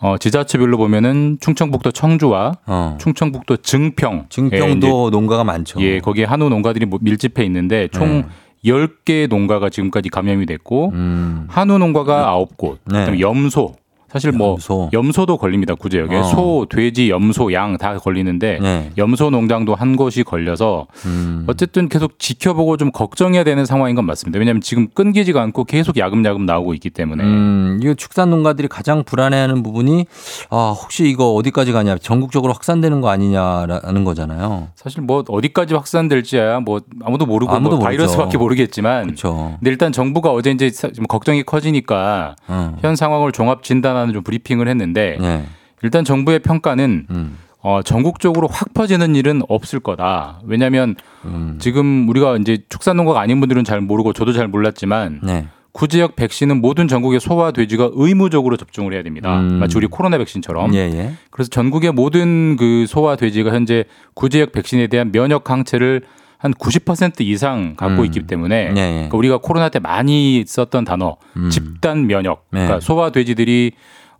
어, 0.00 0.18
지자체별로 0.18 0.78
보면은 0.78 1.38
충청북도 1.40 1.92
청주와 1.92 2.54
어. 2.66 2.98
충청북도 3.00 3.58
증평, 3.58 4.26
증평도 4.28 5.10
농가가 5.10 5.44
많죠. 5.44 5.80
예, 5.80 6.00
거기에 6.00 6.24
한우 6.24 6.48
농가들이 6.48 6.86
뭐 6.86 6.98
밀집해 7.00 7.44
있는데 7.44 7.86
총 7.88 8.22
네. 8.22 8.26
10개 8.64 9.28
농가가 9.28 9.70
지금까지 9.70 10.08
감염이 10.08 10.46
됐고 10.46 10.90
음. 10.92 11.46
한우 11.48 11.78
농가가 11.78 12.36
9곳, 12.36 12.78
네. 12.86 13.20
염소 13.20 13.76
사실 14.12 14.32
뭐 14.32 14.50
염소. 14.52 14.90
염소 14.92 15.26
도 15.26 15.36
걸립니다 15.38 15.74
구제역에 15.74 16.16
어. 16.16 16.22
소, 16.24 16.66
돼지, 16.70 17.08
염소, 17.10 17.52
양 17.52 17.72
다 17.78 17.96
걸리는데 17.96 18.58
네. 18.60 18.90
염소 18.98 19.30
농장도 19.30 19.74
한 19.74 19.96
곳이 19.96 20.22
걸려서 20.24 20.86
음. 21.06 21.44
어쨌든 21.48 21.88
계속 21.88 22.18
지켜보고 22.18 22.76
좀 22.76 22.90
걱정해야 22.92 23.44
되는 23.44 23.64
상황인 23.64 23.96
건 23.96 24.04
맞습니다. 24.04 24.38
왜냐하면 24.38 24.60
지금 24.60 24.88
끊기지가 24.92 25.40
않고 25.42 25.64
계속 25.64 25.96
야금야금 25.96 26.44
나오고 26.44 26.74
있기 26.74 26.90
때문에 26.90 27.24
음, 27.24 27.80
이거 27.82 27.94
축산 27.94 28.28
농가들이 28.30 28.68
가장 28.68 29.04
불안해하는 29.04 29.62
부분이 29.62 30.06
아 30.50 30.74
혹시 30.78 31.08
이거 31.08 31.32
어디까지 31.34 31.72
가냐 31.72 31.96
전국적으로 31.98 32.52
확산되는 32.52 33.00
거 33.00 33.08
아니냐라는 33.08 34.04
거잖아요. 34.04 34.68
사실 34.76 35.00
뭐 35.02 35.24
어디까지 35.26 35.74
확산될지야 35.74 36.60
뭐 36.60 36.80
아무도 37.02 37.24
모르고 37.26 37.52
아무도 37.52 37.76
뭐. 37.76 37.84
바이러스밖에 37.86 38.36
모르겠지만 38.38 39.04
그렇죠. 39.04 39.56
근데 39.60 39.70
일단 39.70 39.92
정부가 39.92 40.30
어제 40.32 40.50
이제 40.50 40.70
걱정이 41.08 41.42
커지니까 41.42 42.36
어. 42.48 42.76
현 42.82 42.96
상황을 42.96 43.32
종합 43.32 43.62
진단 43.62 43.96
하는 44.02 44.14
좀 44.14 44.22
브리핑을 44.22 44.68
했는데 44.68 45.16
네. 45.20 45.44
일단 45.82 46.04
정부의 46.04 46.40
평가는 46.40 47.06
음. 47.10 47.38
어, 47.60 47.80
전국적으로 47.82 48.48
확 48.48 48.74
퍼지는 48.74 49.14
일은 49.14 49.42
없을 49.48 49.78
거다. 49.80 50.40
왜냐하면 50.44 50.96
음. 51.24 51.58
지금 51.60 52.08
우리가 52.08 52.36
이제 52.36 52.58
축산농가가 52.68 53.20
아닌 53.20 53.40
분들은 53.40 53.64
잘 53.64 53.80
모르고 53.80 54.12
저도 54.12 54.32
잘 54.32 54.48
몰랐지만 54.48 55.20
네. 55.22 55.46
구제역 55.72 56.16
백신은 56.16 56.60
모든 56.60 56.86
전국의 56.86 57.18
소와 57.20 57.52
돼지가 57.52 57.90
의무적으로 57.94 58.56
접종을 58.56 58.92
해야 58.92 59.02
됩니다. 59.02 59.40
음. 59.40 59.54
마치 59.54 59.76
우리 59.76 59.86
코로나 59.86 60.18
백신처럼. 60.18 60.74
예, 60.74 60.80
예. 60.80 61.12
그래서 61.30 61.48
전국의 61.48 61.92
모든 61.92 62.56
그 62.56 62.84
소와 62.86 63.16
돼지가 63.16 63.52
현재 63.54 63.84
구제역 64.14 64.52
백신에 64.52 64.88
대한 64.88 65.12
면역 65.12 65.50
항체를 65.50 66.02
한 66.42 66.52
90% 66.52 67.20
이상 67.20 67.76
갖고 67.76 68.02
음. 68.02 68.04
있기 68.04 68.26
때문에 68.26 68.72
예, 68.76 68.80
예. 68.80 68.92
그러니까 68.94 69.16
우리가 69.16 69.38
코로나 69.38 69.68
때 69.68 69.78
많이 69.78 70.44
썼던 70.46 70.84
단어 70.84 71.16
음. 71.36 71.50
집단 71.50 72.06
면역. 72.06 72.46
네. 72.50 72.60
그러니까 72.60 72.80
소와 72.80 73.10
돼지들이 73.10 73.72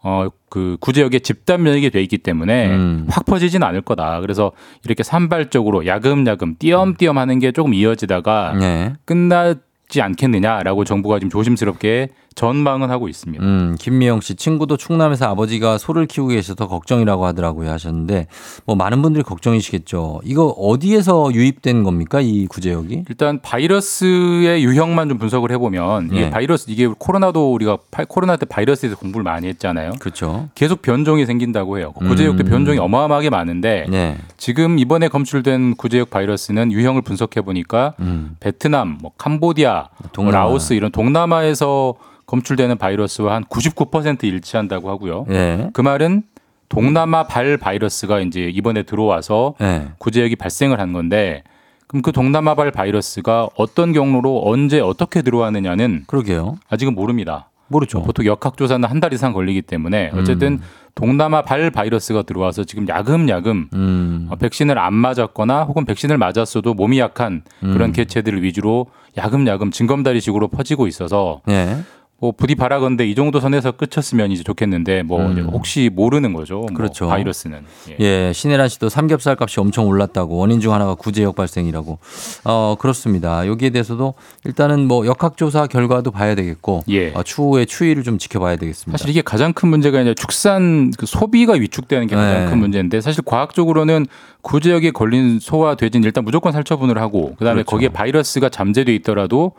어 0.03 0.29
그 0.53 0.77
구제역에 0.81 1.20
집단 1.20 1.62
면역이 1.62 1.89
돼 1.89 2.03
있기 2.03 2.18
때문에 2.18 2.66
음. 2.66 3.07
확 3.09 3.25
퍼지진 3.25 3.62
않을 3.62 3.81
거다. 3.81 4.20
그래서 4.20 4.53
이렇게 4.85 5.03
산발적으로 5.03 5.87
야금야금 5.87 6.57
띄엄띄엄 6.59 7.16
하는 7.16 7.39
게 7.39 7.53
조금 7.53 7.73
이어지다가 7.73 8.55
네. 8.61 8.93
끝나지 9.07 10.03
않겠느냐라고 10.03 10.85
정부가 10.85 11.20
지금 11.20 11.31
조심스럽게 11.31 12.11
전망은 12.35 12.91
하고 12.91 13.09
있습니다. 13.09 13.43
음, 13.45 13.76
김미영 13.78 14.20
씨 14.20 14.35
친구도 14.35 14.76
충남에서 14.76 15.26
아버지가 15.26 15.78
소를 15.78 16.07
키우고 16.07 16.30
계셔서 16.30 16.66
걱정이라고 16.68 17.24
하더라고요 17.26 17.70
하셨는데 17.70 18.26
뭐 18.64 18.76
많은 18.76 19.03
분들이 19.03 19.22
걱정이시겠죠. 19.22 20.20
이거 20.24 20.47
어디에서 20.47 21.33
유입된 21.33 21.83
겁니까 21.85 22.20
이 22.20 22.47
구제역이? 22.47 23.05
일단 23.09 23.41
바이러스의 23.43 24.64
유형만 24.64 25.09
좀 25.09 25.18
분석을 25.18 25.51
해보면 25.53 26.07
이게 26.12 26.20
네. 26.22 26.30
바이러스 26.30 26.66
이게 26.70 26.87
코로나도 26.87 27.53
우리가 27.53 27.78
파- 27.91 28.05
코로나 28.05 28.37
때 28.37 28.47
바이러스에 28.47 28.89
대해서 28.89 28.99
공부를 29.01 29.24
많이 29.24 29.47
했잖아요. 29.49 29.93
그렇죠. 29.99 30.49
계속 30.55 30.83
변종이 30.83 31.26
생긴다고 31.26 31.78
해요. 31.78 31.93
구제역도 31.93 32.45
음. 32.45 32.49
변종이 32.49 32.78
어마어마하게 32.78 33.30
많은데 33.30 33.87
네. 33.91 34.16
지금 34.37 34.78
이번에 34.78 35.09
검출된 35.09 35.76
구제역 35.76 36.11
바이러스는 36.11 36.72
유형을 36.72 37.03
분석해 37.03 37.41
보니까 37.43 37.95
음. 38.01 38.37
베트남, 38.41 38.99
뭐 39.01 39.12
캄보디아, 39.18 39.89
뭐 39.99 40.11
동남아. 40.12 40.39
라오스 40.39 40.72
이런 40.74 40.91
동남아에서 40.91 41.95
검출되는 42.37 42.78
바이러스와 42.78 43.35
한 43.35 43.45
99% 43.45 44.24
일치한다고 44.24 44.89
하고요. 44.89 45.26
예. 45.30 45.68
그 45.74 45.83
말은 45.83 46.22
동남아 46.70 47.24
발 47.24 47.59
바이러스가 47.59 48.20
이제 48.20 48.49
이번에 48.51 48.85
들어와서 48.85 49.55
네. 49.61 49.89
구제역이 49.99 50.37
발생을 50.37 50.80
한 50.80 50.95
건데 50.95 51.43
그럼 51.87 52.01
그 52.01 52.11
동남아 52.11 52.55
발 52.55 52.70
바이러스가 52.70 53.51
어떤 53.57 53.93
경로로 53.93 54.43
언제 54.47 54.80
어떻게 54.80 55.20
들어왔느냐는 55.20 56.05
그러게요. 56.07 56.57
아직은 56.70 56.95
모릅니다. 56.95 57.51
모르죠. 57.68 58.03
보통 58.03 58.24
역학조사는 58.24 58.89
한 58.89 59.01
달 59.01 59.12
이상 59.12 59.33
걸리기 59.35 59.62
때문에 59.62 60.12
어쨌든 60.14 60.61
동남아 60.95 61.43
발 61.43 61.70
바이러스가 61.70 62.22
들어와서 62.22 62.64
지금 62.64 62.89
야금야금 62.89 63.68
음. 63.74 64.28
어, 64.30 64.37
백신을 64.37 64.78
안 64.78 64.95
맞았거나 64.95 65.64
혹은 65.64 65.85
백신을 65.85 66.16
맞았어도 66.16 66.72
몸이 66.74 66.99
약한 66.99 67.43
그런 67.61 67.91
음. 67.91 67.93
개체들 67.93 68.35
을 68.35 68.43
위주로 68.43 68.87
야금야금 69.18 69.70
징검다리식으로 69.70 70.49
퍼지고 70.49 70.87
있어서 70.87 71.41
예. 71.49 71.76
뭐 72.23 72.31
부디 72.31 72.55
바라건대 72.55 73.05
이 73.05 73.16
정도 73.16 73.41
선에서 73.41 73.73
끝쳤으면 73.73 74.31
이제 74.31 74.45
좋겠는데 74.45 75.03
뭐 75.03 75.27
음. 75.27 75.51
혹시 75.53 75.91
모르는 75.93 76.33
거죠. 76.33 76.59
뭐 76.59 76.66
그렇죠. 76.73 77.09
바이러스는. 77.09 77.64
예. 77.91 77.97
예, 77.99 78.33
신혜란 78.33 78.68
씨도 78.68 78.91
삼겹살 78.91 79.37
값이 79.41 79.59
엄청 79.59 79.89
올랐다고 79.89 80.37
원인 80.37 80.61
중 80.61 80.73
하나가 80.73 80.95
구제역 80.95 81.35
발생이라고. 81.35 81.99
어, 82.45 82.77
그렇습니다. 82.79 83.45
여기에 83.49 83.70
대해서도 83.70 84.14
일단은 84.45 84.87
뭐 84.87 85.05
역학조사 85.05 85.66
결과도 85.66 86.12
봐야 86.12 86.37
되겠고 86.37 86.85
예. 86.91 87.12
어, 87.12 87.25
추후에 87.25 87.64
추이를 87.64 88.05
좀 88.05 88.18
지켜봐야 88.18 88.55
되겠습니다. 88.55 88.97
사실 88.97 89.11
이게 89.11 89.20
가장 89.20 89.53
큰 89.53 89.68
문제가 89.68 90.01
이제 90.01 90.14
축산 90.14 90.93
그 90.97 91.07
소비가 91.07 91.55
위축되는 91.55 92.07
게 92.07 92.14
가장 92.14 92.45
네. 92.45 92.51
큰 92.51 92.59
문제인데 92.61 93.01
사실 93.01 93.25
과학적으로는 93.25 94.07
구제역에 94.43 94.93
걸린 94.93 95.41
소와 95.41 95.75
돼지는 95.75 96.05
일단 96.05 96.23
무조건 96.23 96.53
살처분을 96.53 96.99
하고 96.99 97.35
그다음에 97.35 97.62
그렇죠. 97.62 97.70
거기에 97.70 97.89
바이러스가 97.89 98.49
잠재돼 98.49 98.95
있더라도 98.95 99.55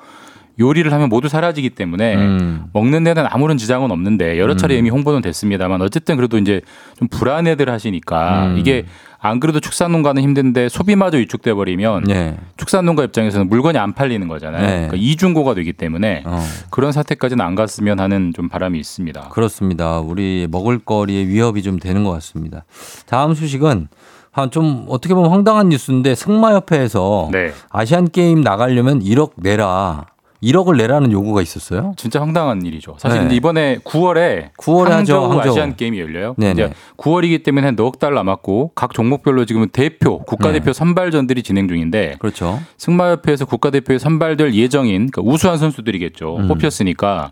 요리를 0.59 0.91
하면 0.91 1.09
모두 1.09 1.27
사라지기 1.27 1.71
때문에 1.71 2.15
음. 2.15 2.65
먹는 2.73 3.03
데는 3.03 3.25
아무런 3.27 3.57
지장은 3.57 3.91
없는데 3.91 4.37
여러 4.39 4.55
차례 4.55 4.75
이미 4.77 4.89
홍보는 4.89 5.21
됐습니다만 5.21 5.81
어쨌든 5.81 6.15
그래도 6.15 6.37
이제 6.37 6.61
좀 6.97 7.07
불안해들 7.07 7.69
하시니까 7.69 8.47
음. 8.47 8.57
이게 8.57 8.85
안 9.19 9.39
그래도 9.39 9.61
축산농가는 9.61 10.21
힘든데 10.21 10.67
소비마저 10.67 11.17
위축돼 11.17 11.53
버리면 11.53 12.09
예. 12.09 12.37
축산농가 12.57 13.05
입장에서는 13.05 13.47
물건이 13.47 13.77
안 13.77 13.93
팔리는 13.93 14.27
거잖아요. 14.27 14.61
네. 14.61 14.67
그러니까 14.67 14.97
이중고가 14.97 15.53
되기 15.53 15.71
때문에 15.71 16.23
어. 16.25 16.43
그런 16.69 16.91
사태까지는 16.91 17.43
안 17.43 17.55
갔으면 17.55 18.01
하는 18.01 18.33
좀 18.35 18.49
바람이 18.49 18.77
있습니다. 18.77 19.29
그렇습니다. 19.29 19.99
우리 19.99 20.47
먹을거리에 20.51 21.25
위협이 21.27 21.63
좀 21.63 21.79
되는 21.79 22.03
것 22.03 22.11
같습니다. 22.11 22.65
다음 23.05 23.33
소식은 23.33 23.87
한좀 24.31 24.87
어떻게 24.89 25.13
보면 25.13 25.31
황당한 25.31 25.69
뉴스인데 25.69 26.15
승마협회에서 26.15 27.29
네. 27.31 27.53
아시안 27.69 28.09
게임 28.09 28.41
나가려면 28.41 28.99
1억 28.99 29.33
내라. 29.37 30.05
1억을 30.43 30.75
내라는 30.77 31.11
요구가 31.11 31.41
있었어요. 31.41 31.93
진짜 31.97 32.19
황당한 32.21 32.65
일이죠. 32.65 32.95
사실 32.99 33.21
네. 33.21 33.25
이제 33.27 33.35
이번에 33.35 33.77
9월에 33.83 34.51
9월에 34.59 34.83
하죠, 34.89 34.93
항저우 34.93 35.31
항저우. 35.31 35.51
아시안 35.53 35.75
게임이 35.75 35.99
열려요. 35.99 36.35
네네. 36.37 36.51
이제 36.51 36.73
9월이기 36.97 37.43
때문에 37.43 37.65
한 37.67 37.75
넉 37.75 37.97
달 37.99 38.13
남았고 38.13 38.71
각 38.75 38.93
종목별로 38.93 39.45
지금 39.45 39.67
대표 39.69 40.19
국가대표 40.19 40.65
네. 40.65 40.73
선발전들이 40.73 41.41
진행 41.43 41.67
중인데 41.67 42.17
그렇죠. 42.19 42.59
승마협회에서 42.77 43.45
국가대표에 43.45 43.97
선발될 43.97 44.53
예정인 44.53 45.09
그러니까 45.09 45.21
우수한 45.23 45.57
선수들이겠죠. 45.57 46.37
음. 46.37 46.47
뽑혔으니까. 46.49 47.31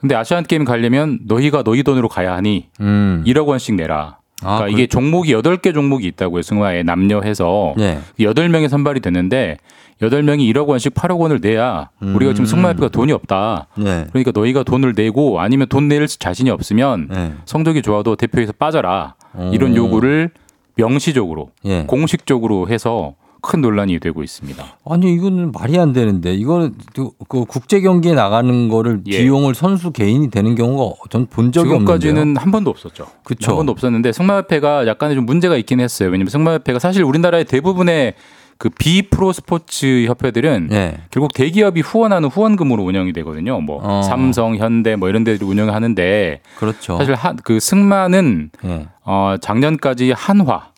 근데 0.00 0.14
아시안 0.14 0.44
게임 0.44 0.64
가려면 0.64 1.20
너희가 1.26 1.62
너희 1.62 1.82
돈으로 1.82 2.08
가야 2.08 2.34
하니 2.34 2.68
음. 2.80 3.22
1억 3.26 3.46
원씩 3.46 3.74
내라. 3.76 4.18
아, 4.42 4.58
그러니까 4.58 4.68
이게. 4.68 4.86
종목이 4.86 5.32
8개 5.34 5.72
종목이 5.72 6.06
있다고요. 6.08 6.42
승마에 6.42 6.82
남녀 6.82 7.20
해서 7.20 7.74
네. 7.76 7.98
8명이 8.18 8.68
선발이 8.68 9.00
됐는데 9.00 9.56
8명이 10.02 10.52
1억 10.52 10.66
원씩 10.66 10.94
8억 10.94 11.18
원을 11.18 11.40
내야 11.40 11.88
우리가 12.00 12.32
지금 12.34 12.44
승마협회가 12.44 12.88
돈이 12.88 13.12
없다. 13.12 13.68
음. 13.78 13.84
네. 13.84 14.06
그러니까 14.12 14.32
너희가 14.34 14.62
돈을 14.62 14.92
내고 14.94 15.40
아니면 15.40 15.68
돈 15.68 15.88
낼 15.88 16.06
자신이 16.06 16.50
없으면 16.50 17.08
네. 17.10 17.32
성적이 17.46 17.80
좋아도 17.82 18.14
대표에서 18.16 18.52
빠져라. 18.52 19.14
오. 19.34 19.50
이런 19.54 19.74
요구를 19.74 20.30
명시적으로 20.76 21.50
예. 21.64 21.84
공식적으로 21.86 22.68
해서 22.68 23.14
큰 23.46 23.60
논란이 23.60 23.98
되고 24.00 24.22
있습니다. 24.22 24.64
아니 24.88 25.12
이거는 25.14 25.52
말이 25.52 25.78
안 25.78 25.92
되는데 25.92 26.34
이거는 26.34 26.74
그- 26.94 27.10
그 27.28 27.44
국제 27.44 27.80
경기에 27.80 28.14
나가는 28.14 28.68
거를 28.68 29.02
예. 29.06 29.18
비용을 29.18 29.54
선수 29.54 29.92
개인이 29.92 30.28
되는 30.30 30.54
경우가 30.54 30.94
전 31.10 31.26
본 31.26 31.52
적이 31.52 31.70
없는데요. 31.74 31.98
지금까지는 31.98 32.36
한 32.36 32.50
번도 32.52 32.70
없었죠. 32.70 33.06
그쵸. 33.24 33.50
한 33.52 33.56
번도 33.56 33.72
없었는데 33.72 34.12
승마협회가 34.12 34.86
약간의 34.86 35.14
좀 35.16 35.26
문제가 35.26 35.56
있긴 35.56 35.80
했어요. 35.80 36.08
왜냐하면 36.10 36.28
승마협회가 36.30 36.78
사실 36.78 37.02
우리나라의 37.04 37.44
대부분의 37.44 38.14
그 38.58 38.70
비프로 38.70 39.32
스포츠 39.34 40.06
협회들은 40.06 40.68
예. 40.72 40.96
결국 41.10 41.34
대기업이 41.34 41.82
후원하는 41.82 42.28
후원금으로 42.30 42.82
운영이 42.84 43.12
되거든요. 43.12 43.60
뭐 43.60 43.80
어. 43.82 44.00
삼성, 44.02 44.56
현대 44.56 44.96
뭐 44.96 45.08
이런 45.10 45.24
데들이 45.24 45.44
운영하는데 45.48 46.40
그렇죠. 46.58 46.96
사실 46.96 47.14
한, 47.14 47.36
그 47.44 47.60
승마는 47.60 48.50
예. 48.64 48.88
어 49.04 49.36
작년까지 49.40 50.12
한화. 50.12 50.68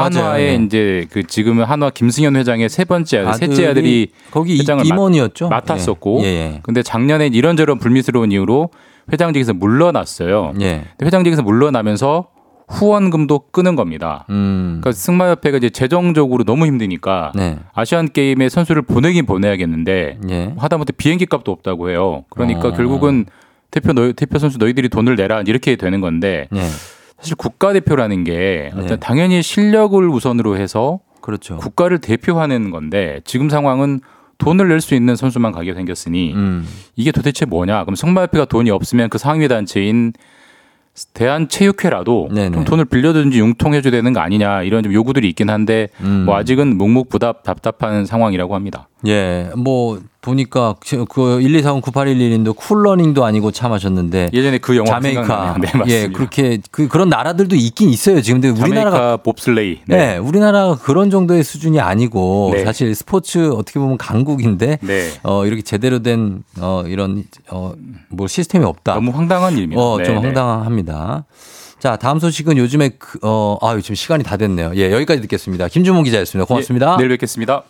한화의 0.00 0.48
예. 0.48 0.54
이제 0.64 1.06
그 1.10 1.22
지금은 1.24 1.64
한화 1.64 1.90
김승현 1.90 2.36
회장의 2.36 2.68
세 2.68 2.84
번째 2.84 3.18
아들, 3.18 3.34
셋째 3.34 3.66
아들이 3.66 4.08
거기 4.30 4.56
이- 4.56 4.60
회장을 4.60 4.86
임원이었죠. 4.86 5.48
맡, 5.48 5.64
맡았었고 5.68 6.20
예. 6.22 6.26
예. 6.26 6.60
근데 6.62 6.82
작년에 6.82 7.28
이런저런 7.28 7.78
불미스러운 7.78 8.32
이유로 8.32 8.70
회장직에서 9.12 9.52
물러났어요. 9.54 10.54
예. 10.60 10.84
회장직에서 11.02 11.42
물러나면서 11.42 12.28
후원금도 12.68 13.50
끄는 13.52 13.76
겁니다. 13.76 14.24
음. 14.30 14.78
그러니까 14.80 14.92
승마협회가 14.92 15.58
이제 15.58 15.68
재정적으로 15.68 16.44
너무 16.44 16.64
힘드니까 16.66 17.32
네. 17.34 17.58
아시안 17.74 18.10
게임에 18.12 18.48
선수를 18.48 18.82
보내긴 18.82 19.26
보내야겠는데 19.26 20.18
예. 20.30 20.54
하다못해 20.56 20.92
비행기 20.96 21.26
값도 21.26 21.52
없다고 21.52 21.90
해요. 21.90 22.24
그러니까 22.30 22.68
어. 22.68 22.72
결국은 22.72 23.26
대표 23.70 23.92
너, 23.92 24.12
대표 24.12 24.38
선수 24.38 24.58
너희들이 24.58 24.88
돈을 24.88 25.16
내라 25.16 25.42
이렇게 25.46 25.76
되는 25.76 26.00
건데 26.00 26.48
예. 26.54 26.60
사실 27.22 27.36
국가대표라는 27.36 28.24
게 28.24 28.72
네. 28.76 28.96
당연히 28.98 29.42
실력을 29.42 30.06
우선으로 30.08 30.56
해서 30.56 30.98
그렇죠. 31.20 31.56
국가를 31.56 31.98
대표하는 32.00 32.72
건데 32.72 33.20
지금 33.24 33.48
상황은 33.48 34.00
돈을 34.38 34.68
낼 34.68 34.80
수 34.80 34.96
있는 34.96 35.14
선수만 35.14 35.52
가게 35.52 35.72
생겼으니 35.72 36.32
음. 36.34 36.66
이게 36.96 37.12
도대체 37.12 37.44
뭐냐? 37.46 37.84
그럼 37.84 37.94
승마협회가 37.94 38.46
돈이 38.46 38.70
없으면 38.70 39.08
그 39.08 39.18
상위 39.18 39.46
단체인 39.46 40.14
대한체육회라도 41.14 42.28
네네. 42.34 42.52
좀 42.52 42.64
돈을 42.64 42.84
빌려든지 42.84 43.38
융통해줘야 43.38 43.90
되는 43.90 44.12
거 44.12 44.20
아니냐 44.20 44.62
이런 44.62 44.82
좀 44.82 44.92
요구들이 44.92 45.28
있긴 45.30 45.48
한데 45.50 45.88
음. 46.00 46.24
뭐 46.26 46.36
아직은 46.36 46.76
묵묵부답 46.76 47.42
답답한 47.44 48.04
상황이라고 48.06 48.54
합니다. 48.54 48.88
예. 49.06 49.50
뭐 49.56 49.98
보니까 50.20 50.76
그 51.08 51.40
1 51.42 51.56
2 51.56 51.62
4 51.62 51.70
0 51.70 51.80
9 51.80 51.90
8 51.90 52.06
1 52.06 52.16
1님도 52.38 52.54
쿨러닝도 52.54 53.24
아니고 53.24 53.50
참 53.50 53.72
하셨는데 53.72 54.30
예전에 54.32 54.58
그 54.58 54.76
영화 54.76 54.90
자메이카. 54.92 55.56
네. 55.60 55.68
예 55.88 56.08
그렇게 56.08 56.58
그 56.70 56.86
그런 56.86 57.08
나라들도 57.08 57.56
있긴 57.56 57.88
있어요 57.88 58.20
지금 58.22 58.40
근데 58.40 58.62
우리나라가 58.62 59.16
봅슬레이. 59.16 59.80
네. 59.86 60.18
우리나라가 60.18 60.76
그런 60.76 61.10
정도의 61.10 61.42
수준이 61.42 61.80
아니고 61.80 62.50
네. 62.54 62.64
사실 62.64 62.94
스포츠 62.94 63.50
어떻게 63.50 63.80
보면 63.80 63.98
강국인데 63.98 64.78
네. 64.82 65.08
어 65.24 65.44
이렇게 65.46 65.62
제대로 65.62 66.00
된 66.02 66.44
어 66.60 66.84
이런 66.86 67.24
어뭐 67.50 68.28
시스템이 68.28 68.64
없다. 68.64 68.94
너무 68.94 69.10
황당한 69.10 69.56
일입니다. 69.56 69.80
어, 69.80 69.96
좀 70.02 70.14
네, 70.16 70.20
네. 70.20 70.26
황당합니다. 70.26 70.81
자, 71.78 71.96
다음 71.96 72.18
소식은 72.18 72.58
요즘에 72.58 72.90
그, 72.98 73.18
어, 73.22 73.58
아유, 73.60 73.82
지금 73.82 73.96
시간이 73.96 74.22
다 74.22 74.36
됐네요. 74.36 74.72
예, 74.76 74.92
여기까지 74.92 75.20
듣겠습니다. 75.22 75.68
김준범 75.68 76.02
기자였습니다. 76.04 76.46
고맙습니다. 76.46 76.92
예, 76.94 76.96
내일 76.98 77.08
뵙겠습니다. 77.10 77.64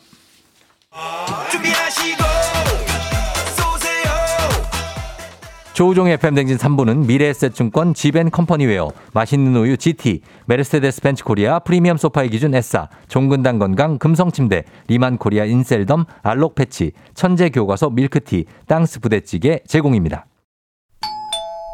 조우종의 5.72 6.12
FM댕진 6.14 6.58
3부는 6.58 7.06
미래에셋증권 7.06 7.94
지벤컴퍼니웨어, 7.94 8.92
맛있는 9.14 9.56
우유 9.56 9.78
GT, 9.78 10.20
메르세데스 10.44 11.00
벤츠 11.00 11.24
코리아, 11.24 11.58
프리미엄 11.60 11.96
소파의 11.96 12.28
기준 12.28 12.54
S사, 12.54 12.88
종근당 13.08 13.58
건강 13.58 13.98
금성침대, 13.98 14.64
리만 14.88 15.16
코리아 15.16 15.46
인셀덤, 15.46 16.04
알록 16.22 16.56
패치, 16.56 16.92
천재 17.14 17.48
교과서 17.48 17.88
밀크티, 17.88 18.44
땅스 18.66 19.00
부대찌개 19.00 19.60
제공입니다. 19.66 20.26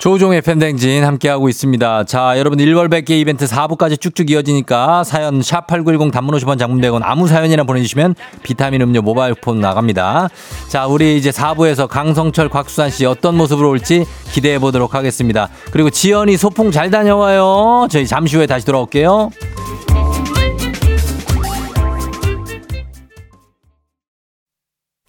조우종의 0.00 0.40
FM댕진 0.40 1.04
함께하고 1.04 1.50
있습니다. 1.50 2.04
자, 2.04 2.38
여러분 2.38 2.58
1일 2.58 2.88
100개 2.88 3.10
이벤트 3.10 3.44
4부까지 3.44 4.00
쭉쭉 4.00 4.30
이어지니까 4.30 5.04
사연 5.04 5.40
샵8910 5.40 6.10
단문 6.10 6.34
50원 6.36 6.58
장문 6.58 6.80
100원 6.80 7.02
아무 7.04 7.28
사연이나 7.28 7.64
보내주시면 7.64 8.14
비타민 8.42 8.80
음료 8.80 9.02
모바일 9.02 9.34
쿠폰 9.34 9.60
나갑니다. 9.60 10.30
자, 10.68 10.86
우리 10.86 11.18
이제 11.18 11.28
4부에서 11.28 11.86
강성철 11.86 12.48
곽수산 12.48 12.88
씨 12.88 13.04
어떤 13.04 13.36
모습으로 13.36 13.68
올지 13.68 14.06
기대해 14.32 14.58
보도록 14.58 14.94
하겠습니다. 14.94 15.50
그리고 15.70 15.90
지연이 15.90 16.38
소풍 16.38 16.70
잘 16.70 16.90
다녀와요. 16.90 17.88
저희 17.90 18.06
잠시 18.06 18.36
후에 18.36 18.46
다시 18.46 18.64
돌아올게요. 18.64 19.30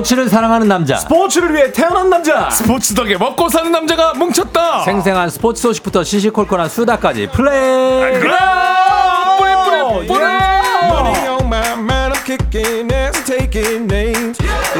스포츠를 0.00 0.28
사랑하는 0.28 0.66
남자. 0.68 0.96
스포츠를 0.96 1.54
위해 1.54 1.72
태어난 1.72 2.08
남자. 2.08 2.48
스포츠 2.50 2.94
덕에 2.94 3.16
먹고 3.18 3.48
사는 3.48 3.70
남자가 3.70 4.14
뭉쳤다. 4.14 4.82
생생한 4.84 5.28
스포츠 5.28 5.60
소식부터 5.62 6.04
시시콜콜한 6.04 6.68
수다까지 6.68 7.28
플레이. 7.28 8.18
그래. 8.18 8.34
뿌리 9.38 9.50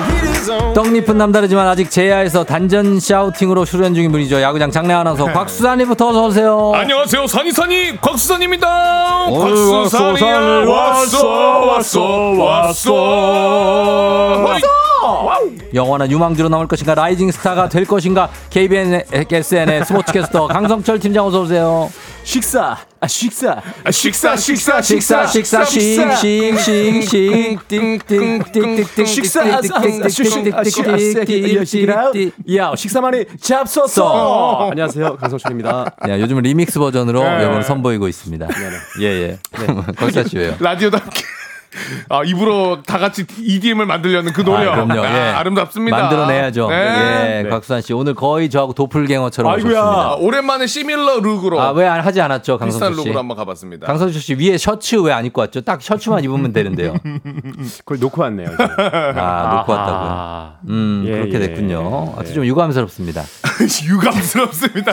heat 0.01 0.29
is 0.29 0.51
on. 0.51 0.73
떡잎은 0.75 1.19
남다르지만 1.19 1.67
아직 1.67 1.91
재야에서 1.91 2.45
단전 2.45 3.01
샤우팅으로 3.01 3.65
출연 3.65 3.95
중인 3.95 4.13
분이죠. 4.13 4.41
야구장 4.41 4.71
장내 4.71 4.95
아나운서 4.95 5.27
곽수산이부터 5.27 6.09
어서 6.09 6.27
오세요. 6.27 6.73
안녕하세요 6.75 7.27
산이산이 7.27 8.01
곽수산입니다. 8.01 9.27
어이, 9.27 9.39
곽수산이 9.39 10.21
곽수산을 10.21 10.67
왔어 10.67 11.29
왔어 11.67 12.01
왔어. 12.39 12.91
영원한 15.75 16.11
유망주로 16.11 16.49
남을 16.49 16.67
것인가 16.67 16.95
rising 16.95 17.31
star가 17.31 17.69
될 17.69 17.85
것인가 17.85 18.31
KBSN의 18.51 19.85
스포츠캐스터 19.87 20.47
강성철 20.49 20.99
팀장 20.99 21.27
어서 21.27 21.43
오세요. 21.43 21.91
식사. 22.23 22.77
아 23.01 23.07
식사. 23.07 23.57
아, 23.85 23.91
식사 23.91 24.37
식사 24.37 24.83
식사 24.83 25.27
식사 25.27 25.65
씩씩씩씩 25.65 27.69
띵띵띵띵띵 27.69 29.07
식사. 29.07 29.43
아, 29.43 29.47
아, 29.47 29.57
아. 29.57 29.61
아. 31.97 32.13
야 32.57 32.73
식사만이 32.77 33.25
잡섰어. 33.41 34.69
안녕하세요 34.71 35.17
강성철입니다. 35.17 35.93
야, 36.09 36.21
요즘은 36.21 36.43
리믹스 36.43 36.79
버전으로 36.79 37.23
네. 37.23 37.45
영어를 37.45 37.63
선보이고 37.63 38.07
있습니다. 38.09 38.49
예, 39.01 39.07
예. 39.07 39.39
거기다 39.97 40.25
씨예요. 40.25 40.57
라디오다. 40.61 41.01
아 42.09 42.23
입으로 42.25 42.83
다 42.83 42.99
같이 42.99 43.25
EDM을 43.39 43.87
만들려는 43.87 44.33
그 44.33 44.43
노력. 44.45 44.73
아, 44.73 44.85
그럼요. 44.85 45.05
예. 45.05 45.09
아, 45.09 45.43
름답습니다 45.45 45.97
만들어내야죠. 45.97 46.69
예, 46.73 47.47
곽수산 47.49 47.81
씨 47.83 47.93
오늘 47.93 48.15
거의 48.15 48.51
저하고 48.51 48.73
도플갱어처럼 48.73 49.53
오셨습니다. 49.55 50.15
오랜만에 50.17 50.67
시밀러 50.67 51.19
룩으로 51.21 51.61
아, 51.61 51.71
왜안 51.71 52.01
하지 52.01 52.21
않았죠, 52.21 52.59
비슷한 52.59 52.71
강성철 52.91 52.95
씨? 52.95 53.05
룩으로 53.09 53.19
한번 53.21 53.37
가봤습니다. 53.37 53.87
강성철 53.87 54.21
씨 54.21 54.35
위에 54.35 54.57
셔츠 54.59 54.97
왜 54.97 55.11
안 55.13 55.25
입고 55.27 55.41
왔죠? 55.41 55.61
딱 55.61 55.83
셔츠만 55.83 56.25
입으면 56.25 56.53
되는데요. 56.53 56.95
그걸 57.85 57.99
놓고 58.01 58.23
왔네요. 58.23 58.49
지금. 58.51 58.67
아, 58.79 59.57
놓고 59.59 59.73
왔다고요. 59.73 60.11
아하. 60.11 60.53
음, 60.69 61.05
예, 61.07 61.13
그렇게 61.13 61.35
예. 61.35 61.39
됐군요. 61.41 62.13
하여튼 62.17 62.35
좀 62.35 62.45
유감스럽습니다. 62.47 63.23
유감스럽습니다. 63.91 64.93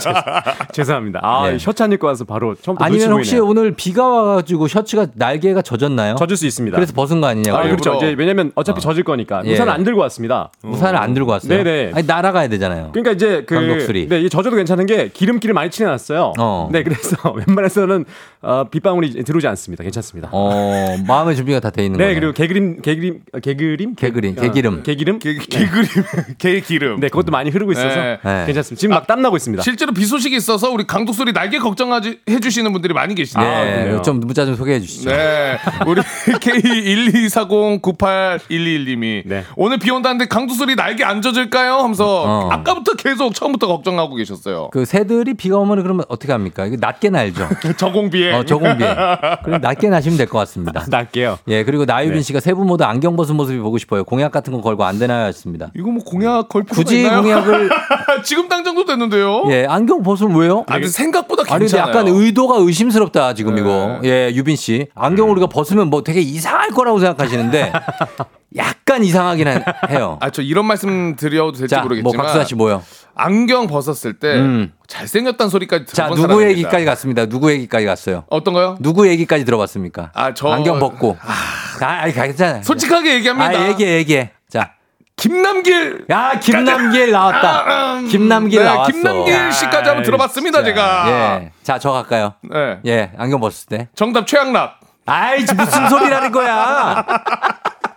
죄송합니다. 0.72 1.20
아 1.24 1.52
예. 1.52 1.58
셔츠 1.58 1.84
안 1.84 1.92
입고 1.92 2.08
와서 2.08 2.26
바로 2.26 2.56
처음부터 2.56 2.84
아니면 2.86 3.12
혹시 3.14 3.32
보이네요. 3.36 3.50
오늘 3.50 3.72
비가 3.76 4.08
와가지고 4.08 4.68
셔츠가 4.68 5.08
날개가 5.16 5.62
젖었나요? 5.62 6.16
젖을 6.16 6.36
수 6.38 6.46
있습니다. 6.46 6.67
그래서 6.76 6.94
벗은 6.94 7.22
거 7.22 7.28
아니냐고. 7.28 7.58
아, 7.58 7.64
그렇죠. 7.64 7.92
일부러. 7.94 7.98
이제 8.08 8.16
왜냐면 8.18 8.52
어차피 8.56 8.82
젖을 8.82 9.04
거니까 9.04 9.42
예. 9.46 9.54
우산을 9.54 9.72
안 9.72 9.84
들고 9.84 10.02
왔습니다. 10.02 10.52
우산을 10.64 11.00
안 11.00 11.14
들고 11.14 11.32
왔어요. 11.32 11.64
네네. 11.64 11.92
아니 11.96 12.06
날아가야 12.08 12.48
되잖아요. 12.50 12.90
그러니까 12.94 13.14
이제 13.14 13.44
그 13.48 13.56
강독수리. 13.56 14.08
네, 14.10 14.22
이 14.22 14.30
젖어도 14.30 14.56
괜찮은 14.56 14.86
게 14.86 15.10
기름기를 15.10 15.54
많이 15.54 15.70
칠해놨어요. 15.72 16.34
어. 16.40 16.70
네, 16.72 16.84
그래서 16.84 17.16
웬만해서는 17.48 18.06
어, 18.42 18.64
빗방울이 18.70 19.24
들어오지 19.24 19.48
않습니다. 19.48 19.84
괜찮습니다. 19.84 20.30
어, 20.32 20.96
마음의 21.08 21.36
준비가 21.36 21.60
다 21.60 21.70
돼 21.70 21.86
있는 21.86 21.98
네, 21.98 22.06
거예요. 22.06 22.20
그리고 22.20 22.34
개그림, 22.34 22.82
개그림, 22.82 23.20
어, 23.34 23.40
개그림, 23.40 23.96
개그림, 23.96 24.36
어, 24.38 24.42
개기름. 24.42 24.84
개기름. 24.84 25.20
개, 25.20 25.34
개그림, 25.36 25.88
개 26.38 26.60
기름. 26.62 27.00
네, 27.00 27.10
그것도 27.10 27.32
많이 27.32 27.50
흐르고 27.50 27.72
있어서 27.74 27.88
네. 27.96 28.20
네. 28.24 28.46
괜찮습니다. 28.46 28.80
지금 28.80 28.94
막 28.96 29.08
땀 29.08 29.22
나고 29.22 29.38
있습니다. 29.38 29.64
실제로 29.64 29.94
비 29.94 30.06
소식이 30.06 30.36
있어서 30.36 30.70
우리 30.70 30.86
강독소리 30.86 31.32
날개 31.34 31.60
걱정해 31.60 32.02
주시는 32.42 32.74
분들이 32.74 32.94
많이 32.94 33.16
계시네요. 33.16 33.48
네, 33.48 33.84
그래요? 33.86 34.02
좀 34.02 34.20
문자 34.20 34.46
좀 34.46 34.56
소개해 34.56 34.80
주시죠. 34.82 35.10
네. 35.10 35.58
우리 35.86 36.02
K124098111님이 36.62 39.24
네. 39.26 39.44
오늘 39.56 39.78
비 39.80 39.92
온다는데 39.92 40.26
강도소리 40.26 40.76
날개 40.76 41.04
안 41.04 41.22
젖을까요? 41.22 41.76
하면서 41.76 42.24
어. 42.24 42.50
아까부터 42.52 42.94
계속 42.94 43.34
처음부터 43.34 43.68
걱정하고 43.68 44.16
계셨어요. 44.16 44.70
그 44.72 44.86
새들이 44.86 45.34
비가 45.34 45.58
오면 45.58 45.84
그러면 45.84 46.06
어떻게 46.10 46.32
합니까? 46.32 46.66
이거 46.66 46.78
낮게 46.80 47.10
날죠. 47.10 47.48
저공비에. 47.78 48.34
어, 48.34 48.44
저공비에. 48.44 48.96
그럼 49.44 49.62
낮게 49.62 49.90
나시면 49.90 50.18
될 50.18 50.28
것 50.28 50.40
같습니다. 50.40 50.84
날게요. 50.90 51.40
예, 51.48 51.64
그리고 51.64 51.86
나유빈 51.86 52.18
네. 52.18 52.22
씨가 52.22 52.40
세분 52.42 52.68
모두 52.68 52.84
안경 52.84 53.16
벗은 53.16 53.36
모습이 53.36 53.60
보고 53.60 53.78
싶어요. 53.78 54.04
공약 54.04 54.32
같은 54.34 54.52
거 54.54 54.60
걸고 54.62 54.84
안 54.84 55.00
되나요? 55.00 55.28
했습니다. 55.28 55.70
이거 55.76 55.90
뭐 55.90 56.04
공약 56.04 56.50
걸 56.50 56.64
굳이 56.64 57.02
있나요? 57.04 57.22
공약을 57.22 57.70
지금 58.26 58.50
당장도 58.50 58.86
됐는데요. 58.86 59.44
예, 59.50 59.66
안경 59.70 60.04
벗으면 60.04 60.36
왜요? 60.38 60.66
아, 60.68 60.78
생각보다 60.86 61.42
아니 61.44 61.66
근데 61.66 61.78
괜찮아요. 61.78 61.90
약간 61.90 62.08
의도가 62.08 62.56
의심스럽다 62.60 63.34
지금 63.36 63.56
네. 63.56 63.62
이거. 63.62 64.00
예, 64.04 64.32
유빈 64.34 64.56
씨. 64.56 64.88
안경 64.96 65.32
우리가 65.32 65.48
벗으면 65.48 65.90
뭐 65.90 66.04
되게 66.04 66.20
이상 66.22 66.47
할 66.48 66.70
거라고 66.72 67.00
생각하시는데 67.00 67.72
약간 68.56 69.04
이상하긴 69.04 69.48
해- 69.48 69.64
해요. 69.90 70.18
아, 70.22 70.30
저 70.30 70.42
이런 70.42 70.66
말씀 70.66 71.16
드려도 71.16 71.52
될지 71.54 71.68
자, 71.76 71.78
뭐 71.82 71.90
모르겠지만 71.90 72.26
박수환 72.26 72.46
씨 72.46 72.56
뭐요? 72.56 72.82
안경 73.14 73.68
벗었을 73.68 74.14
때 74.20 74.36
음. 74.36 74.72
잘생겼다는 74.88 75.50
소리까지 75.50 75.86
자, 75.88 76.04
들어본 76.06 76.16
누구 76.16 76.28
사람입니다. 76.28 76.52
얘기까지 76.60 76.86
갔습니다. 76.86 77.26
누구 77.26 77.52
얘기까지 77.52 77.86
갔어요? 77.86 78.24
어떤 78.30 78.54
거요? 78.54 78.78
누구 78.80 79.08
얘기까지 79.08 79.44
들어봤습니까? 79.44 80.12
아, 80.14 80.34
저 80.34 80.48
안경 80.50 80.80
벗고. 80.80 81.18
아, 81.22 81.86
아니, 81.86 82.14
괜찮아요. 82.14 82.64
솔직하게 82.64 83.16
얘기합니다. 83.16 83.50
아, 83.50 83.68
얘기해, 83.70 83.96
얘기해. 83.98 84.32
자. 84.50 84.72
김남길. 85.18 86.06
야, 86.12 86.40
김남길 86.40 87.12
나왔다. 87.12 88.02
김남길 88.08 88.60
네, 88.60 88.66
나왔어. 88.66 88.92
김남길 88.92 89.52
씨까지 89.52 89.90
한번 89.90 90.04
들어봤습니다, 90.04 90.64
제가. 90.64 91.42
예. 91.42 91.52
자, 91.64 91.80
저 91.80 91.92
갈까요? 91.92 92.34
네. 92.44 92.78
예, 92.86 93.12
안경 93.18 93.40
벗을 93.42 93.66
때. 93.68 93.88
정답 93.96 94.28
최양락. 94.28 94.80
아이, 95.08 95.40
무슨 95.42 95.88
소리라는 95.90 96.32
거야? 96.34 97.06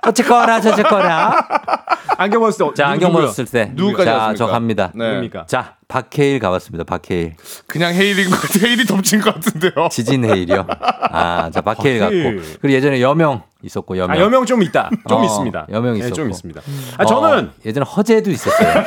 어쨌거나, 0.07 0.61
저쨌거나. 0.61 1.45
안경 2.17 2.41
벗을 2.41 2.69
때 2.69 2.75
자, 2.75 2.93
누구, 2.95 3.07
안경? 3.07 3.13
벗었을 3.13 3.45
때. 3.47 3.71
누구까지 3.75 4.05
자, 4.05 4.13
왔습니까? 4.15 4.37
저 4.37 4.47
갑니다. 4.47 4.93
네. 4.95 5.09
누굽니까? 5.09 5.47
자, 5.47 5.75
박해일 5.89 6.39
가봤습니다. 6.39 6.85
박해일. 6.85 7.35
그냥 7.67 7.93
헤일인 7.95 8.31
것 8.31 8.41
같아. 8.41 8.65
헤일이 8.67 8.85
덮친 8.87 9.21
것 9.21 9.35
같은데요. 9.35 9.89
지진 9.91 10.25
해일이요. 10.25 10.67
아, 11.11 11.51
자, 11.53 11.61
박해일. 11.63 11.99
갔고. 11.99 12.13
그리고 12.61 12.71
예전에 12.75 13.01
여명 13.01 13.43
있었고, 13.63 13.99
여명. 13.99 14.17
아, 14.17 14.21
여명 14.21 14.47
좀 14.47 14.63
있다. 14.63 14.91
좀 15.09 15.19
어, 15.21 15.25
있습니다. 15.25 15.67
여명 15.71 15.95
네, 15.95 15.99
있었고. 16.01 16.15
좀 16.15 16.31
있습니다. 16.31 16.61
아, 16.99 17.05
저는 17.05 17.47
어, 17.49 17.51
예전에 17.67 17.85
허재도 17.85 18.31
있었어요. 18.31 18.85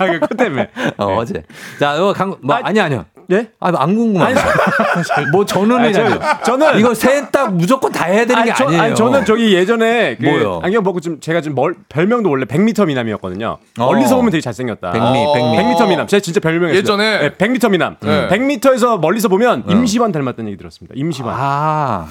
아, 0.00 0.06
그것 0.06 0.36
때문에. 0.36 0.70
어, 0.96 1.14
허재. 1.16 1.42
자, 1.78 1.94
이거 1.96 2.12
강, 2.14 2.36
뭐, 2.42 2.56
아, 2.56 2.60
아니, 2.64 2.80
아니요. 2.80 3.04
예? 3.30 3.48
아, 3.60 3.70
안 3.76 3.94
궁금합니다. 3.94 4.42
뭐 5.32 5.44
저는 5.44 5.76
아니, 5.78 5.92
저- 5.92 6.02
저는- 6.44 6.78
이거 6.78 6.94
셋 6.94 7.30
딱 7.30 7.52
무조건 7.54 7.92
다 7.92 8.06
해야 8.06 8.24
되는 8.24 8.42
게 8.44 8.54
저, 8.56 8.64
아니에요. 8.66 8.94
저는 8.94 9.24
저기 9.26 9.54
예전에 9.54 10.16
그 10.16 10.24
뭐요? 10.24 10.60
안경 10.62 10.82
벗고 10.82 11.00
좀 11.00 11.20
제가 11.20 11.42
좀 11.42 11.54
멀, 11.54 11.74
별명도 11.90 12.30
원래 12.30 12.46
100m 12.46 12.86
미남이었거든요. 12.86 13.58
어. 13.78 13.84
멀리서 13.86 14.16
보면 14.16 14.30
되게 14.30 14.40
잘생겼다. 14.40 14.92
백미, 14.92 15.06
어. 15.26 15.32
백미. 15.34 15.56
100m 15.74 15.88
미남. 15.88 16.06
제가 16.06 16.20
진짜 16.22 16.40
별명이었어요. 16.40 16.78
예전에? 16.78 17.18
네, 17.18 17.30
100m 17.34 17.70
미남. 17.70 17.96
네. 18.00 18.28
100m에서 18.28 18.98
멀리서 18.98 19.28
보면 19.28 19.64
임시완 19.68 20.10
닮았다는 20.12 20.48
얘기 20.48 20.56
들었습니다. 20.56 20.94
임시완. 20.96 21.34
아, 21.38 22.08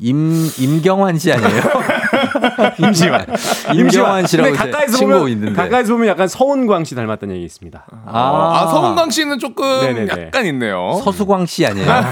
임, 0.00 0.48
임경환 0.58 1.18
씨 1.18 1.32
아니에요? 1.32 1.50
임시완. 2.78 3.26
임경환 3.74 4.26
씨라고 4.26 4.50
근데 4.50 4.70
가까이서 4.72 4.96
친구 4.98 5.14
보면 5.18 5.28
있는데. 5.32 5.62
가까이서 5.62 5.92
보면 5.92 6.08
약간 6.08 6.28
서운광 6.28 6.84
씨 6.84 6.94
닮았다는 6.94 7.34
얘기 7.36 7.44
있습니다. 7.44 7.86
아, 8.06 8.52
아, 8.62 8.66
서은강 8.70 9.10
씨는 9.10 9.38
조금 9.38 9.64
네네네. 9.80 10.22
약간 10.26 10.46
있네요. 10.46 11.00
서수광 11.04 11.46
씨 11.46 11.66
아니에요? 11.66 11.86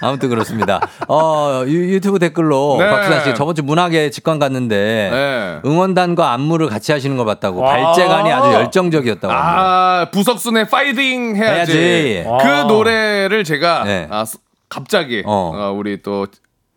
아무튼 0.00 0.28
그렇습니다. 0.28 0.80
어, 1.08 1.64
유, 1.66 2.00
튜브 2.00 2.18
댓글로 2.18 2.76
네. 2.78 2.90
곽수산 2.90 3.24
씨 3.24 3.34
저번 3.34 3.54
주 3.54 3.62
문학에 3.62 4.10
직관 4.10 4.38
갔는데 4.38 5.10
네. 5.12 5.60
응원단과 5.68 6.32
안무를 6.32 6.68
같이 6.68 6.92
하시는 6.92 7.16
거 7.16 7.24
봤다고 7.24 7.60
와. 7.60 7.72
발재간이 7.76 8.32
아주 8.32 8.52
열정적이었다고 8.52 9.32
합니다. 9.32 9.60
아, 9.60 10.10
부석순의 10.10 10.68
파이팅 10.68 11.36
해야지. 11.36 11.72
해야지. 11.78 12.24
그 12.24 12.48
아. 12.48 12.64
노래를 12.64 13.44
제가 13.44 13.84
네. 13.84 14.06
아, 14.10 14.24
스- 14.24 14.38
갑자기 14.68 15.22
어. 15.24 15.52
어, 15.54 15.72
우리 15.76 16.02
또 16.02 16.26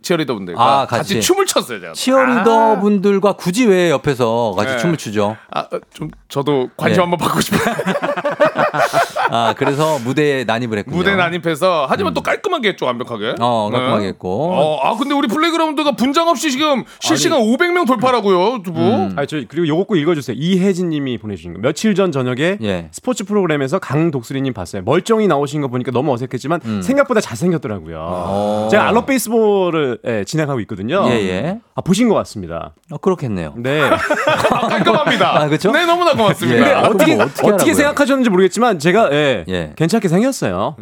치어리더 0.02 0.36
분들과 0.36 0.62
아, 0.82 0.86
같이. 0.86 1.16
같이. 1.16 1.22
춤을 1.22 1.46
췄어요, 1.46 1.80
제가. 1.82 1.94
치어리더 1.94 2.80
분들과 2.80 3.34
굳이 3.34 3.66
왜 3.66 3.90
옆에서 3.90 4.54
같이 4.56 4.74
네. 4.74 4.78
춤을 4.78 4.98
추죠? 4.98 5.36
아, 5.52 5.62
어, 5.62 5.80
좀 5.94 6.10
저도 6.30 6.70
관심 6.78 6.98
네. 6.98 7.02
한번 7.02 7.18
받고 7.18 7.42
싶어요. 7.42 7.76
아, 9.30 9.54
그래서 9.58 10.00
무대에 10.00 10.44
난입을 10.44 10.80
했군요. 10.80 10.96
무대 10.98 11.16
난입해서 11.16 11.86
하지만 11.90 12.14
또 12.14 12.22
깔끔하게 12.22 12.70
했죠, 12.70 12.86
완벽하게. 12.86 13.36
어, 13.40 13.70
깔끔하게 13.72 14.02
네. 14.04 14.08
했고. 14.10 14.52
어, 14.54 14.80
아 14.84 14.96
근데 14.98 15.14
우리 15.14 15.28
플레이그라운드가 15.28 15.92
분장 15.96 16.28
없이 16.28 16.52
지금 16.52 16.84
실시간 17.00 17.40
500명 17.40 17.86
돌파라고요, 17.88 18.64
두부. 18.64 18.80
음. 18.80 19.14
아, 19.18 19.26
저 19.26 19.42
그리고 19.48 19.68
요거 19.68 19.84
꼭 19.86 19.96
읽어주세요. 19.98 20.36
이혜진 20.40 20.90
님이 20.90 21.18
보내주신 21.18 21.54
거. 21.54 21.60
며칠 21.60 21.96
전 21.96 22.12
저녁에 22.12 22.58
예. 22.62 22.88
스포츠 22.92 23.24
프로그램에서 23.26 23.80
강독수리님 23.80 24.54
봤어요. 24.54 24.82
멀쩡히 24.84 25.28
나오신 25.28 25.62
거 25.62 25.68
보니까 25.68 25.92
너무 25.92 26.14
어색했지만 26.14 26.62
음. 26.66 26.82
생각보다 26.82 27.22
잘생겼더라고요. 27.22 27.98
어. 28.00 28.68
제가 28.72 28.88
알럽 28.88 29.06
베이스볼을 29.06 30.00
예, 30.06 30.24
진행하고 30.26 30.60
있거든요. 30.62 31.06
예, 31.10 31.14
예. 31.14 31.60
아, 31.76 31.82
보신 31.82 32.10
것 32.10 32.16
같습니다. 32.16 32.74
어, 32.92 32.98
그렇겠네요. 32.98 33.54
네. 33.58 33.82
깔끔합니다. 34.70 35.42
아, 35.42 35.48
그쵸? 35.48 35.72
네, 35.72 35.86
너무나 35.86 36.14
고맙습니다. 36.14 36.58
근데 36.60 36.74
아, 36.74 36.82
그럼 36.82 36.96
어떻게 36.96 37.16
뭐 37.16 37.26
어떻게 37.26 37.48
어떻게? 37.48 37.74
생각하셨는지 37.74 38.30
모르겠지만 38.30 38.80
제가 38.80 39.10
예, 39.18 39.46
예. 39.48 39.74
괜찮게 39.76 40.08
생겼어요. 40.08 40.76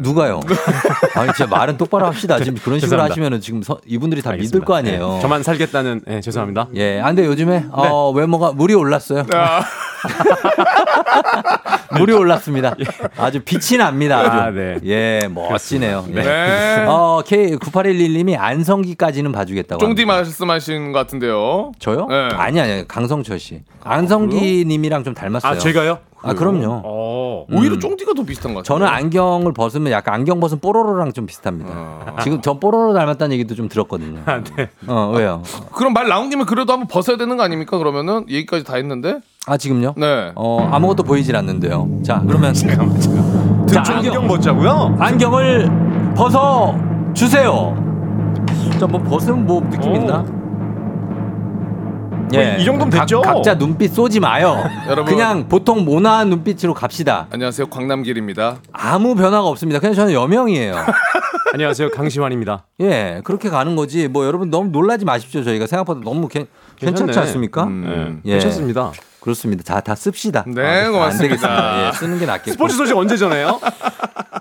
누가요? 0.00 0.40
아니 1.16 1.32
진짜 1.34 1.46
말은 1.46 1.76
똑바로 1.76 2.06
합시다. 2.06 2.38
지금 2.38 2.54
그런 2.62 2.78
식으로 2.78 2.90
죄송합니다. 2.98 3.12
하시면은 3.12 3.40
지금 3.40 3.62
서- 3.62 3.78
이분들이 3.86 4.22
다 4.22 4.30
믿을 4.30 4.40
알겠습니다. 4.40 4.64
거 4.66 4.74
아니에요. 4.74 5.14
예, 5.16 5.20
저만 5.20 5.42
살겠다는 5.42 6.02
예, 6.08 6.20
죄송합니다. 6.20 6.68
예, 6.76 7.00
아, 7.00 7.06
근데 7.06 7.26
요즘에 7.26 7.66
어, 7.72 8.10
외모가 8.10 8.52
물이 8.52 8.74
올랐어요. 8.74 9.24
아, 9.34 9.62
물이 11.98 12.12
올랐습니다. 12.12 12.74
아주 13.16 13.40
빛이 13.40 13.78
납니다. 13.78 14.18
아주. 14.20 14.30
아, 14.30 14.50
네. 14.50 14.78
예, 14.84 15.28
멋지네요. 15.28 16.06
예. 16.10 16.14
네. 16.14 16.84
어, 16.86 17.22
K9811님이 17.26 18.36
안성기까지는 18.38 19.32
봐주겠다고. 19.32 19.78
쫑디. 19.80 20.04
말씀하신 20.04 20.92
것 20.92 20.98
같은데요. 21.00 21.72
저요? 21.78 22.06
네. 22.08 22.28
아니, 22.34 22.60
아니, 22.60 22.88
강성철 22.88 23.38
씨. 23.38 23.62
안성기 23.84 24.64
님이랑 24.66 25.04
좀 25.04 25.14
닮았어요. 25.14 25.52
아, 25.52 25.58
제가요? 25.58 25.98
아, 26.22 26.34
그럼요. 26.34 26.82
어. 26.84 27.46
오히려 27.50 27.74
음. 27.74 27.80
쫑디가 27.80 28.14
더 28.14 28.22
비슷한 28.22 28.52
것 28.54 28.62
같아요. 28.64 28.78
저는 28.78 28.92
안경을 28.92 29.52
벗으면 29.52 29.92
약간 29.92 30.14
안경 30.14 30.38
벗은 30.40 30.58
뽀로로랑 30.60 31.12
좀 31.12 31.26
비슷합니다. 31.26 32.14
지금 32.22 32.40
저 32.42 32.58
뽀로로 32.58 32.92
닮았다는 32.94 33.32
얘기도 33.34 33.54
좀 33.54 33.68
들었거든요. 33.68 34.20
아, 34.26 34.42
네. 34.56 34.68
어, 34.86 35.12
왜요? 35.14 35.42
그럼 35.72 35.92
말 35.92 36.08
나온 36.08 36.28
김에 36.30 36.44
그래도 36.44 36.72
한번 36.72 36.88
벗어야 36.88 37.16
되는 37.16 37.36
거 37.36 37.42
아닙니까? 37.42 37.78
그러면은 37.78 38.26
얘기까지 38.28 38.64
다 38.64 38.76
했는데. 38.76 39.20
아, 39.46 39.56
지금요? 39.56 39.94
네. 39.96 40.32
어, 40.34 40.68
아무것도 40.70 41.02
보이질 41.04 41.34
않는데요. 41.36 41.88
자, 42.04 42.22
그러면. 42.26 42.52
잠깐만, 42.54 43.00
잠깐만. 43.00 43.66
자, 43.68 43.82
안경 43.86 44.28
벗자고요? 44.28 44.96
안경을 44.98 45.70
벗어 46.14 46.76
주세요. 47.14 47.74
자, 48.78 48.86
뭐 48.86 49.00
벗으면 49.02 49.46
뭐 49.46 49.60
느낌 49.70 49.94
있나? 49.96 50.24
예. 52.34 52.56
이 52.60 52.64
정도면 52.64 52.90
각- 52.90 53.00
됐죠? 53.00 53.22
각 53.22 53.42
자 53.42 53.56
눈빛 53.56 53.94
쏘지 53.94 54.20
마요. 54.20 54.62
여러분. 54.88 55.12
그냥 55.12 55.48
보통 55.48 55.84
모나한 55.84 56.28
눈빛으로 56.30 56.74
갑시다. 56.74 57.26
안녕하세요. 57.30 57.66
광남길입니다. 57.68 58.56
아무 58.72 59.14
변화가 59.14 59.46
없습니다. 59.48 59.80
그냥 59.80 59.94
저는 59.94 60.12
여명이에요. 60.12 60.74
안녕하세요. 61.52 61.90
강시환입니다. 61.90 62.66
예, 62.80 63.20
그렇게 63.24 63.48
가는 63.50 63.74
거지. 63.74 64.06
뭐 64.08 64.24
여러분 64.24 64.50
너무 64.50 64.70
놀라지 64.70 65.04
마십시오. 65.04 65.42
저희가 65.42 65.66
생각보다 65.66 66.00
너무 66.04 66.28
괜, 66.28 66.46
괜찮지. 66.76 67.18
않습니까? 67.18 67.64
음. 67.64 68.20
예. 68.24 68.32
괜찮습니다. 68.32 68.92
그렇습니다. 69.20 69.62
다, 69.64 69.80
다 69.80 69.94
씁시다. 69.94 70.44
네, 70.46 70.62
아, 70.62 70.84
안 70.86 70.92
고맙습니다. 70.92 71.34
되겠습니다. 71.36 71.88
예, 71.88 71.92
쓰는 71.92 72.18
게 72.18 72.26
낫겠고. 72.26 72.52
스포츠 72.52 72.76
소식 72.76 72.96
언제 72.96 73.16
전해요? 73.16 73.60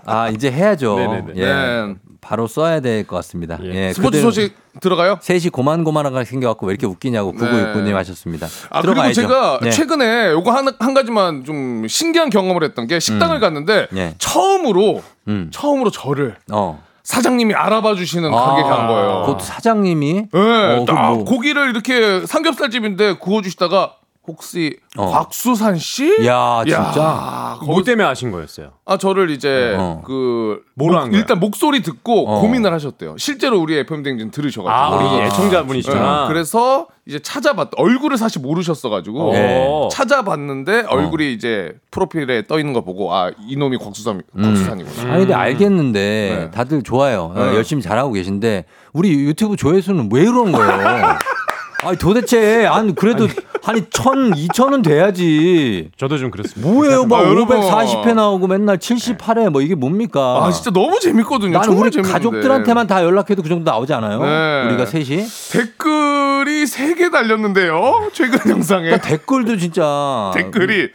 아, 0.06 0.30
이제 0.30 0.52
해야죠. 0.52 0.96
네네네. 0.98 1.34
예. 1.36 1.46
네. 1.46 1.96
바로 2.22 2.48
써야 2.48 2.80
될 2.80 3.06
것 3.08 3.16
같습니다. 3.18 3.58
예. 3.64 3.88
예. 3.90 3.94
스포츠 3.94 4.22
소식 4.22 4.56
들어가요? 4.82 5.18
셋이 5.22 5.50
고만고만하게 5.50 6.26
생겨갖고 6.26 6.68
왜 6.68 6.72
이렇게 6.74 6.86
웃기냐고 6.86 7.34
네. 7.34 7.40
9969님 7.40 7.94
하셨습니다. 7.94 8.48
아 8.70 8.82
그리고 8.82 8.94
들어가야죠. 8.96 9.22
제가 9.22 9.60
네. 9.64 9.70
최근에 9.72 10.32
요거 10.32 10.52
한, 10.52 10.68
한 10.80 10.94
가지만 10.94 11.44
좀 11.46 11.88
신기한 11.88 12.30
경험을 12.30 12.64
했던 12.64 12.88
게 12.88 13.00
식당을 13.00 13.40
갔는데 13.40 13.88
예. 13.96 14.16
처음으로 14.18 15.02
음. 15.28 15.50
처음으로 15.52 15.92
저를 15.92 16.36
어. 16.52 16.84
사장님이 17.04 17.56
알아봐 17.56 17.96
주시는 17.96 18.30
가게 18.32 18.62
간 18.62 18.88
거예요. 18.88 19.22
그것도 19.26 19.40
사장님이 19.44 20.14
네, 20.32 20.40
어, 20.40 20.80
그딱 20.82 21.14
뭐- 21.16 21.24
고기를 21.26 21.70
이렇게 21.72 22.24
삼겹살집인데 22.28 23.14
구워주시다가 23.14 23.94
혹시 24.30 24.78
어. 24.96 25.08
곽수산 25.08 25.78
씨? 25.78 26.26
야, 26.26 26.64
진짜? 26.66 27.60
뭐 27.66 27.84
때문에 27.84 28.08
하신 28.08 28.32
거였어요? 28.32 28.74
아 28.86 28.98
저를 28.98 29.32
이제 29.32 29.76
어. 29.78 30.02
그 30.06 30.62
뭐로 30.76 31.02
목-? 31.02 31.14
일단 31.14 31.40
목소리 31.40 31.82
듣고 31.82 32.30
어. 32.30 32.42
고민을 32.42 32.72
하셨대요. 32.74 33.16
실제로 33.18 33.60
우리 33.60 33.78
FM 33.78 34.04
댕진 34.04 34.32
들으셔가지고. 34.32 34.72
아, 34.72 34.96
우리 34.96 35.22
아, 35.22 35.26
애청자분이시구나. 35.26 36.22
네, 36.22 36.28
그래서 36.28 36.88
이제 37.08 37.18
찾아봤 37.18 37.70
얼굴을 37.76 38.18
사실 38.18 38.42
모르셨어가지고 38.42 39.34
네. 39.34 39.90
찾아봤는데 39.92 40.82
어. 40.82 40.88
얼굴이 40.90 41.34
이제 41.34 41.74
프로필에 41.90 42.46
떠 42.46 42.60
있는 42.60 42.74
거 42.74 42.82
보고 42.82 43.14
아 43.14 43.32
이놈이 43.48 43.78
곽수산 43.78 44.22
곽수산이구나. 44.36 45.12
아니 45.12 45.20
근데 45.22 45.34
알겠는데 45.34 46.00
네. 46.00 46.52
다들 46.52 46.84
좋아요. 46.84 47.34
어, 47.36 47.46
네. 47.46 47.56
열심히 47.56 47.82
잘하고 47.82 48.14
계신데 48.14 48.66
우리 48.94 49.12
유튜브 49.12 49.56
조회수는 49.56 50.10
왜 50.14 50.26
그러는 50.26 50.52
거예요? 50.52 51.18
아니 51.82 51.98
도대체 51.98 52.66
한 52.66 52.94
그래도 52.94 53.28
한 53.64 53.86
천, 53.90 54.36
이천은 54.36 54.82
돼야지. 54.82 55.90
저도 55.98 56.18
좀 56.18 56.30
그렇습니다. 56.30 56.70
뭐예요? 56.70 57.06
막 57.06 57.22
아, 57.22 57.24
여러분. 57.24 57.60
540회 57.60 58.14
나오고 58.14 58.48
맨날 58.48 58.78
78회 58.78 59.50
뭐 59.50 59.62
이게 59.62 59.76
뭡니까? 59.76 60.42
아 60.44 60.52
진짜 60.52 60.72
너무 60.72 61.00
재밌거든요. 61.00 61.54
나는 61.54 61.66
정말 61.66 61.86
우리 61.86 61.92
재밌는데. 61.92 62.12
가족들한테만 62.14 62.88
다 62.88 63.04
연락해도 63.04 63.42
그 63.42 63.50
정도 63.50 63.70
나오지 63.70 63.94
않아요? 63.94 64.22
네. 64.22 64.68
우리가 64.70 64.86
셋이? 64.86 65.26
댓글이 65.52 66.68
세 66.68 66.96
개 66.96 67.10
달렸는데요. 67.10 68.10
최근 68.12 68.52
영상에 68.52 68.86
그러니까 68.86 69.08
댓글도 69.08 69.56
진짜 69.58 70.32
댓글이 70.36 70.90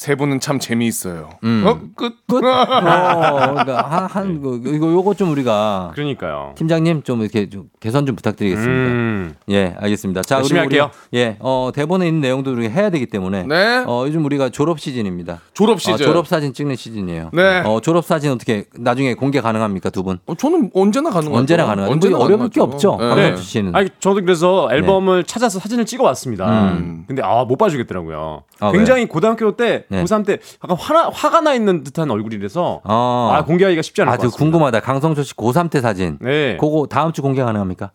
세 0.00 0.14
분은 0.14 0.40
참 0.40 0.58
재미있어요. 0.58 1.28
음. 1.44 1.62
어 1.66 1.78
끝. 1.94 2.26
끝. 2.26 2.36
어, 2.42 3.50
그러니까 3.52 3.82
한, 3.86 4.06
한 4.06 4.40
거, 4.40 4.54
이거 4.64 4.90
요거 4.90 5.12
좀 5.12 5.30
우리가 5.30 5.90
그러니까요. 5.94 6.54
팀장님 6.56 7.02
좀 7.02 7.20
이렇게 7.20 7.50
좀 7.50 7.64
개선 7.80 8.06
좀 8.06 8.16
부탁드리겠습니다. 8.16 8.72
음. 8.72 9.34
예, 9.50 9.74
알겠습니다. 9.78 10.22
자, 10.22 10.36
열심히 10.36 10.60
우리, 10.60 10.68
우리 10.68 10.78
할게요. 10.78 10.90
예, 11.12 11.36
어, 11.40 11.70
대본에 11.74 12.06
있는 12.08 12.22
내용도 12.22 12.50
우리가 12.52 12.72
해야 12.72 12.88
되기 12.88 13.04
때문에 13.04 13.42
네. 13.42 13.84
어, 13.86 14.04
요즘 14.06 14.24
우리가 14.24 14.48
졸업 14.48 14.80
시즌입니다. 14.80 15.40
졸업 15.52 15.78
시즌. 15.82 15.92
어, 15.92 15.98
졸업 15.98 16.26
사진 16.26 16.54
찍는 16.54 16.76
시즌이에요. 16.76 17.28
네. 17.34 17.60
어, 17.66 17.80
졸업 17.82 18.06
사진 18.06 18.32
어떻게 18.32 18.64
나중에 18.78 19.12
공개 19.12 19.42
가능합니까, 19.42 19.90
두 19.90 20.02
분? 20.02 20.18
어, 20.24 20.34
저는 20.34 20.70
언제나 20.72 21.10
가능하죠. 21.10 21.38
언제나 21.38 21.66
가능하죠. 21.66 21.92
언제나 21.92 22.16
뭐 22.16 22.24
어려울 22.24 22.48
게. 22.48 22.62
없죠. 22.62 22.96
네. 22.98 23.06
박명수 23.10 23.42
씨는. 23.42 23.76
아니 23.76 23.90
저도 24.00 24.22
그래서 24.22 24.66
앨범을 24.72 25.24
찾아서 25.24 25.58
사진을 25.58 25.84
찍어 25.84 26.04
왔습니다. 26.04 26.70
음. 26.72 27.04
근데 27.06 27.20
아 27.22 27.44
못 27.44 27.56
봐주겠더라고요. 27.58 28.44
아, 28.60 28.72
굉장히 28.72 29.06
고등학교 29.06 29.56
때 29.56 29.84
네. 29.90 30.02
고3 30.04 30.24
때 30.24 30.38
약간 30.64 30.76
화나, 30.78 31.10
화가 31.12 31.40
나 31.40 31.52
있는 31.54 31.82
듯한 31.84 32.10
얼굴이라서 32.10 32.80
어. 32.84 33.30
아 33.34 33.44
공개하기가 33.44 33.82
쉽지 33.82 34.02
않을 34.02 34.12
아, 34.12 34.16
것저 34.16 34.28
같습니다. 34.28 34.38
궁금하다. 34.44 34.80
강성철 34.80 35.24
씨 35.24 35.34
고3 35.34 35.70
때 35.70 35.80
사진. 35.80 36.16
네. 36.20 36.56
그거 36.58 36.86
다음 36.88 37.12
주 37.12 37.22
공개 37.22 37.42
가능합니까? 37.42 37.90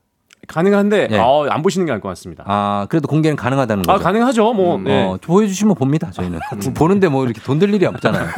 가능한데 0.47 1.07
네. 1.07 1.17
아, 1.19 1.25
안 1.49 1.63
보시는 1.63 1.87
게 1.87 1.91
나을 1.91 2.01
것 2.01 2.09
같습니다. 2.09 2.43
아, 2.45 2.85
그래도 2.89 3.07
공개는 3.07 3.35
가능하다는 3.35 3.83
아 3.87 3.93
거죠. 3.93 4.03
가능하죠. 4.03 4.53
뭐 4.53 4.77
네. 4.77 5.03
어, 5.05 5.17
보여주시면 5.19 5.73
봅니다, 5.75 6.11
저희는. 6.11 6.39
보는데 6.77 7.07
뭐 7.07 7.25
이렇게 7.25 7.41
돈 7.41 7.57
들 7.57 7.73
일이 7.73 7.85
없잖아요. 7.87 8.27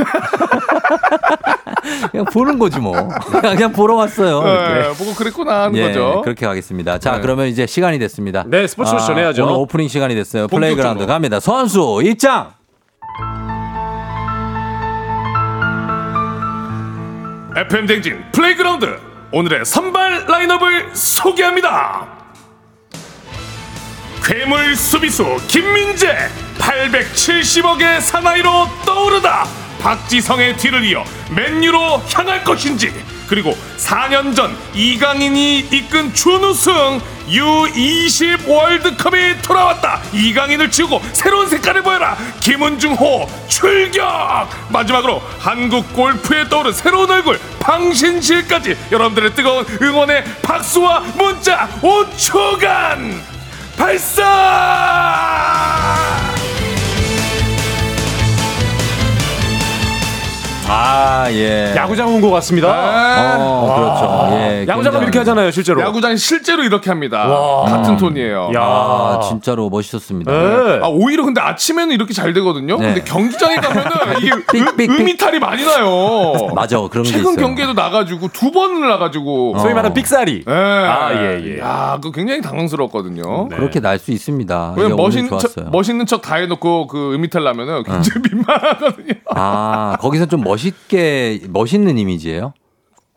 그냥 2.11 2.25
보는 2.31 2.59
거지 2.59 2.79
뭐. 2.79 2.93
그냥 3.41 3.71
보러 3.73 3.95
왔어요. 3.95 4.41
네, 4.43 4.89
보고 4.97 5.13
그랬구나 5.15 5.63
하는 5.63 5.75
예, 5.77 5.87
거죠. 5.87 6.21
그렇게 6.23 6.45
가겠습니다. 6.45 6.99
자, 6.99 7.13
네. 7.15 7.21
그러면 7.21 7.47
이제 7.47 7.65
시간이 7.65 7.99
됐습니다. 7.99 8.43
네, 8.47 8.67
스포츠 8.67 8.91
소식 8.91 9.07
전해야죠. 9.07 9.43
오늘 9.45 9.55
오프닝 9.55 9.87
시간이 9.87 10.15
됐어요. 10.15 10.47
플레이그라운드 10.47 11.05
갑니다. 11.05 11.39
선수 11.39 12.01
입장! 12.03 12.51
FM댕진 17.57 18.23
플레이그라운드 18.33 18.99
오늘의 19.31 19.65
선발 19.65 20.27
라인업을 20.27 20.95
소개합니다. 20.95 22.07
괴물 24.23 24.75
수비수 24.75 25.37
김민재 25.47 26.15
870억의 26.59 27.99
사나이로 27.99 28.67
떠오르다 28.85 29.45
박지성의 29.79 30.57
뒤를 30.57 30.85
이어 30.85 31.03
맨유로 31.31 32.03
향할 32.13 32.43
것인지 32.43 32.93
그리고 33.27 33.57
4년 33.77 34.35
전 34.35 34.57
이강인이 34.73 35.59
이끈 35.71 36.13
준우승 36.13 37.01
U20 37.27 38.47
월드컵이 38.47 39.41
돌아왔다. 39.41 40.01
이강인을 40.13 40.71
치우고 40.71 41.01
새로운 41.13 41.49
색깔을 41.49 41.83
보여라. 41.83 42.17
김은중호 42.39 43.29
출격! 43.47 44.49
마지막으로 44.69 45.21
한국 45.39 45.93
골프에 45.93 46.47
떠오른 46.47 46.71
새로운 46.71 47.11
얼굴 47.11 47.37
방신실까지 47.59 48.77
여러분들의 48.91 49.35
뜨거운 49.35 49.65
응원의 49.81 50.23
박수와 50.41 51.01
문자 51.17 51.67
5초간 51.81 53.19
발사 53.77 54.23
아, 60.69 61.27
예. 61.31 61.73
야구장 61.77 62.13
온 62.13 62.19
것 62.19 62.29
같습니다. 62.31 62.67
어, 63.39 63.75
그렇죠. 63.75 64.35
예. 64.35 64.61
야구장은 64.67 64.83
굉장히- 64.83 65.03
이렇게 65.03 65.19
하잖아요, 65.19 65.51
실제로. 65.51 65.81
야구장 65.81 66.17
실제로 66.17 66.63
이렇게 66.63 66.89
합니다 66.89 67.25
와. 67.27 67.63
같은 67.69 67.95
톤이에요 67.95 68.51
야. 68.53 68.59
아, 68.61 69.19
진짜로 69.23 69.69
멋있었습니다. 69.69 70.29
네. 70.31 70.79
아 70.83 70.87
오히려 70.87 71.23
근데 71.23 71.39
아침에는 71.39 71.93
이렇게 71.93 72.13
잘 72.13 72.33
되거든요. 72.33 72.77
네. 72.79 72.87
근데 72.95 73.03
경기장에 73.03 73.55
가면은 73.57 73.91
이게 74.19 74.31
삑, 74.51 74.75
삑, 74.75 74.75
삑. 74.77 74.89
음이탈이 74.99 75.39
많이 75.39 75.63
나요. 75.63 76.33
맞아, 76.53 76.77
그런 76.89 77.03
게 77.03 77.11
최근 77.11 77.31
있어요. 77.33 77.45
경기에도 77.45 77.73
나가지고 77.73 78.27
두 78.33 78.51
번을 78.51 78.89
나가지고. 78.89 79.55
어. 79.55 79.59
소위 79.59 79.73
말하는 79.73 79.93
삑사리. 79.93 80.43
예. 80.47 80.51
아, 80.53 81.11
예, 81.13 81.41
예. 81.45 81.59
야, 81.59 81.97
그 82.01 82.11
굉장히 82.11 82.41
당황스럽거든요. 82.41 83.47
네. 83.49 83.55
그렇게 83.55 83.79
날 83.79 83.97
수 83.99 84.11
있습니다. 84.11 84.73
오늘 84.77 84.89
멋있는 84.89 85.29
척. 85.39 85.51
멋있는 85.71 86.05
척 86.05 86.21
다 86.21 86.35
해놓고 86.35 86.87
그 86.87 87.13
음이탈 87.15 87.43
나면은 87.43 87.83
굉장히 87.83 88.21
민망하거든요. 88.31 89.13
아, 89.33 89.95
거기서 89.99 90.25
좀 90.25 90.41
멋 90.41 90.56
있게, 90.65 91.41
멋있는 91.49 91.97
이미지예요? 91.97 92.53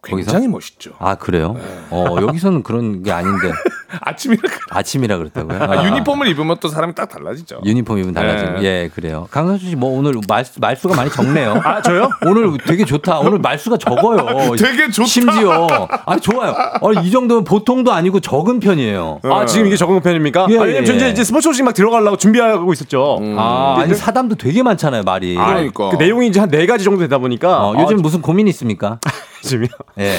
거기서? 0.03 0.31
굉장히 0.33 0.49
멋있죠. 0.49 0.93
아, 0.99 1.15
그래요? 1.15 1.57
어, 1.91 2.17
여기서는 2.21 2.63
그런 2.63 3.03
게 3.03 3.13
아닌데. 3.13 3.53
아침이라 4.01 4.43
아침이라 4.71 5.17
그렇다고요? 5.19 5.59
아, 5.63 5.85
유니폼을 5.87 6.29
입으면 6.29 6.57
또 6.61 6.69
사람이 6.69 6.95
딱 6.95 7.09
달라지죠. 7.09 7.61
유니폼 7.65 7.99
입으면 7.99 8.15
달라지고. 8.15 8.61
네. 8.61 8.63
예, 8.65 8.91
그래요. 8.95 9.27
강선수 9.31 9.67
씨 9.67 9.77
뭐 9.77 9.99
오늘 9.99 10.13
말, 10.29 10.45
말수가 10.61 10.95
많이 10.97 11.11
적네요. 11.11 11.61
아, 11.65 11.81
저요? 11.83 12.11
오늘 12.27 12.57
되게 12.59 12.85
좋다. 12.85 13.21
오늘 13.21 13.39
말수가 13.39 13.79
적어요. 13.79 14.55
되게 14.59 14.91
좋다. 14.91 15.09
심지어. 15.09 15.67
아, 16.07 16.17
좋아요. 16.19 16.55
아, 16.57 17.03
이 17.03 17.11
정도면 17.11 17.45
보통도 17.45 17.93
아니고 17.93 18.21
적은 18.21 18.61
편이에요. 18.61 19.21
아, 19.25 19.47
지금 19.47 19.67
이게 19.67 19.77
적은 19.77 20.01
편입니까? 20.01 20.47
예, 20.51 20.59
아, 20.59 20.63
왜냐면 20.63 20.83
예. 20.83 20.85
저 20.85 20.95
이제, 20.95 21.09
이제 21.11 21.25
스포츠 21.25 21.49
소식 21.49 21.63
막 21.65 21.73
들어가려고 21.75 22.17
준비하고 22.17 22.73
있었죠. 22.73 23.19
아, 23.39 23.77
근데 23.79 23.91
아니, 23.91 23.95
사담도 23.95 24.35
되게 24.37 24.63
많잖아요, 24.63 25.03
말이. 25.05 25.37
아, 25.39 25.55
그 25.73 25.97
내용이 25.99 26.27
이제 26.29 26.39
한 26.41 26.51
네 26.51 26.67
가지 26.67 26.85
정도 26.85 27.01
되다 27.01 27.19
보니까 27.19 27.69
어, 27.69 27.75
요즘 27.81 27.99
무슨 28.03 28.21
고민 28.21 28.49
있습니까? 28.49 28.99
요즘요? 29.45 29.69
예. 30.01 30.19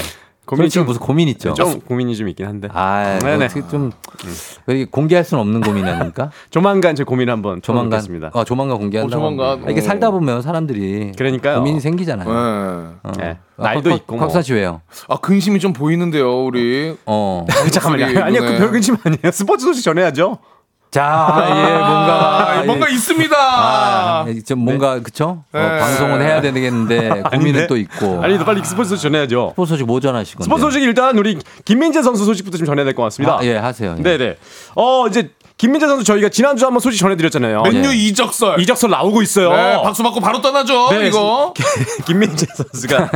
고민이 0.52 0.66
솔직히 0.70 0.80
좀- 0.82 0.86
무슨 0.86 1.00
고민 1.02 1.28
있죠? 1.30 1.54
좀 1.54 1.80
고민이 1.80 2.16
좀 2.16 2.28
있긴 2.28 2.46
한데. 2.46 2.68
아, 2.74 3.18
뭐 3.22 3.30
네네. 3.30 3.46
어떻게 3.46 3.68
좀 3.70 3.92
그게 4.66 4.86
공개할 4.86 5.24
수는 5.24 5.42
없는 5.42 5.62
고민 5.62 5.86
아닙니까? 5.86 6.30
조만간 6.52 6.94
제 6.96 7.04
고민 7.06 7.30
한번 7.30 7.62
조만간 7.62 8.02
습니다 8.02 8.32
아, 8.34 8.44
조만간 8.44 8.78
공개한다고. 8.78 9.24
어, 9.24 9.30
조만간. 9.30 9.66
아, 9.68 9.72
이게 9.72 9.80
어. 9.80 9.84
살다 9.84 10.12
보면 10.12 10.42
사람들이 10.42 11.14
그러니까요. 11.18 11.60
고민이 11.60 11.80
생기잖아요. 11.80 12.28
네. 12.28 12.34
어. 13.04 13.12
네. 13.18 13.38
아, 13.58 13.64
나이도 13.64 13.90
곽- 13.92 13.96
있고 13.98 14.16
뭐. 14.16 14.26
곽사 14.26 14.42
씨 14.42 14.54
왜요? 14.54 14.82
아 15.08 15.18
근심이 15.18 15.60
좀 15.60 15.72
보이는데요, 15.72 16.44
우리. 16.46 16.96
어. 17.06 17.46
잠깐만요. 17.72 18.20
아니요, 18.22 18.42
그 18.42 18.46
눈에. 18.48 18.58
별 18.60 18.72
근심 18.72 18.98
아니에요. 19.04 19.32
스포츠 19.32 19.66
소식 19.66 19.84
전해야죠. 19.84 20.38
자, 20.92 21.46
예, 21.48 21.54
뭔가 21.78 22.52
아, 22.60 22.64
뭔가 22.66 22.90
예. 22.90 22.94
있습니다. 22.94 23.34
아, 23.40 24.26
좀 24.46 24.60
뭔가 24.60 25.00
그쵸? 25.00 25.44
어, 25.54 25.58
네. 25.58 25.80
방송은 25.80 26.22
해야 26.22 26.42
되겠는데 26.42 27.08
고민은 27.08 27.26
아닌데? 27.32 27.68
또 27.68 27.78
있고. 27.78 28.22
아니, 28.22 28.38
너 28.38 28.44
빨리 28.44 28.62
스포츠 28.66 28.90
소식 28.90 29.04
전해야죠. 29.04 29.52
스포츠 29.54 29.70
소식 29.70 29.86
뭐 29.86 30.02
전하실 30.02 30.36
건데? 30.36 30.44
스포츠 30.44 30.62
소식 30.64 30.84
일단 30.84 31.18
우리 31.18 31.38
김민재 31.64 32.02
선수 32.02 32.26
소식부터 32.26 32.58
좀 32.58 32.68
전해야 32.68 32.84
될 32.84 32.94
것 32.94 33.04
같습니다. 33.04 33.36
아, 33.38 33.40
예, 33.44 33.56
하세요. 33.56 33.96
예. 33.98 34.04
네네. 34.04 34.36
어, 34.76 35.08
이제 35.08 35.32
김민재 35.56 35.88
선수 35.88 36.04
저희가 36.04 36.28
지난주 36.28 36.66
한번 36.66 36.82
소식 36.82 37.00
전해드렸잖아요. 37.00 37.62
맨유 37.62 37.90
예. 37.90 37.94
이적설. 37.96 38.60
이적설 38.60 38.90
나오고 38.90 39.22
있어요. 39.22 39.54
네, 39.54 39.82
박수 39.82 40.04
받고 40.04 40.20
바로 40.20 40.42
떠나죠. 40.42 40.90
네, 40.92 41.08
이거. 41.08 41.54
김민재 42.06 42.48
선수가 42.54 43.12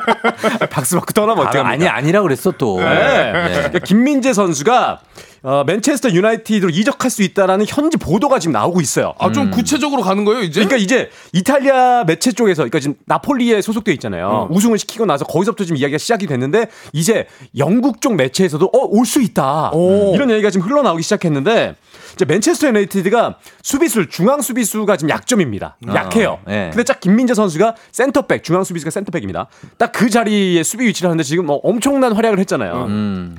박수 0.70 0.96
받고 0.96 1.12
떠나면 1.12 1.44
아, 1.46 1.48
어떡합니까? 1.50 1.68
아니 1.68 1.86
아니라 1.86 2.22
그랬어 2.22 2.50
또. 2.52 2.80
네. 2.80 3.70
예. 3.74 3.78
김민재 3.80 4.32
선수가 4.32 5.00
어, 5.42 5.64
맨체스터 5.66 6.10
유나이티드로 6.10 6.70
이적할 6.70 7.10
수 7.10 7.22
있다라는 7.22 7.64
현지 7.66 7.96
보도가 7.96 8.38
지금 8.38 8.52
나오고 8.52 8.80
있어요. 8.80 9.14
아, 9.18 9.32
좀 9.32 9.50
구체적으로 9.50 10.02
가는 10.02 10.24
거예요, 10.24 10.42
이제? 10.42 10.60
그러니까 10.64 10.76
이제 10.76 11.10
이탈리아 11.32 12.04
매체 12.04 12.30
쪽에서 12.32 12.62
그러니까 12.62 12.78
지금 12.80 12.96
나폴리에 13.06 13.62
소속돼 13.62 13.92
있잖아요. 13.94 14.48
우승을 14.50 14.78
시키고 14.78 15.06
나서 15.06 15.24
거기서부터 15.24 15.64
지금 15.64 15.76
이야기가 15.78 15.96
시작이 15.98 16.26
됐는데 16.26 16.66
이제 16.92 17.26
영국 17.56 18.00
쪽 18.00 18.14
매체에서도 18.16 18.66
어 18.72 18.90
올 18.90 19.06
수 19.06 19.22
있다 19.22 19.70
이런 20.14 20.30
얘기가 20.30 20.50
지금 20.50 20.66
흘러나오기 20.66 21.02
시작했는데 21.02 21.74
이제 22.14 22.24
맨체스터 22.24 22.66
유나이티드가 22.68 23.36
수비수 23.62 24.08
중앙 24.08 24.42
수비수가 24.42 24.96
지금 24.96 25.10
약점입니다. 25.10 25.76
약해요. 25.94 26.38
예. 26.48 26.68
근데 26.72 26.82
딱 26.84 27.00
김민재 27.00 27.34
선수가 27.34 27.76
센터백 27.92 28.42
중앙 28.44 28.64
수비수가 28.64 28.90
센터백입니다. 28.90 29.46
딱 29.78 29.90
그 29.92 30.08
자리에 30.08 30.62
수비 30.62 30.86
위치를 30.86 31.08
하는데 31.10 31.22
지금 31.22 31.44
뭐 31.46 31.60
엄청난 31.62 32.12
활약을 32.12 32.38
했잖아요. 32.40 32.86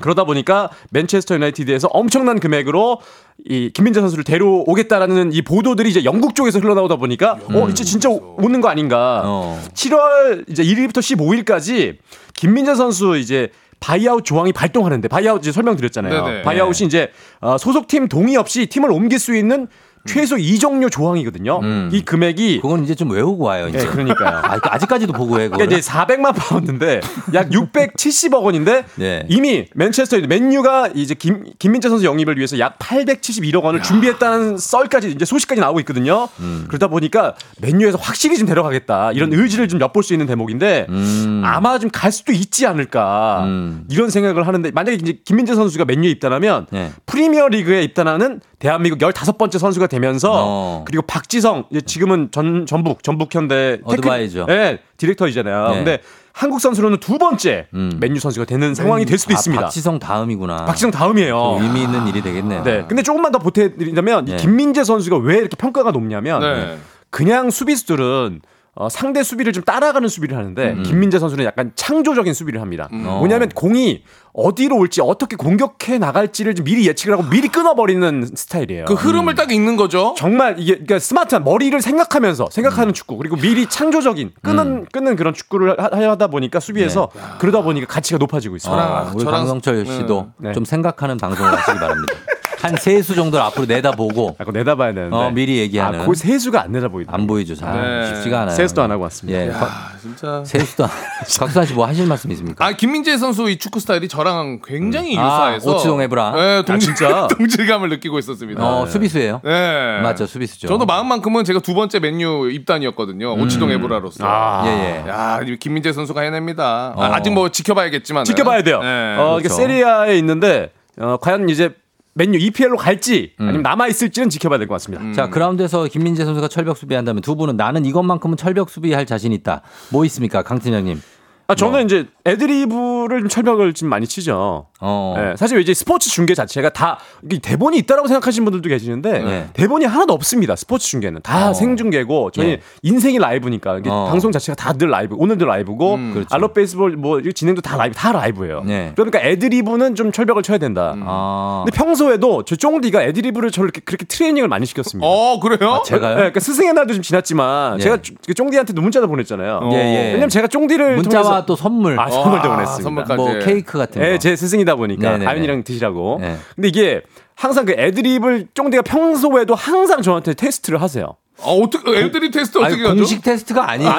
그러다 0.00 0.24
보니까 0.24 0.70
맨체스터 0.90 1.34
유나이티드에서 1.34 1.88
엄청난 1.92 2.40
금액으로 2.40 3.00
이 3.44 3.70
김민재 3.72 4.00
선수를 4.00 4.24
데려오겠다라는 4.24 5.32
이 5.32 5.42
보도들이 5.42 5.90
이제 5.90 6.04
영국 6.04 6.34
쪽에서 6.34 6.58
흘러나오다 6.60 6.96
보니까 6.96 7.38
어 7.52 7.68
이제 7.68 7.82
진짜 7.84 8.08
오- 8.08 8.36
오는 8.38 8.60
거 8.60 8.68
아닌가. 8.68 9.22
어. 9.24 9.60
7월 9.74 10.48
이제 10.50 10.62
1일부터 10.62 10.98
15일까지 10.98 11.96
김민재 12.34 12.74
선수 12.74 13.16
이제 13.16 13.48
buyout 13.80 14.24
조항이 14.24 14.52
발동하는데 14.52 15.08
buyout 15.08 15.40
이제 15.40 15.50
설명드렸잖아요. 15.50 16.24
네네. 16.24 16.42
buyout이 16.42 16.86
이제 16.86 17.10
어, 17.40 17.58
소속팀 17.58 18.08
동의 18.08 18.36
없이 18.36 18.66
팀을 18.66 18.92
옮길 18.92 19.18
수 19.18 19.34
있는 19.34 19.66
최소 20.04 20.36
이적료 20.36 20.88
조항이거든요. 20.88 21.60
이 21.92 22.02
금액이 22.02 22.60
그건 22.60 22.84
이제 22.84 22.94
좀 22.94 23.10
외우고 23.10 23.44
와요. 23.44 23.68
이제. 23.68 23.78
예, 23.78 23.84
그러니까요. 23.84 24.38
아, 24.42 24.58
아직까지도 24.62 25.12
보고 25.12 25.40
해. 25.40 25.48
그러니까. 25.48 25.64
이제 25.76 25.80
400만 25.88 26.34
파운드인데 26.36 27.00
약 27.34 27.50
670억 27.52 28.42
원인데 28.42 28.84
네. 28.96 29.24
이미 29.28 29.66
맨체스터 29.74 30.18
맨유가 30.26 30.88
이제 30.94 31.14
김 31.14 31.44
김민재 31.58 31.88
선수 31.88 32.04
영입을 32.04 32.36
위해서 32.36 32.58
약 32.58 32.78
871억 32.78 33.62
원을 33.62 33.82
준비했다는 33.82 34.58
썰까지 34.58 35.10
이제 35.10 35.24
소식까지 35.24 35.60
나오고 35.60 35.80
있거든요. 35.80 36.28
음. 36.40 36.64
그러다 36.68 36.88
보니까 36.88 37.34
맨유에서 37.60 37.98
확실히 37.98 38.36
좀 38.38 38.46
데려가겠다 38.48 39.12
이런 39.12 39.32
의지를 39.32 39.68
좀 39.68 39.80
엿볼 39.80 40.02
수 40.02 40.12
있는 40.14 40.26
대목인데 40.26 40.86
음. 40.88 41.42
아마 41.44 41.78
좀 41.78 41.92
갈 41.92 42.10
수도 42.10 42.32
있지 42.32 42.66
않을까 42.66 43.42
음. 43.44 43.84
이런 43.90 44.08
생각을 44.08 44.46
하는데 44.46 44.70
만약에 44.70 44.96
이제 44.96 45.18
김민재 45.24 45.54
선수가 45.54 45.84
맨유에 45.84 46.10
입단하면 46.10 46.66
네. 46.72 46.90
프리미어 47.06 47.48
리그에 47.48 47.82
입단하는 47.82 48.40
대한민국 48.62 49.00
15번째 49.00 49.58
선수가 49.58 49.88
되면서 49.88 50.30
어. 50.32 50.84
그리고 50.86 51.02
박지성 51.02 51.64
지금은 51.84 52.28
전 52.30 52.64
전북 52.64 53.02
전북 53.02 53.34
현대 53.34 53.80
어드바이저. 53.82 54.46
네, 54.46 54.78
디렉터이잖아요. 54.98 55.68
네. 55.70 55.74
근데 55.74 55.98
한국 56.32 56.60
선수로는 56.60 56.98
두 56.98 57.18
번째 57.18 57.66
음. 57.74 57.98
맨유 57.98 58.20
선수가 58.20 58.46
되는 58.46 58.76
상황이 58.76 59.04
될 59.04 59.18
수도 59.18 59.34
아, 59.34 59.36
있습니다. 59.36 59.62
박지성 59.64 59.98
다음이구나. 59.98 60.64
박지성 60.66 60.92
다음이에요. 60.92 61.56
좀 61.58 61.64
의미 61.64 61.82
있는 61.82 62.06
일이 62.06 62.22
되겠네요. 62.22 62.62
네. 62.62 62.84
근데 62.86 63.02
조금만 63.02 63.32
더 63.32 63.40
보태드린다면 63.40 64.28
이 64.28 64.30
네. 64.30 64.36
김민재 64.36 64.84
선수가 64.84 65.16
왜 65.16 65.38
이렇게 65.38 65.56
평가가 65.56 65.90
높냐면 65.90 66.40
네. 66.40 66.78
그냥 67.10 67.50
수비수들은 67.50 68.42
어, 68.74 68.88
상대 68.88 69.22
수비를 69.22 69.52
좀 69.52 69.62
따라가는 69.64 70.08
수비를 70.08 70.34
하는데 70.36 70.72
음. 70.72 70.82
김민재 70.82 71.18
선수는 71.18 71.44
약간 71.44 71.72
창조적인 71.74 72.32
수비를 72.32 72.62
합니다. 72.62 72.88
어. 72.90 72.96
뭐냐면 73.18 73.50
공이 73.50 74.02
어디로 74.32 74.78
올지 74.78 75.02
어떻게 75.02 75.36
공격해 75.36 75.98
나갈지를 75.98 76.54
좀 76.54 76.64
미리 76.64 76.86
예측을 76.88 77.12
하고 77.12 77.28
미리 77.28 77.48
끊어버리는 77.48 78.30
스타일이에요. 78.34 78.86
그 78.86 78.94
흐름을 78.94 79.34
딱 79.34 79.52
읽는 79.52 79.76
거죠. 79.76 80.14
정말 80.16 80.54
이게 80.58 80.72
그러니까 80.72 80.98
스마트한 81.00 81.44
머리를 81.44 81.78
생각하면서 81.82 82.48
생각하는 82.50 82.94
축구 82.94 83.18
그리고 83.18 83.36
미리 83.36 83.66
창조적인 83.66 84.32
끊는 84.40 84.86
끊는 84.90 85.16
그런 85.16 85.34
축구를 85.34 85.78
하- 85.78 86.10
하다 86.10 86.28
보니까 86.28 86.58
수비에서 86.58 87.10
그러다 87.40 87.60
보니까 87.60 87.86
가치가 87.86 88.16
높아지고 88.16 88.56
있어요. 88.56 88.74
아, 88.74 89.12
우리 89.14 89.22
저랑- 89.24 89.30
강성철 89.32 89.84
씨도 89.84 90.28
네. 90.38 90.52
좀 90.52 90.64
생각하는 90.64 91.18
방송을 91.18 91.52
하시기 91.52 91.78
바랍니다. 91.78 92.14
한 92.62 92.76
세 92.76 93.02
수 93.02 93.14
정도를 93.14 93.44
앞으로 93.44 93.66
내다보고 93.66 94.36
아, 94.38 94.44
그거 94.44 94.52
내다봐야 94.52 94.94
되는데. 94.94 95.16
어, 95.16 95.30
미리 95.30 95.58
얘기하는. 95.58 96.00
아, 96.00 96.06
그 96.06 96.14
세수가 96.14 96.62
안 96.62 96.72
내다보이다. 96.72 97.12
안 97.12 97.26
보이죠, 97.26 97.54
잘. 97.56 97.72
네. 97.80 98.14
쉽지가 98.14 98.42
않아요. 98.42 98.54
세수도 98.54 98.82
안 98.82 98.90
하고 98.92 99.02
왔습니다. 99.04 99.38
예, 99.40 99.50
아, 99.52 99.92
진짜. 100.00 100.42
세수도 100.44 100.84
안. 100.84 100.90
박수환 101.38 101.66
씨뭐 101.66 101.86
하실 101.86 102.06
말씀 102.06 102.30
있습니까? 102.30 102.64
아 102.64 102.72
김민재 102.72 103.16
선수 103.18 103.48
이 103.50 103.56
축구 103.56 103.80
스타일이 103.80 104.06
저랑 104.08 104.60
굉장히 104.64 105.16
음. 105.16 105.20
아, 105.22 105.24
유사해서 105.54 105.74
오치동 105.76 106.00
에브라. 106.02 106.32
네, 106.32 106.62
동질, 106.64 106.90
아, 106.92 106.94
진짜? 106.94 107.26
동질감을 107.36 107.88
느끼고 107.88 108.18
있었습니다. 108.20 108.64
어, 108.64 108.86
수비수예요. 108.86 109.40
네. 109.44 110.00
맞죠, 110.02 110.26
수비수죠. 110.26 110.68
저도 110.68 110.86
마음만큼은 110.86 111.44
제가 111.44 111.60
두 111.60 111.74
번째 111.74 111.98
맨유 111.98 112.50
입단이었거든요. 112.52 113.34
오치동 113.34 113.70
에브라로서. 113.72 114.24
아. 114.26 114.62
예, 114.66 115.02
예. 115.04 115.08
야, 115.08 115.40
이 115.44 115.56
김민재 115.58 115.92
선수가 115.92 116.20
해냅니다. 116.20 116.92
어. 116.96 117.02
아, 117.02 117.14
아직 117.16 117.30
뭐 117.30 117.48
지켜봐야겠지만. 117.48 118.24
지켜봐야 118.24 118.62
돼요. 118.62 118.80
네. 118.82 119.16
어, 119.18 119.38
이게 119.40 119.48
그렇죠. 119.48 119.62
세리에 119.62 120.01
A에 120.01 120.16
있는데 120.18 120.70
어, 120.98 121.16
과연 121.20 121.48
이제 121.48 121.74
맨유 122.14 122.38
EPL로 122.38 122.76
갈지 122.76 123.32
음. 123.40 123.44
아니면 123.48 123.62
남아 123.62 123.88
있을지는 123.88 124.28
지켜봐야 124.28 124.58
될 124.58 124.68
것 124.68 124.74
같습니다. 124.74 125.12
자, 125.12 125.30
그라운드에서 125.30 125.86
김민재 125.86 126.24
선수가 126.24 126.48
철벽 126.48 126.76
수비한다면 126.76 127.22
두 127.22 127.36
분은 127.36 127.56
나는 127.56 127.84
이것만큼은 127.84 128.36
철벽 128.36 128.68
수비할 128.70 129.06
자신 129.06 129.32
있다. 129.32 129.62
뭐 129.90 130.04
있습니까, 130.04 130.42
강 130.42 130.58
팀장님? 130.58 131.00
아, 131.48 131.54
저는 131.54 131.72
뭐. 131.72 131.80
이제 131.80 132.06
애드리브를 132.24 133.20
좀 133.20 133.28
철벽을 133.28 133.72
좀 133.72 133.88
많이 133.88 134.06
치죠. 134.06 134.66
어. 134.80 135.14
예, 135.18 135.36
사실 135.36 135.60
이제 135.60 135.74
스포츠 135.74 136.08
중계 136.10 136.34
자체가 136.34 136.70
다 136.70 136.98
대본이 137.42 137.78
있다라고 137.78 138.08
생각하시는 138.08 138.44
분들도 138.44 138.68
계시는데 138.68 139.18
네. 139.22 139.48
대본이 139.52 139.84
하나도 139.84 140.12
없습니다. 140.14 140.56
스포츠 140.56 140.86
중계는 140.88 141.20
다 141.22 141.50
어. 141.50 141.54
생중계고 141.54 142.30
저희 142.32 142.46
네. 142.46 142.60
인생이 142.82 143.18
라이브니까 143.18 143.80
어. 143.86 144.06
방송 144.10 144.32
자체가 144.32 144.56
다 144.56 144.72
늘 144.72 144.88
라이브, 144.90 145.14
오늘도 145.18 145.44
라이브고 145.44 145.96
그렇죠. 146.14 146.26
알럽 146.30 146.52
베이스볼 146.54 146.92
뭐 146.96 147.20
진행도 147.20 147.60
다 147.60 147.76
라이브, 147.76 147.94
다 147.94 148.10
라이브예요. 148.12 148.62
네. 148.64 148.92
그러니까 148.96 149.20
애드리브는 149.20 149.94
좀 149.94 150.10
철벽을 150.10 150.42
쳐야 150.42 150.56
된다. 150.58 150.94
아. 151.04 151.62
근데 151.64 151.76
평소에도 151.76 152.42
저 152.44 152.56
쫑디가 152.56 153.02
애드리브를 153.02 153.50
저를 153.50 153.66
이렇게 153.66 153.80
그렇게 153.84 154.04
트레이닝을 154.06 154.48
많이 154.48 154.64
시켰습니다. 154.66 155.06
어, 155.06 155.38
그래요? 155.40 155.74
아, 155.74 155.82
제가요? 155.82 156.10
네, 156.10 156.14
그러니까 156.16 156.40
스승의 156.40 156.72
날도 156.72 156.94
좀 156.94 157.02
지났지만 157.02 157.78
예. 157.78 157.82
제가 157.82 157.96
쫑- 157.98 158.16
그 158.26 158.32
쫑디한테도 158.34 158.80
문자도 158.80 159.06
보냈잖아요. 159.08 159.60
예, 159.72 159.76
예. 159.76 160.06
왜냐면 160.08 160.28
제가 160.30 160.46
쫑디를 160.48 160.96
문자와 160.96 161.22
통해서 161.22 161.46
또 161.46 161.54
선물. 161.54 162.00
아, 162.00 162.08
선물도 162.22 162.48
와, 162.48 162.54
보냈습니다. 162.56 162.82
선물까지. 162.82 163.16
뭐 163.16 163.38
케이크 163.38 163.78
같은 163.78 164.00
거. 164.02 164.08
예, 164.08 164.18
제 164.18 164.36
스승이다 164.36 164.74
보니까 164.76 165.12
네네네. 165.12 165.26
아윤이랑 165.26 165.64
드시라고. 165.64 166.18
네. 166.20 166.36
근데 166.54 166.68
이게 166.68 167.02
항상 167.34 167.64
그 167.64 167.72
애드립을 167.72 168.48
쫑디가 168.54 168.82
평소에도 168.82 169.54
항상 169.54 170.02
저한테 170.02 170.34
테스트를 170.34 170.80
하세요. 170.82 171.16
아, 171.44 171.46
어떻게 171.46 171.90
애들이 171.98 172.30
테스트 172.30 172.58
어떻게 172.58 172.82
하죠? 172.82 172.94
공식 172.94 173.22
테스트가 173.22 173.68
아니에요. 173.68 173.90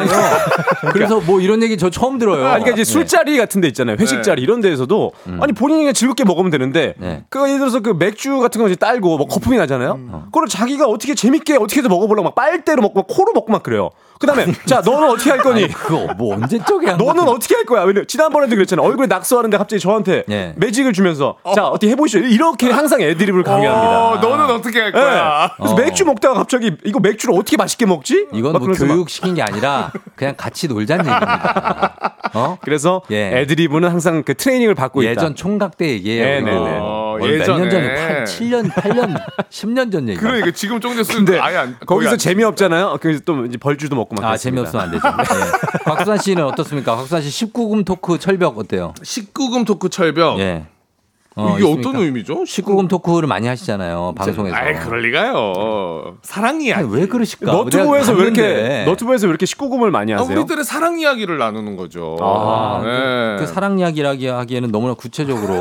그래서 0.94 1.20
뭐 1.20 1.42
이런 1.42 1.62
얘기 1.62 1.78
저 1.78 1.90
처음 1.90 2.18
들어요. 2.18 2.46
아, 2.46 2.52
그러니까 2.52 2.72
이제 2.72 2.84
네. 2.84 2.84
술자리 2.86 3.38
같은 3.38 3.60
데 3.60 3.68
있잖아요. 3.68 3.98
회식 4.00 4.24
자리 4.24 4.42
이런 4.42 4.62
데에서도 4.62 5.12
아니 5.42 5.52
본인이 5.52 5.82
그냥 5.82 5.94
즐겁게 5.94 6.24
먹으면 6.24 6.52
되는데 6.52 6.94
네. 7.00 7.26
그 7.30 7.40
예를 7.46 7.60
들어서 7.60 7.82
그 7.82 7.90
맥주 7.90 8.38
같은 8.40 8.62
거 8.62 8.68
이제 8.68 8.76
딸고 8.76 9.18
뭐 9.18 9.28
거품이 9.28 9.58
나잖아요. 9.58 10.26
그걸 10.32 10.48
자기가 10.48 10.88
어떻게 10.88 11.16
재밌게 11.16 11.58
어떻게든 11.58 11.90
먹어보려고 11.90 12.24
막 12.30 12.36
빨대로 12.36 12.82
먹고 12.82 13.02
막 13.02 13.08
코로 13.10 13.34
먹고 13.34 13.52
막 13.52 13.62
그래요. 13.64 13.90
그다음에 14.24 14.54
자 14.66 14.82
너는 14.84 15.10
어떻게 15.10 15.30
할 15.30 15.40
거니? 15.40 15.68
그거 15.68 16.14
뭐 16.18 16.36
언제 16.36 16.58
쪽에 16.66 16.88
한 16.88 16.98
너는 16.98 17.28
어떻게 17.28 17.56
할 17.56 17.66
거야? 17.66 17.84
왜냐 17.84 18.02
지난번에도 18.08 18.56
그랬잖아. 18.56 18.82
얼굴에 18.82 19.08
낙서하는데 19.08 19.58
갑자기 19.58 19.80
저한테 19.82 20.24
예. 20.30 20.54
매직을 20.56 20.94
주면서 20.94 21.38
자 21.56 21.68
어떻게 21.68 21.90
해보시죠. 21.92 22.20
이렇게 22.26 22.70
항상 22.70 23.02
애드립을 23.02 23.44
강요합니다. 23.44 24.10
어, 24.12 24.18
너는 24.18 24.46
어떻게 24.56 24.80
할 24.80 24.88
예. 24.88 24.92
거야? 24.92 25.52
그래서 25.58 25.74
어. 25.74 25.78
맥주 25.78 26.06
먹다가 26.06 26.36
갑자기 26.36 26.72
이거 26.86 27.00
맥주를 27.00 27.36
어떻게 27.36 27.58
맛있게 27.58 27.86
먹지? 27.86 28.28
이건 28.34 28.54
막뭐 28.54 28.68
교육 28.74 29.10
시킨 29.10 29.36
게 29.36 29.42
아니라 29.42 29.92
그냥 30.16 30.36
같이 30.38 30.68
놀자는 30.68 31.06
얘기입니다. 31.06 32.16
어? 32.34 32.58
그래서 32.62 33.02
예. 33.12 33.42
애드리브는 33.42 33.90
항상 33.90 34.24
그 34.24 34.34
트레이닝을 34.34 34.74
받고 34.76 35.04
있다. 35.04 35.12
예전 35.12 35.36
총각 35.36 35.78
때 35.78 35.90
얘기예요. 35.90 36.24
네. 36.24 36.42
네, 36.42 36.52
네. 36.52 36.78
어, 36.82 37.18
몇년 37.20 37.40
예전에. 37.42 37.70
전에 37.70 37.96
8, 37.96 38.24
7년, 38.26 38.72
8년, 38.74 39.22
10년 39.50 39.92
전 39.92 40.10
얘기. 40.10 40.20
그러니까 40.20 40.50
지금 40.52 40.80
쫑재 40.80 41.04
쓰는 41.04 41.26
근데 41.26 41.40
아예 41.40 41.58
안, 41.58 41.78
거기서 41.86 42.12
안- 42.14 42.18
재미없잖아요. 42.18 42.98
그래서 43.02 43.22
또 43.26 43.46
이제 43.46 43.58
벌주도 43.58 43.96
먹고 43.96 44.13
막 44.14 44.26
아. 44.26 44.38
재미없으면 44.38 44.86
안 44.86 44.92
되죠. 44.92 45.08
예. 45.08 45.84
곽수산 45.86 46.18
씨는 46.18 46.44
어떻습니까? 46.46 46.96
곽수산 46.96 47.22
씨 47.22 47.46
19금 47.48 47.86
토크 47.86 48.18
철벽 48.20 48.58
어때요? 48.58 48.94
19금 49.02 49.66
토크 49.66 49.90
철벽. 49.90 50.40
예. 50.40 50.66
이게 51.56 51.66
어떤 51.66 51.96
의미죠? 51.96 52.44
19금 52.44 52.90
토크를 52.90 53.28
많이 53.28 53.48
하시잖아요. 53.48 54.14
방송에서. 54.18 54.56
아이 54.56 54.76
그럴 54.80 55.02
리가요. 55.02 56.18
사랑 56.22 56.62
이야기. 56.62 56.84
아니, 56.84 56.94
왜 56.94 57.08
그러실까? 57.08 57.52
너튜브에서 57.52 58.14
왜 58.14 58.24
이렇게 58.24 58.42
봤는데. 58.42 58.86
너튜브에서 58.86 59.28
왜 59.28 59.30
이렇게 59.30 59.46
19금을 59.46 59.90
많이 59.90 60.14
아, 60.14 60.18
하세요? 60.20 60.38
우리들의 60.38 60.64
사랑 60.64 61.00
이야기를 61.00 61.38
나누는 61.38 61.76
거죠. 61.78 62.18
아, 62.22 62.82
네. 62.84 63.36
그 63.40 63.48
사랑 63.48 63.80
이야기라기 63.80 64.28
하기에는 64.28 64.72
너무나 64.72 64.94
구체적으로 64.94 65.54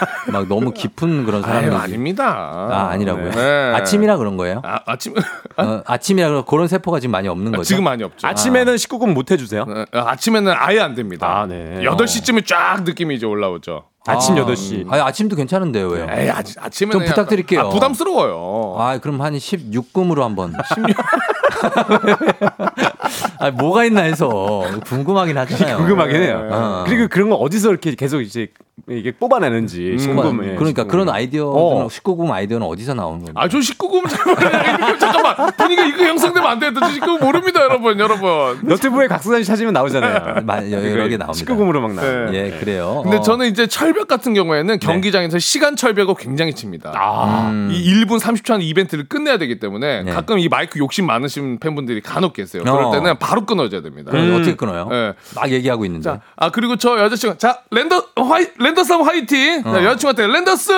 막 0.32 0.48
너무 0.48 0.72
깊은 0.72 1.24
그런 1.24 1.42
사랑 1.42 1.64
이야기. 1.64 1.76
아닙니다. 1.76 2.24
아, 2.70 2.88
아니라고요. 2.90 3.30
네. 3.30 3.72
아침이라 3.74 4.16
그런 4.16 4.36
거예요? 4.36 4.60
아, 4.64 4.80
아침 4.86 5.14
어, 5.56 5.82
아침이라 5.86 6.28
그런 6.28 6.64
그런 6.64 6.68
세포가 6.68 6.98
지금 7.00 7.12
많이 7.12 7.28
없는 7.28 7.52
거죠. 7.52 7.64
지금 7.64 7.84
많이 7.84 8.02
없죠. 8.02 8.26
아침에는 8.26 8.74
19금 8.76 9.12
못 9.12 9.30
해주세요. 9.30 9.64
네, 9.66 9.84
아침에는 9.92 10.52
아예 10.56 10.80
안 10.80 10.94
됩니다. 10.94 11.26
아, 11.26 11.46
네. 11.46 11.82
8 11.84 12.08
시쯤에 12.08 12.40
쫙 12.46 12.84
느낌이 12.84 13.14
이제 13.16 13.26
올라오죠. 13.26 13.84
아침 14.06 14.36
아, 14.36 14.44
8시. 14.44 14.84
아니, 14.90 15.00
아침도 15.02 15.34
괜찮은데요, 15.34 15.88
왜요? 15.88 16.06
에이, 16.10 16.28
아, 16.28 16.42
아침에는 16.58 16.92
좀 16.92 17.04
부탁드릴게요. 17.08 17.60
아, 17.60 17.68
부담스러워요. 17.70 18.76
아, 18.78 18.98
그럼 18.98 19.20
한 19.22 19.32
16금으로 19.34 20.20
한번. 20.20 20.52
16. 20.74 20.94
아, 23.40 23.50
뭐가 23.50 23.84
있나 23.84 24.02
해서 24.02 24.62
궁금하긴 24.84 25.38
하잖아요. 25.38 25.78
궁금하긴 25.78 26.22
해요. 26.22 26.48
어. 26.52 26.84
그리고 26.86 27.08
그런 27.08 27.30
거 27.30 27.36
어디서 27.36 27.70
이렇게 27.70 27.94
계속 27.94 28.20
이제 28.20 28.48
이게 28.90 29.12
뽑아내는지. 29.12 29.96
19금. 29.98 30.44
예, 30.44 30.54
그러니까 30.56 30.84
19금. 30.84 30.88
그런 30.88 31.08
아이디어, 31.08 31.46
어. 31.48 31.86
19금 31.86 32.30
아이디어는 32.32 32.66
어디서 32.66 32.94
나오는 32.94 33.20
겁니까? 33.20 33.40
아, 33.40 33.48
저 33.48 33.58
19금 33.58 34.08
잠깐만. 34.10 34.98
잠깐만. 34.98 35.52
분위기가 35.56 35.86
이거 35.86 36.04
형성되면 36.04 36.50
안 36.50 36.58
돼요. 36.58 36.72
저 36.74 36.80
19금 36.80 37.20
모릅니다, 37.22 37.60
여러분. 37.62 37.98
여러분. 38.00 38.60
너튜브에 38.64 39.06
곽수산 39.06 39.42
씨 39.42 39.46
찾으면 39.46 39.72
나오잖아요. 39.72 40.42
마- 40.44 40.68
여러 40.70 41.08
개 41.08 41.16
나옵니다. 41.16 41.32
19금으로 41.54 41.78
막 41.80 41.94
나와요. 41.94 42.30
네. 42.30 42.46
예, 42.52 42.58
그래요. 42.58 43.00
근데 43.04 43.18
어. 43.18 43.20
저는 43.20 43.46
이제 43.46 43.68
철벽 43.68 44.08
같은 44.08 44.34
경우에는 44.34 44.78
경기장에서 44.80 45.38
시간 45.38 45.76
철벽을 45.76 46.16
굉장히 46.18 46.52
칩니다. 46.52 46.92
아. 46.96 47.50
음. 47.50 47.70
이 47.72 47.94
1분 48.04 48.18
30초 48.18 48.50
하는 48.54 48.66
이벤트를 48.66 49.08
끝내야 49.08 49.38
되기 49.38 49.60
때문에 49.60 50.02
네. 50.02 50.12
가끔 50.12 50.40
이 50.40 50.48
마이크 50.48 50.80
욕심 50.80 51.06
많으신 51.06 51.60
팬분들이 51.60 52.00
간혹 52.00 52.32
계세요. 52.32 52.64
그럴 52.64 52.84
어. 52.84 52.90
때는 52.90 53.18
바로 53.20 53.46
끊어줘야 53.46 53.82
됩니다. 53.82 54.10
그럼 54.10 54.34
어떻게 54.34 54.56
끊어요? 54.56 54.88
네. 54.90 55.12
막 55.36 55.50
얘기하고 55.50 55.84
있는데. 55.84 56.02
자, 56.04 56.20
아 56.36 56.50
그리고 56.50 56.76
저 56.76 56.98
여자친구 56.98 57.38
자 57.38 57.60
랜더 57.70 58.04
화이 58.16 58.46
랜더스 58.64 58.92
화이팅. 58.94 59.62
자, 59.62 59.84
여자친구한테 59.84 60.26
랜더스 60.26 60.72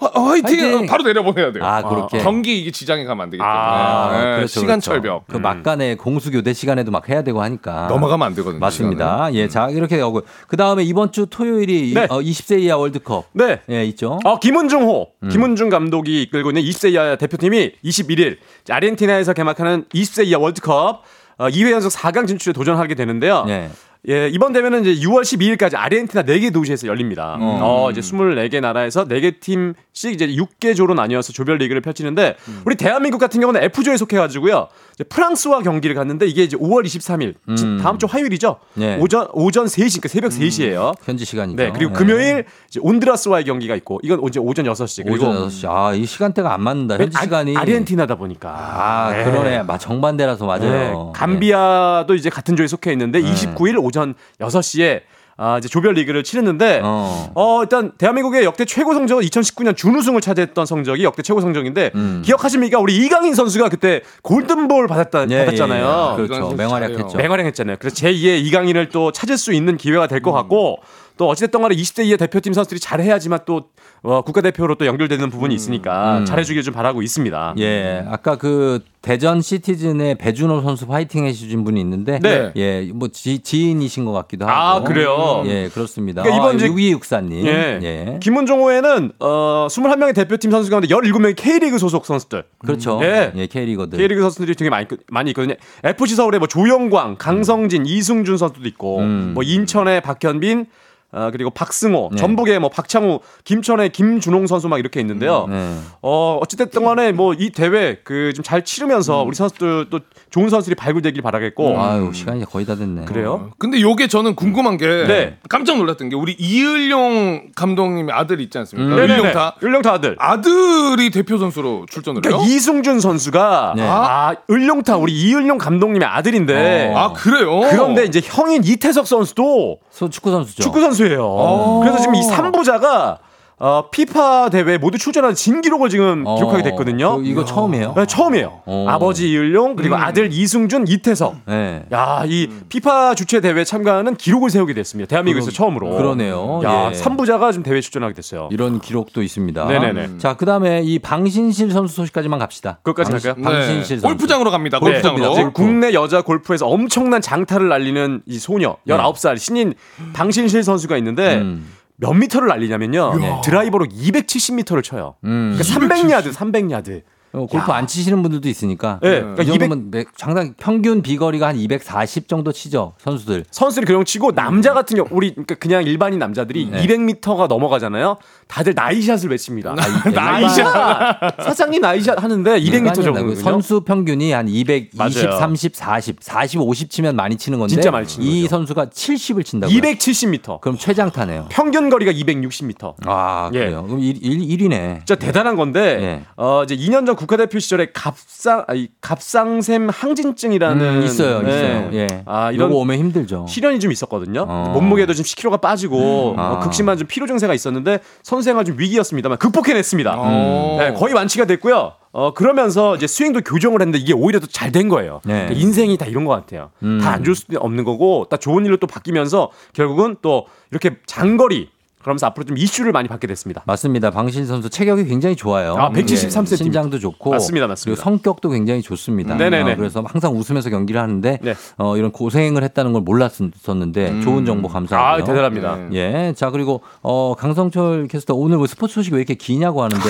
화, 0.00 0.06
화이팅, 0.14 0.60
화이팅! 0.60 0.74
어, 0.74 0.86
바로 0.88 1.02
내려보내야 1.02 1.50
돼요. 1.52 1.64
아, 1.64 1.82
그렇게. 1.82 2.18
경기 2.18 2.60
이게 2.60 2.70
지장에 2.70 3.04
가면 3.04 3.24
안 3.24 3.30
되기 3.30 3.40
때문에 3.40 3.52
아, 3.56 4.10
네, 4.12 4.22
그렇죠, 4.36 4.46
시간 4.60 4.66
그렇죠. 4.78 4.90
철벽 4.90 5.26
그 5.26 5.38
막간에 5.38 5.96
공수 5.96 6.30
교대 6.30 6.52
시간에도 6.52 6.92
막 6.92 7.08
해야 7.08 7.22
되고 7.22 7.42
하니까. 7.42 7.88
넘어가면 7.88 8.26
안 8.28 8.34
되거든요. 8.36 8.60
맞습니다. 8.60 9.30
예, 9.32 9.48
자, 9.48 9.68
이렇게 9.70 10.00
하고. 10.00 10.22
그 10.46 10.56
다음에 10.56 10.84
이번 10.84 11.10
주 11.10 11.26
토요일이 11.28 11.94
네. 11.94 12.06
어, 12.10 12.20
20세 12.20 12.60
이하 12.60 12.76
월드컵. 12.76 13.24
네. 13.32 13.60
예, 13.70 13.84
있죠. 13.86 14.20
어, 14.24 14.38
김은중호, 14.38 15.08
음. 15.24 15.28
김은중 15.30 15.68
감독이 15.68 16.22
이끌고 16.22 16.50
있는 16.50 16.62
20세 16.62 16.92
이하 16.92 17.16
대표팀이 17.16 17.72
21일 17.84 18.36
아르헨티나에서 18.70 19.32
개막하는 19.32 19.84
20세 19.92 20.26
이하 20.26 20.38
월드컵 20.38 21.02
어, 21.38 21.48
2회 21.48 21.70
연속 21.72 21.90
4강 21.92 22.26
진출에 22.28 22.52
도전하게 22.52 22.94
되는데요. 22.94 23.44
예. 23.48 23.70
예, 24.08 24.28
이번 24.28 24.52
대회는 24.52 24.84
이제 24.84 25.06
6월 25.06 25.22
12일까지 25.22 25.74
아르헨티나 25.76 26.22
4개 26.22 26.52
도시에서 26.52 26.86
열립니다. 26.86 27.36
음. 27.36 27.42
어, 27.60 27.90
이제 27.90 28.00
24개 28.00 28.60
나라에서 28.60 29.06
4개 29.06 29.40
팀씩 29.40 30.14
이제 30.14 30.28
6개 30.28 30.76
조로 30.76 30.94
나뉘어서 30.94 31.32
조별 31.32 31.58
리그를 31.58 31.80
펼치는데 31.80 32.36
음. 32.48 32.62
우리 32.64 32.76
대한민국 32.76 33.18
같은 33.18 33.40
경우는 33.40 33.62
F조에 33.64 33.96
속해 33.96 34.16
가지고요. 34.16 34.68
프랑스와 35.04 35.62
경기를 35.62 35.94
갔는데 35.94 36.26
이게 36.26 36.42
이제 36.42 36.56
5월 36.56 36.84
23일 36.84 37.34
음. 37.48 37.80
다음 37.82 37.98
주 37.98 38.06
화요일이죠. 38.06 38.56
예. 38.80 38.96
오전 38.96 39.28
오전 39.32 39.66
3시 39.66 40.00
그러니까 40.00 40.08
새벽 40.08 40.30
3시예요. 40.32 40.94
현지 41.04 41.24
시간이죠. 41.24 41.56
네, 41.56 41.70
그리고 41.72 41.92
예. 41.92 41.94
금요일 41.94 42.44
이제 42.68 42.80
온드라스와의 42.82 43.44
경기가 43.44 43.76
있고 43.76 44.00
이건 44.02 44.22
이제 44.28 44.40
오전 44.40 44.64
6시 44.66 45.04
그리고 45.04 45.26
오전 45.26 45.48
6시. 45.48 45.68
아, 45.70 45.94
이 45.94 46.04
시간대가 46.04 46.52
안 46.54 46.62
맞는다. 46.62 46.96
현지 46.98 47.16
아, 47.16 47.22
시간이. 47.22 47.56
아르헨티나다 47.56 48.16
보니까 48.16 48.50
아, 48.50 49.12
네. 49.12 49.24
그러네. 49.24 49.62
막 49.62 49.78
정반대라서 49.78 50.46
네, 50.58 50.68
맞아요. 50.68 51.12
감비아도 51.14 52.14
이제 52.14 52.30
같은 52.30 52.56
조에 52.56 52.66
속해 52.66 52.92
있는데 52.92 53.20
네. 53.20 53.32
29일 53.32 53.82
오전 53.82 54.14
6시에 54.40 55.02
아, 55.40 55.56
이제 55.56 55.68
조별 55.68 55.94
리그를 55.94 56.24
치르는데 56.24 56.80
어. 56.82 57.30
어. 57.34 57.62
일단 57.62 57.92
대한민국의 57.96 58.44
역대 58.44 58.64
최고 58.64 58.92
성적은 58.92 59.22
2019년 59.22 59.76
준우승을 59.76 60.20
차지했던 60.20 60.66
성적이 60.66 61.04
역대 61.04 61.22
최고 61.22 61.40
성적인데 61.40 61.92
음. 61.94 62.22
기억하십니까? 62.24 62.80
우리 62.80 62.96
이강인 62.96 63.34
선수가 63.34 63.68
그때 63.68 64.02
골든볼 64.22 64.88
받았다 64.88 65.26
예, 65.30 65.44
받았잖아요. 65.44 66.16
예, 66.18 66.22
예. 66.22 66.26
그렇죠. 66.26 66.54
맹활약했죠. 66.56 67.16
맹활약했잖아요. 67.16 67.76
그래서 67.78 67.94
제2의 67.96 68.44
이강인을 68.46 68.88
또 68.88 69.12
찾을 69.12 69.38
수 69.38 69.52
있는 69.52 69.76
기회가 69.76 70.06
될 70.08 70.18
것 70.18 70.32
같고 70.32 70.78
또 71.16 71.28
어찌됐든 71.28 71.62
간에 71.62 71.76
20대 71.76 72.04
이하 72.04 72.16
대표팀 72.16 72.52
선수들이 72.52 72.80
잘해야지만 72.80 73.40
또 73.46 73.66
어, 74.02 74.22
국가대표로 74.22 74.76
또 74.76 74.86
연결되는 74.86 75.28
부분이 75.30 75.54
있으니까 75.54 76.18
음. 76.18 76.24
잘해주길 76.24 76.62
좀 76.62 76.72
바라고 76.72 77.02
있습니다. 77.02 77.54
예, 77.58 78.04
아까 78.08 78.36
그 78.36 78.80
대전 79.02 79.40
시티즌의 79.40 80.16
배준호 80.18 80.60
선수 80.62 80.86
파이팅 80.86 81.24
해주신 81.26 81.64
분이 81.64 81.80
있는데, 81.80 82.18
네. 82.20 82.52
예, 82.56 82.82
뭐 82.94 83.08
지, 83.08 83.40
지인이신 83.40 84.04
것 84.04 84.12
같기도 84.12 84.46
하고. 84.46 84.56
아, 84.56 84.82
그래요? 84.84 85.42
예, 85.46 85.68
그렇습니다. 85.72 86.22
그러니까 86.22 86.44
이번 86.52 86.56
이제- 86.56 86.68
6264님. 86.68 87.46
예. 87.46 87.78
예. 87.82 88.18
김문종호에는 88.20 89.12
어, 89.20 89.66
21명의 89.70 90.14
대표팀 90.14 90.50
선수 90.50 90.70
가운데 90.70 90.86
17명이 90.88 91.34
K리그 91.36 91.78
소속 91.78 92.06
선수들. 92.06 92.44
그렇죠. 92.58 93.00
예. 93.02 93.32
예, 93.34 93.46
K리거들. 93.46 93.98
K리그 93.98 94.20
선수들이 94.22 94.54
되게 94.54 94.70
많이, 94.70 94.84
있- 94.90 95.00
많이 95.10 95.30
있거든요. 95.30 95.54
FC 95.84 96.14
서울에 96.14 96.38
뭐 96.38 96.46
조영광, 96.48 97.16
강성진, 97.18 97.86
이승준 97.86 98.36
선수도 98.36 98.66
있고, 98.68 98.98
음. 99.00 99.30
뭐 99.34 99.42
인천의 99.42 100.02
박현빈, 100.02 100.66
어, 101.10 101.30
그리고 101.32 101.48
박승호, 101.48 102.10
네. 102.12 102.18
전북의 102.18 102.58
뭐 102.58 102.68
박창우, 102.68 103.20
김천의 103.44 103.90
김준홍 103.92 104.46
선수 104.46 104.68
막 104.68 104.78
이렇게 104.78 105.00
있는데요. 105.00 105.46
네. 105.48 105.74
어, 106.02 106.38
어찌됐든 106.42 106.84
간에 106.84 107.12
뭐 107.12 107.32
이 107.38 107.50
대회 107.50 107.96
그 108.04 108.32
좀 108.34 108.42
잘 108.42 108.62
치르면서 108.64 109.22
우리 109.22 109.34
선수들 109.34 109.86
또 109.90 110.00
좋은 110.30 110.48
선수들이 110.50 110.74
발굴되길 110.76 111.22
바라겠고. 111.22 111.70
음. 111.74 111.80
아유, 111.80 112.10
시간이 112.12 112.44
거의 112.44 112.66
다 112.66 112.74
됐네. 112.74 113.04
그래요? 113.06 113.50
근데 113.58 113.80
요게 113.80 114.08
저는 114.08 114.34
궁금한 114.36 114.76
게 114.76 114.86
네. 114.86 115.38
깜짝 115.48 115.78
놀랐던 115.78 116.08
게 116.10 116.16
우리 116.16 116.36
이을용 116.38 117.52
감독님의 117.56 118.14
아들 118.14 118.40
있지 118.40 118.58
않습니까? 118.58 118.96
네네네. 118.96 119.14
을룡타 119.20 119.56
을룡타 119.62 119.92
아들. 119.92 120.16
아들이 120.18 121.10
대표 121.10 121.38
선수로 121.38 121.86
출전을 121.90 122.16
해요? 122.18 122.22
그러니까 122.22 122.44
이승준 122.46 123.00
선수가 123.00 123.74
네. 123.76 123.82
아, 123.86 124.34
을룡타 124.50 124.96
우리 124.96 125.12
이을룡 125.12 125.58
감독님의 125.58 126.06
아들인데 126.06 126.92
어. 126.94 126.98
아 126.98 127.12
그래요? 127.12 127.60
그런데 127.70 128.04
이제 128.04 128.20
형인 128.22 128.62
이태석 128.64 129.06
선수도 129.06 129.78
소 129.90 130.10
축구 130.10 130.30
선수죠. 130.30 130.62
축구 130.62 130.80
선수 130.80 130.97
예요. 131.06 131.80
그래서 131.82 131.98
지금 131.98 132.14
이 132.14 132.22
3부자가 132.22 133.18
어, 133.60 133.90
피파 133.90 134.50
대회 134.50 134.78
모두 134.78 134.98
출전한 134.98 135.34
진기록을 135.34 135.88
지금 135.88 136.22
어, 136.26 136.36
기록하게 136.36 136.62
됐거든요. 136.62 137.16
그 137.16 137.24
이거 137.26 137.44
처음이에요? 137.44 137.94
네, 137.96 138.06
처음이에요. 138.06 138.60
어. 138.66 138.86
아버지 138.88 139.28
이을룡 139.30 139.74
그리고 139.74 139.96
아들 139.96 140.32
이승준, 140.32 140.86
이태석. 140.86 141.36
네. 141.46 141.82
야, 141.92 142.22
이 142.26 142.48
피파 142.68 143.16
주최 143.16 143.40
대회 143.40 143.64
참가하는 143.64 144.14
기록을 144.14 144.50
세우게 144.50 144.74
됐습니다. 144.74 145.08
대한민국에서 145.08 145.50
처음으로. 145.50 145.90
그러네요. 145.96 146.60
야, 146.64 146.90
예. 146.94 146.96
3부자가 146.96 147.50
지금 147.50 147.64
대회 147.64 147.80
출전하게 147.80 148.14
됐어요. 148.14 148.48
이런 148.52 148.80
기록도 148.80 149.22
있습니다. 149.24 149.64
네네네. 149.64 150.18
자, 150.18 150.34
그 150.34 150.46
다음에 150.46 150.82
이 150.84 151.00
방신실 151.00 151.72
선수 151.72 151.96
소식까지만 151.96 152.38
갑시다. 152.38 152.78
그것까지 152.84 153.10
방신- 153.10 153.28
할까요? 153.30 153.44
방신실 153.44 153.96
네. 153.96 154.00
선수. 154.00 154.06
골프장으로 154.06 154.52
갑니다. 154.52 154.78
네. 154.78 154.86
골프장으로. 154.86 155.34
지금 155.34 155.52
국내 155.52 155.92
여자 155.94 156.22
골프에서 156.22 156.68
엄청난 156.68 157.20
장타를 157.20 157.68
날리는 157.68 158.22
이 158.26 158.38
소녀, 158.38 158.76
19살 158.86 159.36
신인 159.36 159.74
방신실 160.12 160.62
선수가 160.62 160.96
있는데 160.98 161.38
음. 161.38 161.66
몇 162.00 162.12
미터를 162.12 162.48
날리냐면요. 162.48 163.12
드라이버로 163.44 163.86
270미터를 163.86 164.82
쳐요. 164.82 165.16
음. 165.24 165.58
그러니까 165.58 165.96
300야드, 165.96 166.32
300야드. 166.32 167.02
어, 167.32 167.46
골프 167.46 167.70
안 167.72 167.86
치시는 167.86 168.22
분들도 168.22 168.48
있으니까. 168.48 168.98
네, 169.02 169.18
이 169.18 169.20
그러니까 169.20 169.44
정도면 169.44 169.90
매- 169.90 170.04
상당히 170.16 170.52
평균 170.56 171.02
비거리가 171.02 171.48
한 171.48 171.56
240 171.56 172.26
정도 172.28 172.52
치죠 172.52 172.94
선수들. 172.98 173.44
선수들이 173.50 173.86
그냥 173.86 174.04
치고 174.04 174.32
남자 174.32 174.72
같은 174.74 174.96
경우 174.96 175.08
우리 175.12 175.30
그러니까 175.32 175.54
그냥 175.56 175.82
일반인 175.84 176.18
남자들이 176.18 176.68
네. 176.70 176.86
200m가 176.86 177.46
넘어가잖아요. 177.48 178.16
다들 178.46 178.74
나이샷을 178.74 179.30
외칩니다. 179.30 179.72
아, 179.72 179.74
나이 180.10 180.48
샷. 180.48 181.20
사장님 181.42 181.80
나이샷 181.82 182.22
하는데 182.22 182.50
200m 182.60 182.62
일반인 182.62 182.94
정도거든요. 182.94 183.34
선수 183.42 183.80
평균이 183.82 184.32
한 184.32 184.48
220, 184.48 184.90
맞아요. 184.96 185.38
30, 185.38 185.76
40, 185.76 186.16
40, 186.20 186.60
50 186.60 186.90
치면 186.90 187.14
많이 187.16 187.36
치는 187.36 187.58
건데 187.58 187.74
진짜 187.74 187.90
많이 187.90 188.06
치는 188.06 188.26
이 188.26 188.46
선수가 188.48 188.86
70을 188.86 189.44
친다고요. 189.44 189.76
270m. 189.78 190.60
그럼 190.60 190.78
최장타네요. 190.78 191.46
평균 191.50 191.90
거리가 191.90 192.12
260m. 192.12 192.94
아, 193.06 193.50
그래요. 193.52 193.84
그럼 193.84 194.00
1, 194.00 194.16
1, 194.22 194.62
위네 194.62 195.00
진짜 195.04 195.14
대단한 195.16 195.56
건데 195.56 195.98
예. 196.00 196.22
어 196.36 196.62
이제 196.64 196.76
2년 196.76 197.06
전 197.06 197.16
국가대표 197.18 197.58
시절에 197.58 197.88
갑상 197.92 198.64
아니 198.68 198.88
갑상샘 199.00 199.88
항진증이라는 199.88 200.86
음, 200.98 201.02
있어요, 201.02 201.42
예. 201.44 201.48
있어요. 201.48 201.90
예. 201.92 202.06
아 202.26 202.52
이런 202.52 202.70
오면 202.70 202.96
힘들죠. 202.96 203.46
시련이 203.48 203.80
좀 203.80 203.90
있었거든요. 203.90 204.46
어. 204.48 204.70
몸무게도 204.72 205.12
지금 205.14 205.26
10kg가 205.26 205.60
빠지고 205.60 206.32
음. 206.34 206.38
아. 206.38 206.52
어, 206.52 206.58
극심한 206.60 206.96
좀 206.96 207.08
피로 207.08 207.26
증세가 207.26 207.54
있었는데 207.54 207.98
선수생활 208.22 208.64
좀 208.64 208.78
위기였습니다만 208.78 209.38
극복해냈습니다. 209.38 210.14
어. 210.16 210.76
네, 210.78 210.92
거의 210.94 211.12
완치가 211.14 211.44
됐고요. 211.44 211.94
어 212.12 212.32
그러면서 212.32 212.94
이제 212.96 213.06
스윙도 213.06 213.40
교정을 213.42 213.80
했는데 213.80 213.98
이게 213.98 214.12
오히려 214.12 214.38
더 214.40 214.46
잘 214.46 214.70
된 214.70 214.88
거예요. 214.88 215.20
네. 215.24 215.46
그러니까 215.46 215.60
인생이 215.60 215.98
다 215.98 216.06
이런 216.06 216.24
것 216.24 216.32
같아요. 216.32 216.70
음. 216.84 217.00
다안 217.02 217.24
좋을 217.24 217.34
수도 217.34 217.58
없는 217.58 217.82
거고 217.84 218.26
딱 218.30 218.40
좋은 218.40 218.64
일로 218.64 218.76
또 218.76 218.86
바뀌면서 218.86 219.50
결국은 219.72 220.16
또 220.22 220.46
이렇게 220.70 220.96
장거리 221.06 221.68
그러면서 222.08 222.26
앞으로 222.26 222.46
좀 222.46 222.56
이슈를 222.56 222.92
많이 222.92 223.06
받게 223.06 223.26
됐습니다. 223.26 223.62
맞습니다. 223.66 224.10
방신 224.10 224.46
선수 224.46 224.70
체격이 224.70 225.04
굉장히 225.04 225.36
좋아요. 225.36 225.74
아, 225.76 225.90
173 225.90 226.44
예, 226.44 226.46
센티미터. 226.46 226.64
신장도 226.64 226.98
좋고. 227.00 227.30
맞습니다, 227.30 227.66
맞습니다. 227.66 228.02
그리고 228.02 228.02
성격도 228.02 228.48
굉장히 228.48 228.80
좋습니다. 228.80 229.34
네네네. 229.34 229.72
어, 229.72 229.76
그래서 229.76 230.02
항상 230.06 230.32
웃으면서 230.34 230.70
경기를 230.70 231.00
하는데 231.00 231.38
네. 231.42 231.54
어, 231.76 231.98
이런 231.98 232.10
고생을 232.10 232.64
했다는 232.64 232.94
걸 232.94 233.02
몰랐었는데 233.02 234.22
좋은 234.22 234.46
정보 234.46 234.68
감사하고요. 234.68 235.22
아, 235.22 235.26
대단합니다. 235.26 235.92
예. 235.92 236.32
자, 236.34 236.50
그리고 236.50 236.80
어, 237.02 237.34
강성철 237.38 238.08
캐스터 238.08 238.34
오늘 238.34 238.56
뭐 238.56 238.66
스포츠 238.66 238.94
소식이 238.94 239.14
왜 239.14 239.20
이렇게 239.20 239.34
기냐고 239.34 239.82
하는데 239.82 240.02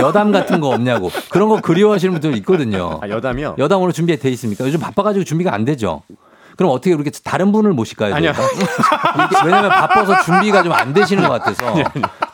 여, 0.00 0.10
담 0.10 0.32
같은 0.32 0.58
거 0.58 0.70
없냐고. 0.70 1.10
그런 1.30 1.48
거 1.48 1.60
그리워하시는 1.60 2.12
분들 2.12 2.36
있거든요. 2.38 2.98
아, 3.00 3.08
여담이요? 3.08 3.54
여담 3.58 3.80
오늘 3.82 3.92
준비돼 3.92 4.28
있습니까? 4.30 4.66
요즘 4.66 4.80
바빠가지고 4.80 5.24
준비가 5.24 5.54
안 5.54 5.64
되죠. 5.64 6.02
그럼 6.56 6.72
어떻게 6.72 6.90
이렇게 6.90 7.10
다른 7.22 7.52
분을 7.52 7.72
모실까요? 7.72 8.14
아니요. 8.14 8.32
왜냐면 9.44 9.70
바빠서 9.70 10.22
준비가 10.22 10.62
좀 10.62 10.72
안 10.76 10.92
되시는 10.92 11.22
것 11.26 11.30
같아서 11.42 11.74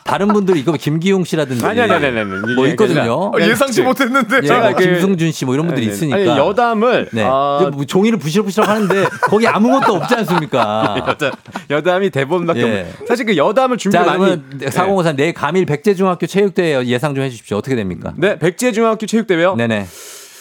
다른 0.03 0.27
분들이 0.27 0.59
이거 0.59 0.73
김기용 0.73 1.23
씨라든지 1.23 1.65
아니, 1.65 1.79
아니, 1.81 1.93
아니, 1.93 2.05
아니, 2.07 2.19
아니. 2.19 2.55
뭐 2.55 2.67
있거든요. 2.67 3.31
어, 3.31 3.33
예상치 3.39 3.81
못했는데. 3.81 4.37
예, 4.43 4.47
제가 4.47 4.59
뭐 4.69 4.75
그- 4.75 4.83
김승준 4.83 5.31
씨 5.31 5.45
뭐 5.45 5.53
이런 5.53 5.65
분들이 5.67 5.85
아니, 5.87 5.95
있으니까. 5.95 6.17
아니, 6.17 6.27
여담을 6.27 7.09
네. 7.13 7.23
아, 7.25 7.59
근데 7.61 7.75
뭐 7.75 7.85
종이를 7.85 8.19
부시럭부시럭 8.19 8.67
하는데 8.67 9.05
거기 9.21 9.47
아무것도 9.47 9.93
없지 9.95 10.15
않습니까? 10.15 10.95
여담, 11.07 11.31
여담이 11.69 12.09
대본밖에 12.09 12.59
예. 12.59 12.63
없는. 12.63 12.85
사실 13.07 13.25
그 13.25 13.37
여담을 13.37 13.77
준비 13.77 13.97
자, 13.97 14.03
많이. 14.03 14.19
그러면 14.19 14.43
사공호사 14.69 15.13
내일 15.13 15.33
감일 15.33 15.65
백제중학교 15.65 16.27
체육대회 16.27 16.85
예상 16.85 17.15
좀 17.15 17.23
해주십시오. 17.23 17.57
어떻게 17.57 17.75
됩니까? 17.75 18.13
네, 18.17 18.37
백제중학교 18.39 19.05
체육대회요. 19.05 19.55
네네. 19.55 19.85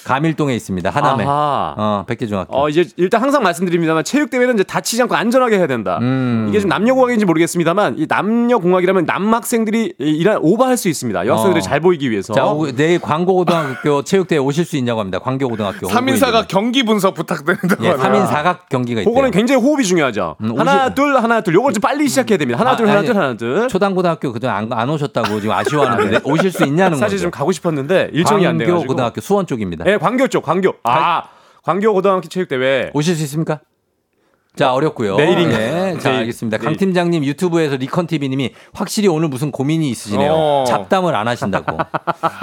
감일동에 0.04 0.54
있습니다. 0.54 0.90
하남에. 0.90 1.24
아하. 1.24 1.74
어, 1.76 2.04
백제중학교. 2.06 2.56
어 2.56 2.68
이제 2.68 2.84
일단 2.96 3.22
항상 3.22 3.42
말씀드립니다만 3.42 4.04
체육대회는 4.04 4.54
이제 4.54 4.64
다치지 4.64 5.02
않고 5.02 5.14
안전하게 5.14 5.58
해야 5.58 5.66
된다. 5.66 5.98
음. 6.00 6.46
이게 6.48 6.60
좀 6.60 6.68
남녀공학인지 6.68 7.24
모르겠습니다만 7.24 7.98
이 7.98 8.06
남녀공학이라면 8.08 9.04
남학생들이 9.06 9.94
일한 9.98 10.38
오버할 10.42 10.76
수 10.76 10.88
있습니다. 10.88 11.26
여학생들이 11.26 11.58
어. 11.58 11.62
잘 11.62 11.80
보이기 11.80 12.10
위해서. 12.10 12.32
자, 12.34 12.46
오- 12.46 12.70
내일 12.72 12.98
광고고등학교 13.00 14.02
체육대회 14.04 14.38
오실 14.38 14.64
수 14.64 14.76
있냐고 14.76 15.00
합니다. 15.00 15.18
광교고등학교. 15.18 15.88
3인사가 15.88 16.46
경기 16.48 16.82
분석 16.82 17.14
부탁드린다고 17.14 17.84
예, 17.84 17.90
하네요. 17.90 18.24
3인 18.24 18.26
사각 18.28 18.68
경기가 18.68 19.00
있대요. 19.02 19.12
그거는 19.12 19.30
굉장히 19.30 19.60
호흡이 19.62 19.84
중요하죠. 19.84 20.36
음, 20.40 20.58
하나 20.58 20.92
둘 20.94 21.16
하나 21.16 21.40
둘 21.40 21.54
요걸 21.54 21.72
좀 21.74 21.80
빨리 21.80 22.08
시작해야 22.08 22.38
됩니다. 22.38 22.58
하나 22.60 22.72
아, 22.72 22.76
둘 22.76 22.88
하나 22.88 22.98
아니, 22.98 23.06
둘 23.06 23.16
하나 23.16 23.36
둘. 23.36 23.68
초당고등학교 23.68 24.32
그동안 24.32 24.56
안, 24.56 24.72
안 24.72 24.90
오셨다고 24.90 25.40
지금 25.40 25.54
아쉬워하는데 25.54 26.10
네, 26.18 26.20
오실 26.24 26.50
수 26.50 26.64
있냐는 26.64 26.98
사실 26.98 27.16
거죠. 27.16 27.22
좀 27.22 27.30
가고 27.30 27.52
싶었는데 27.52 28.10
일정이 28.12 28.46
안 28.46 28.58
돼가지고. 28.58 28.78
광교고등학교 28.78 29.20
수원 29.20 29.46
쪽입니다. 29.46 29.84
네, 29.92 29.98
광교 29.98 30.28
쪽 30.28 30.42
광교. 30.44 30.74
아 30.84 31.24
광교 31.64 31.92
고등학교 31.92 32.26
체육대회. 32.28 32.92
오실 32.94 33.14
수 33.14 33.22
있습니까? 33.24 33.60
자 34.54 34.74
어렵고요. 34.74 35.16
내일인가? 35.16 35.58
예, 35.62 35.96
자 35.98 36.10
내일. 36.10 36.20
알겠습니다. 36.20 36.58
내일. 36.58 36.64
강 36.66 36.76
팀장님 36.76 37.24
유튜브에서 37.24 37.76
리컨 37.76 38.06
TV님이 38.06 38.50
확실히 38.74 39.08
오늘 39.08 39.28
무슨 39.28 39.50
고민이 39.50 39.88
있으시네요. 39.88 40.30
어. 40.30 40.64
잡담을 40.68 41.14
안 41.14 41.26
하신다고. 41.26 41.78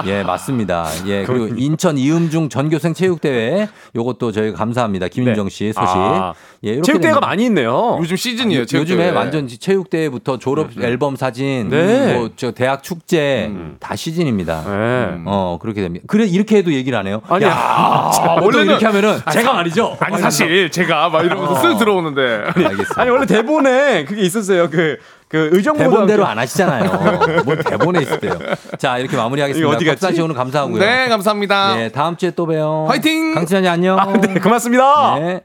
예 0.08 0.24
맞습니다. 0.24 0.88
예 1.06 1.24
그리고 1.30 1.54
인천 1.56 2.00
이음중 2.00 2.50
전교생 2.50 2.96
체육대회 2.96 3.70
요것도 3.96 4.32
저희가 4.32 4.58
감사합니다. 4.58 5.08
김윤정 5.08 5.50
씨 5.50 5.72
소식. 5.72 5.88
아, 5.88 6.34
예 6.66 6.70
이렇게 6.72 6.82
체육대회가 6.82 7.16
됩니다. 7.20 7.28
많이 7.28 7.46
있네요. 7.46 7.98
요즘 8.02 8.16
시즌이에요. 8.16 8.62
요즘에 8.62 8.86
체육대회. 8.86 9.12
완전 9.12 9.48
체육대회부터 9.48 10.40
졸업 10.40 10.72
앨범 10.82 11.16
사진, 11.16 11.70
네. 11.70 12.16
뭐저 12.16 12.52
대학 12.54 12.82
축제 12.82 13.52
다 13.80 13.96
시즌입니다. 13.96 14.64
네. 14.66 15.22
어 15.28 15.60
그렇게 15.62 15.82
됩니다. 15.82 16.06
그래 16.08 16.26
이렇게 16.26 16.58
해도 16.58 16.74
얘기를 16.74 16.98
안 16.98 17.06
해요. 17.06 17.22
아니, 17.30 17.46
야, 17.46 17.52
아, 17.54 18.36
보통 18.40 18.62
원래는- 18.64 18.66
이렇게 18.70 18.86
하면은 18.88 19.10
아니, 19.26 19.34
제가 19.38 19.50
사- 19.52 19.54
말이죠. 19.54 19.96
아니 20.00 20.18
사실 20.18 20.72
제가 20.72 21.10
막 21.10 21.24
이러면서 21.24 21.54
어. 21.54 21.62
쓱 21.62 21.78
들어 21.78 21.99
오는데 22.00 22.44
알겠습니다. 22.56 23.02
아니 23.02 23.10
원래 23.12 23.26
대본에 23.26 24.06
그게 24.06 24.22
있었어요. 24.22 24.70
그 24.70 24.98
그 25.30 25.50
의정부 25.54 25.78
대본대로 25.78 26.26
안 26.26 26.40
하시잖아요. 26.40 27.44
뭘 27.46 27.64
대본에 27.64 28.02
있을 28.02 28.20
때요. 28.20 28.34
자 28.80 28.98
이렇게 28.98 29.16
마무리하겠습니다. 29.16 29.68
이거 29.68 29.76
어디 29.78 29.86
갔지? 29.86 30.02
박사 30.02 30.14
씨 30.14 30.22
오늘 30.22 30.34
감사하고요. 30.36 30.80
네 30.80 31.08
감사합니다. 31.08 31.76
네, 31.76 31.90
다음 31.90 32.18
주에 32.18 32.32
또 32.32 32.48
봬요. 32.48 32.88
화이팅! 32.90 33.36
강진환이 33.36 33.68
안녕. 33.68 34.00
아, 34.00 34.06
네, 34.12 34.40
고맙습니다. 34.40 35.20
네. 35.20 35.42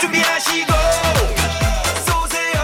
준비하시고 0.00 0.72
쏘세요 2.04 2.60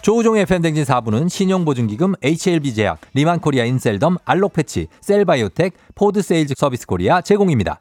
조우종의 0.00 0.46
FM댕진 0.46 0.84
4부는 0.84 1.28
신용보증기금 1.28 2.14
HLB제약, 2.22 2.98
리만코리아 3.12 3.66
인셀덤, 3.66 4.16
알록패치, 4.24 4.86
셀바이오텍, 5.02 5.74
포드세일즈 5.94 6.54
서비스 6.56 6.86
코리아 6.86 7.20
제공입니다. 7.20 7.80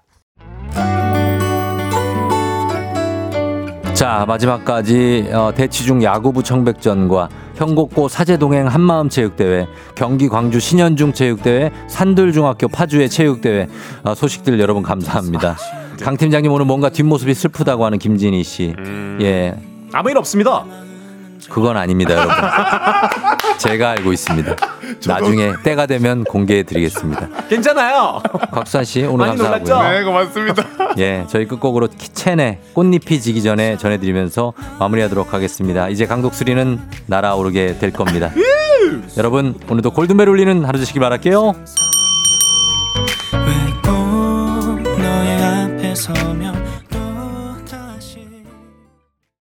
자 3.99 4.23
마지막까지 4.25 5.29
어, 5.33 5.51
대치중 5.53 6.01
야구부 6.01 6.41
청백전과 6.41 7.27
현곡고 7.55 8.07
사제동행 8.07 8.67
한마음 8.67 9.09
체육대회 9.09 9.67
경기 9.93 10.29
광주 10.29 10.61
신현중 10.61 11.11
체육대회 11.11 11.69
산들중학교 11.89 12.69
파주의 12.69 13.09
체육대회 13.09 13.67
어, 14.03 14.15
소식들 14.15 14.57
여러분 14.61 14.83
감사합니다. 14.83 15.57
강 15.99 16.15
팀장님 16.15 16.49
오늘 16.49 16.65
뭔가 16.65 16.87
뒷모습이 16.87 17.33
슬프다고 17.33 17.83
하는 17.83 17.97
김진희 17.99 18.41
씨. 18.41 18.73
예, 19.19 19.53
아무 19.91 20.09
일 20.09 20.17
없습니다. 20.17 20.63
그건 21.49 21.77
아닙니다, 21.77 22.13
여러분. 22.13 22.33
제가 23.57 23.91
알고 23.91 24.13
있습니다. 24.13 24.55
나중에 25.07 25.53
때가 25.63 25.85
되면 25.85 26.23
공개해 26.23 26.63
드리겠습니다. 26.63 27.27
괜찮아요. 27.49 28.21
곽수환 28.51 28.85
씨 28.85 29.03
오늘 29.03 29.27
감사하고요. 29.27 29.59
놀랐죠? 29.75 29.91
네 29.91 30.03
고맙습니다. 30.03 30.63
예, 30.97 31.25
저희 31.27 31.45
끝곡으로 31.45 31.87
키첸의 31.87 32.59
꽃잎이 32.73 33.19
지기 33.19 33.41
전에 33.43 33.77
전해드리면서 33.77 34.53
마무리하도록 34.79 35.33
하겠습니다. 35.33 35.89
이제 35.89 36.05
강독수리는 36.05 36.79
날아오르게 37.07 37.77
될 37.79 37.91
겁니다. 37.91 38.31
여러분 39.17 39.55
오늘도 39.69 39.91
골든벨 39.91 40.27
울리는 40.29 40.65
하루 40.65 40.79
되시길 40.79 41.01
바랄게요. 41.01 41.55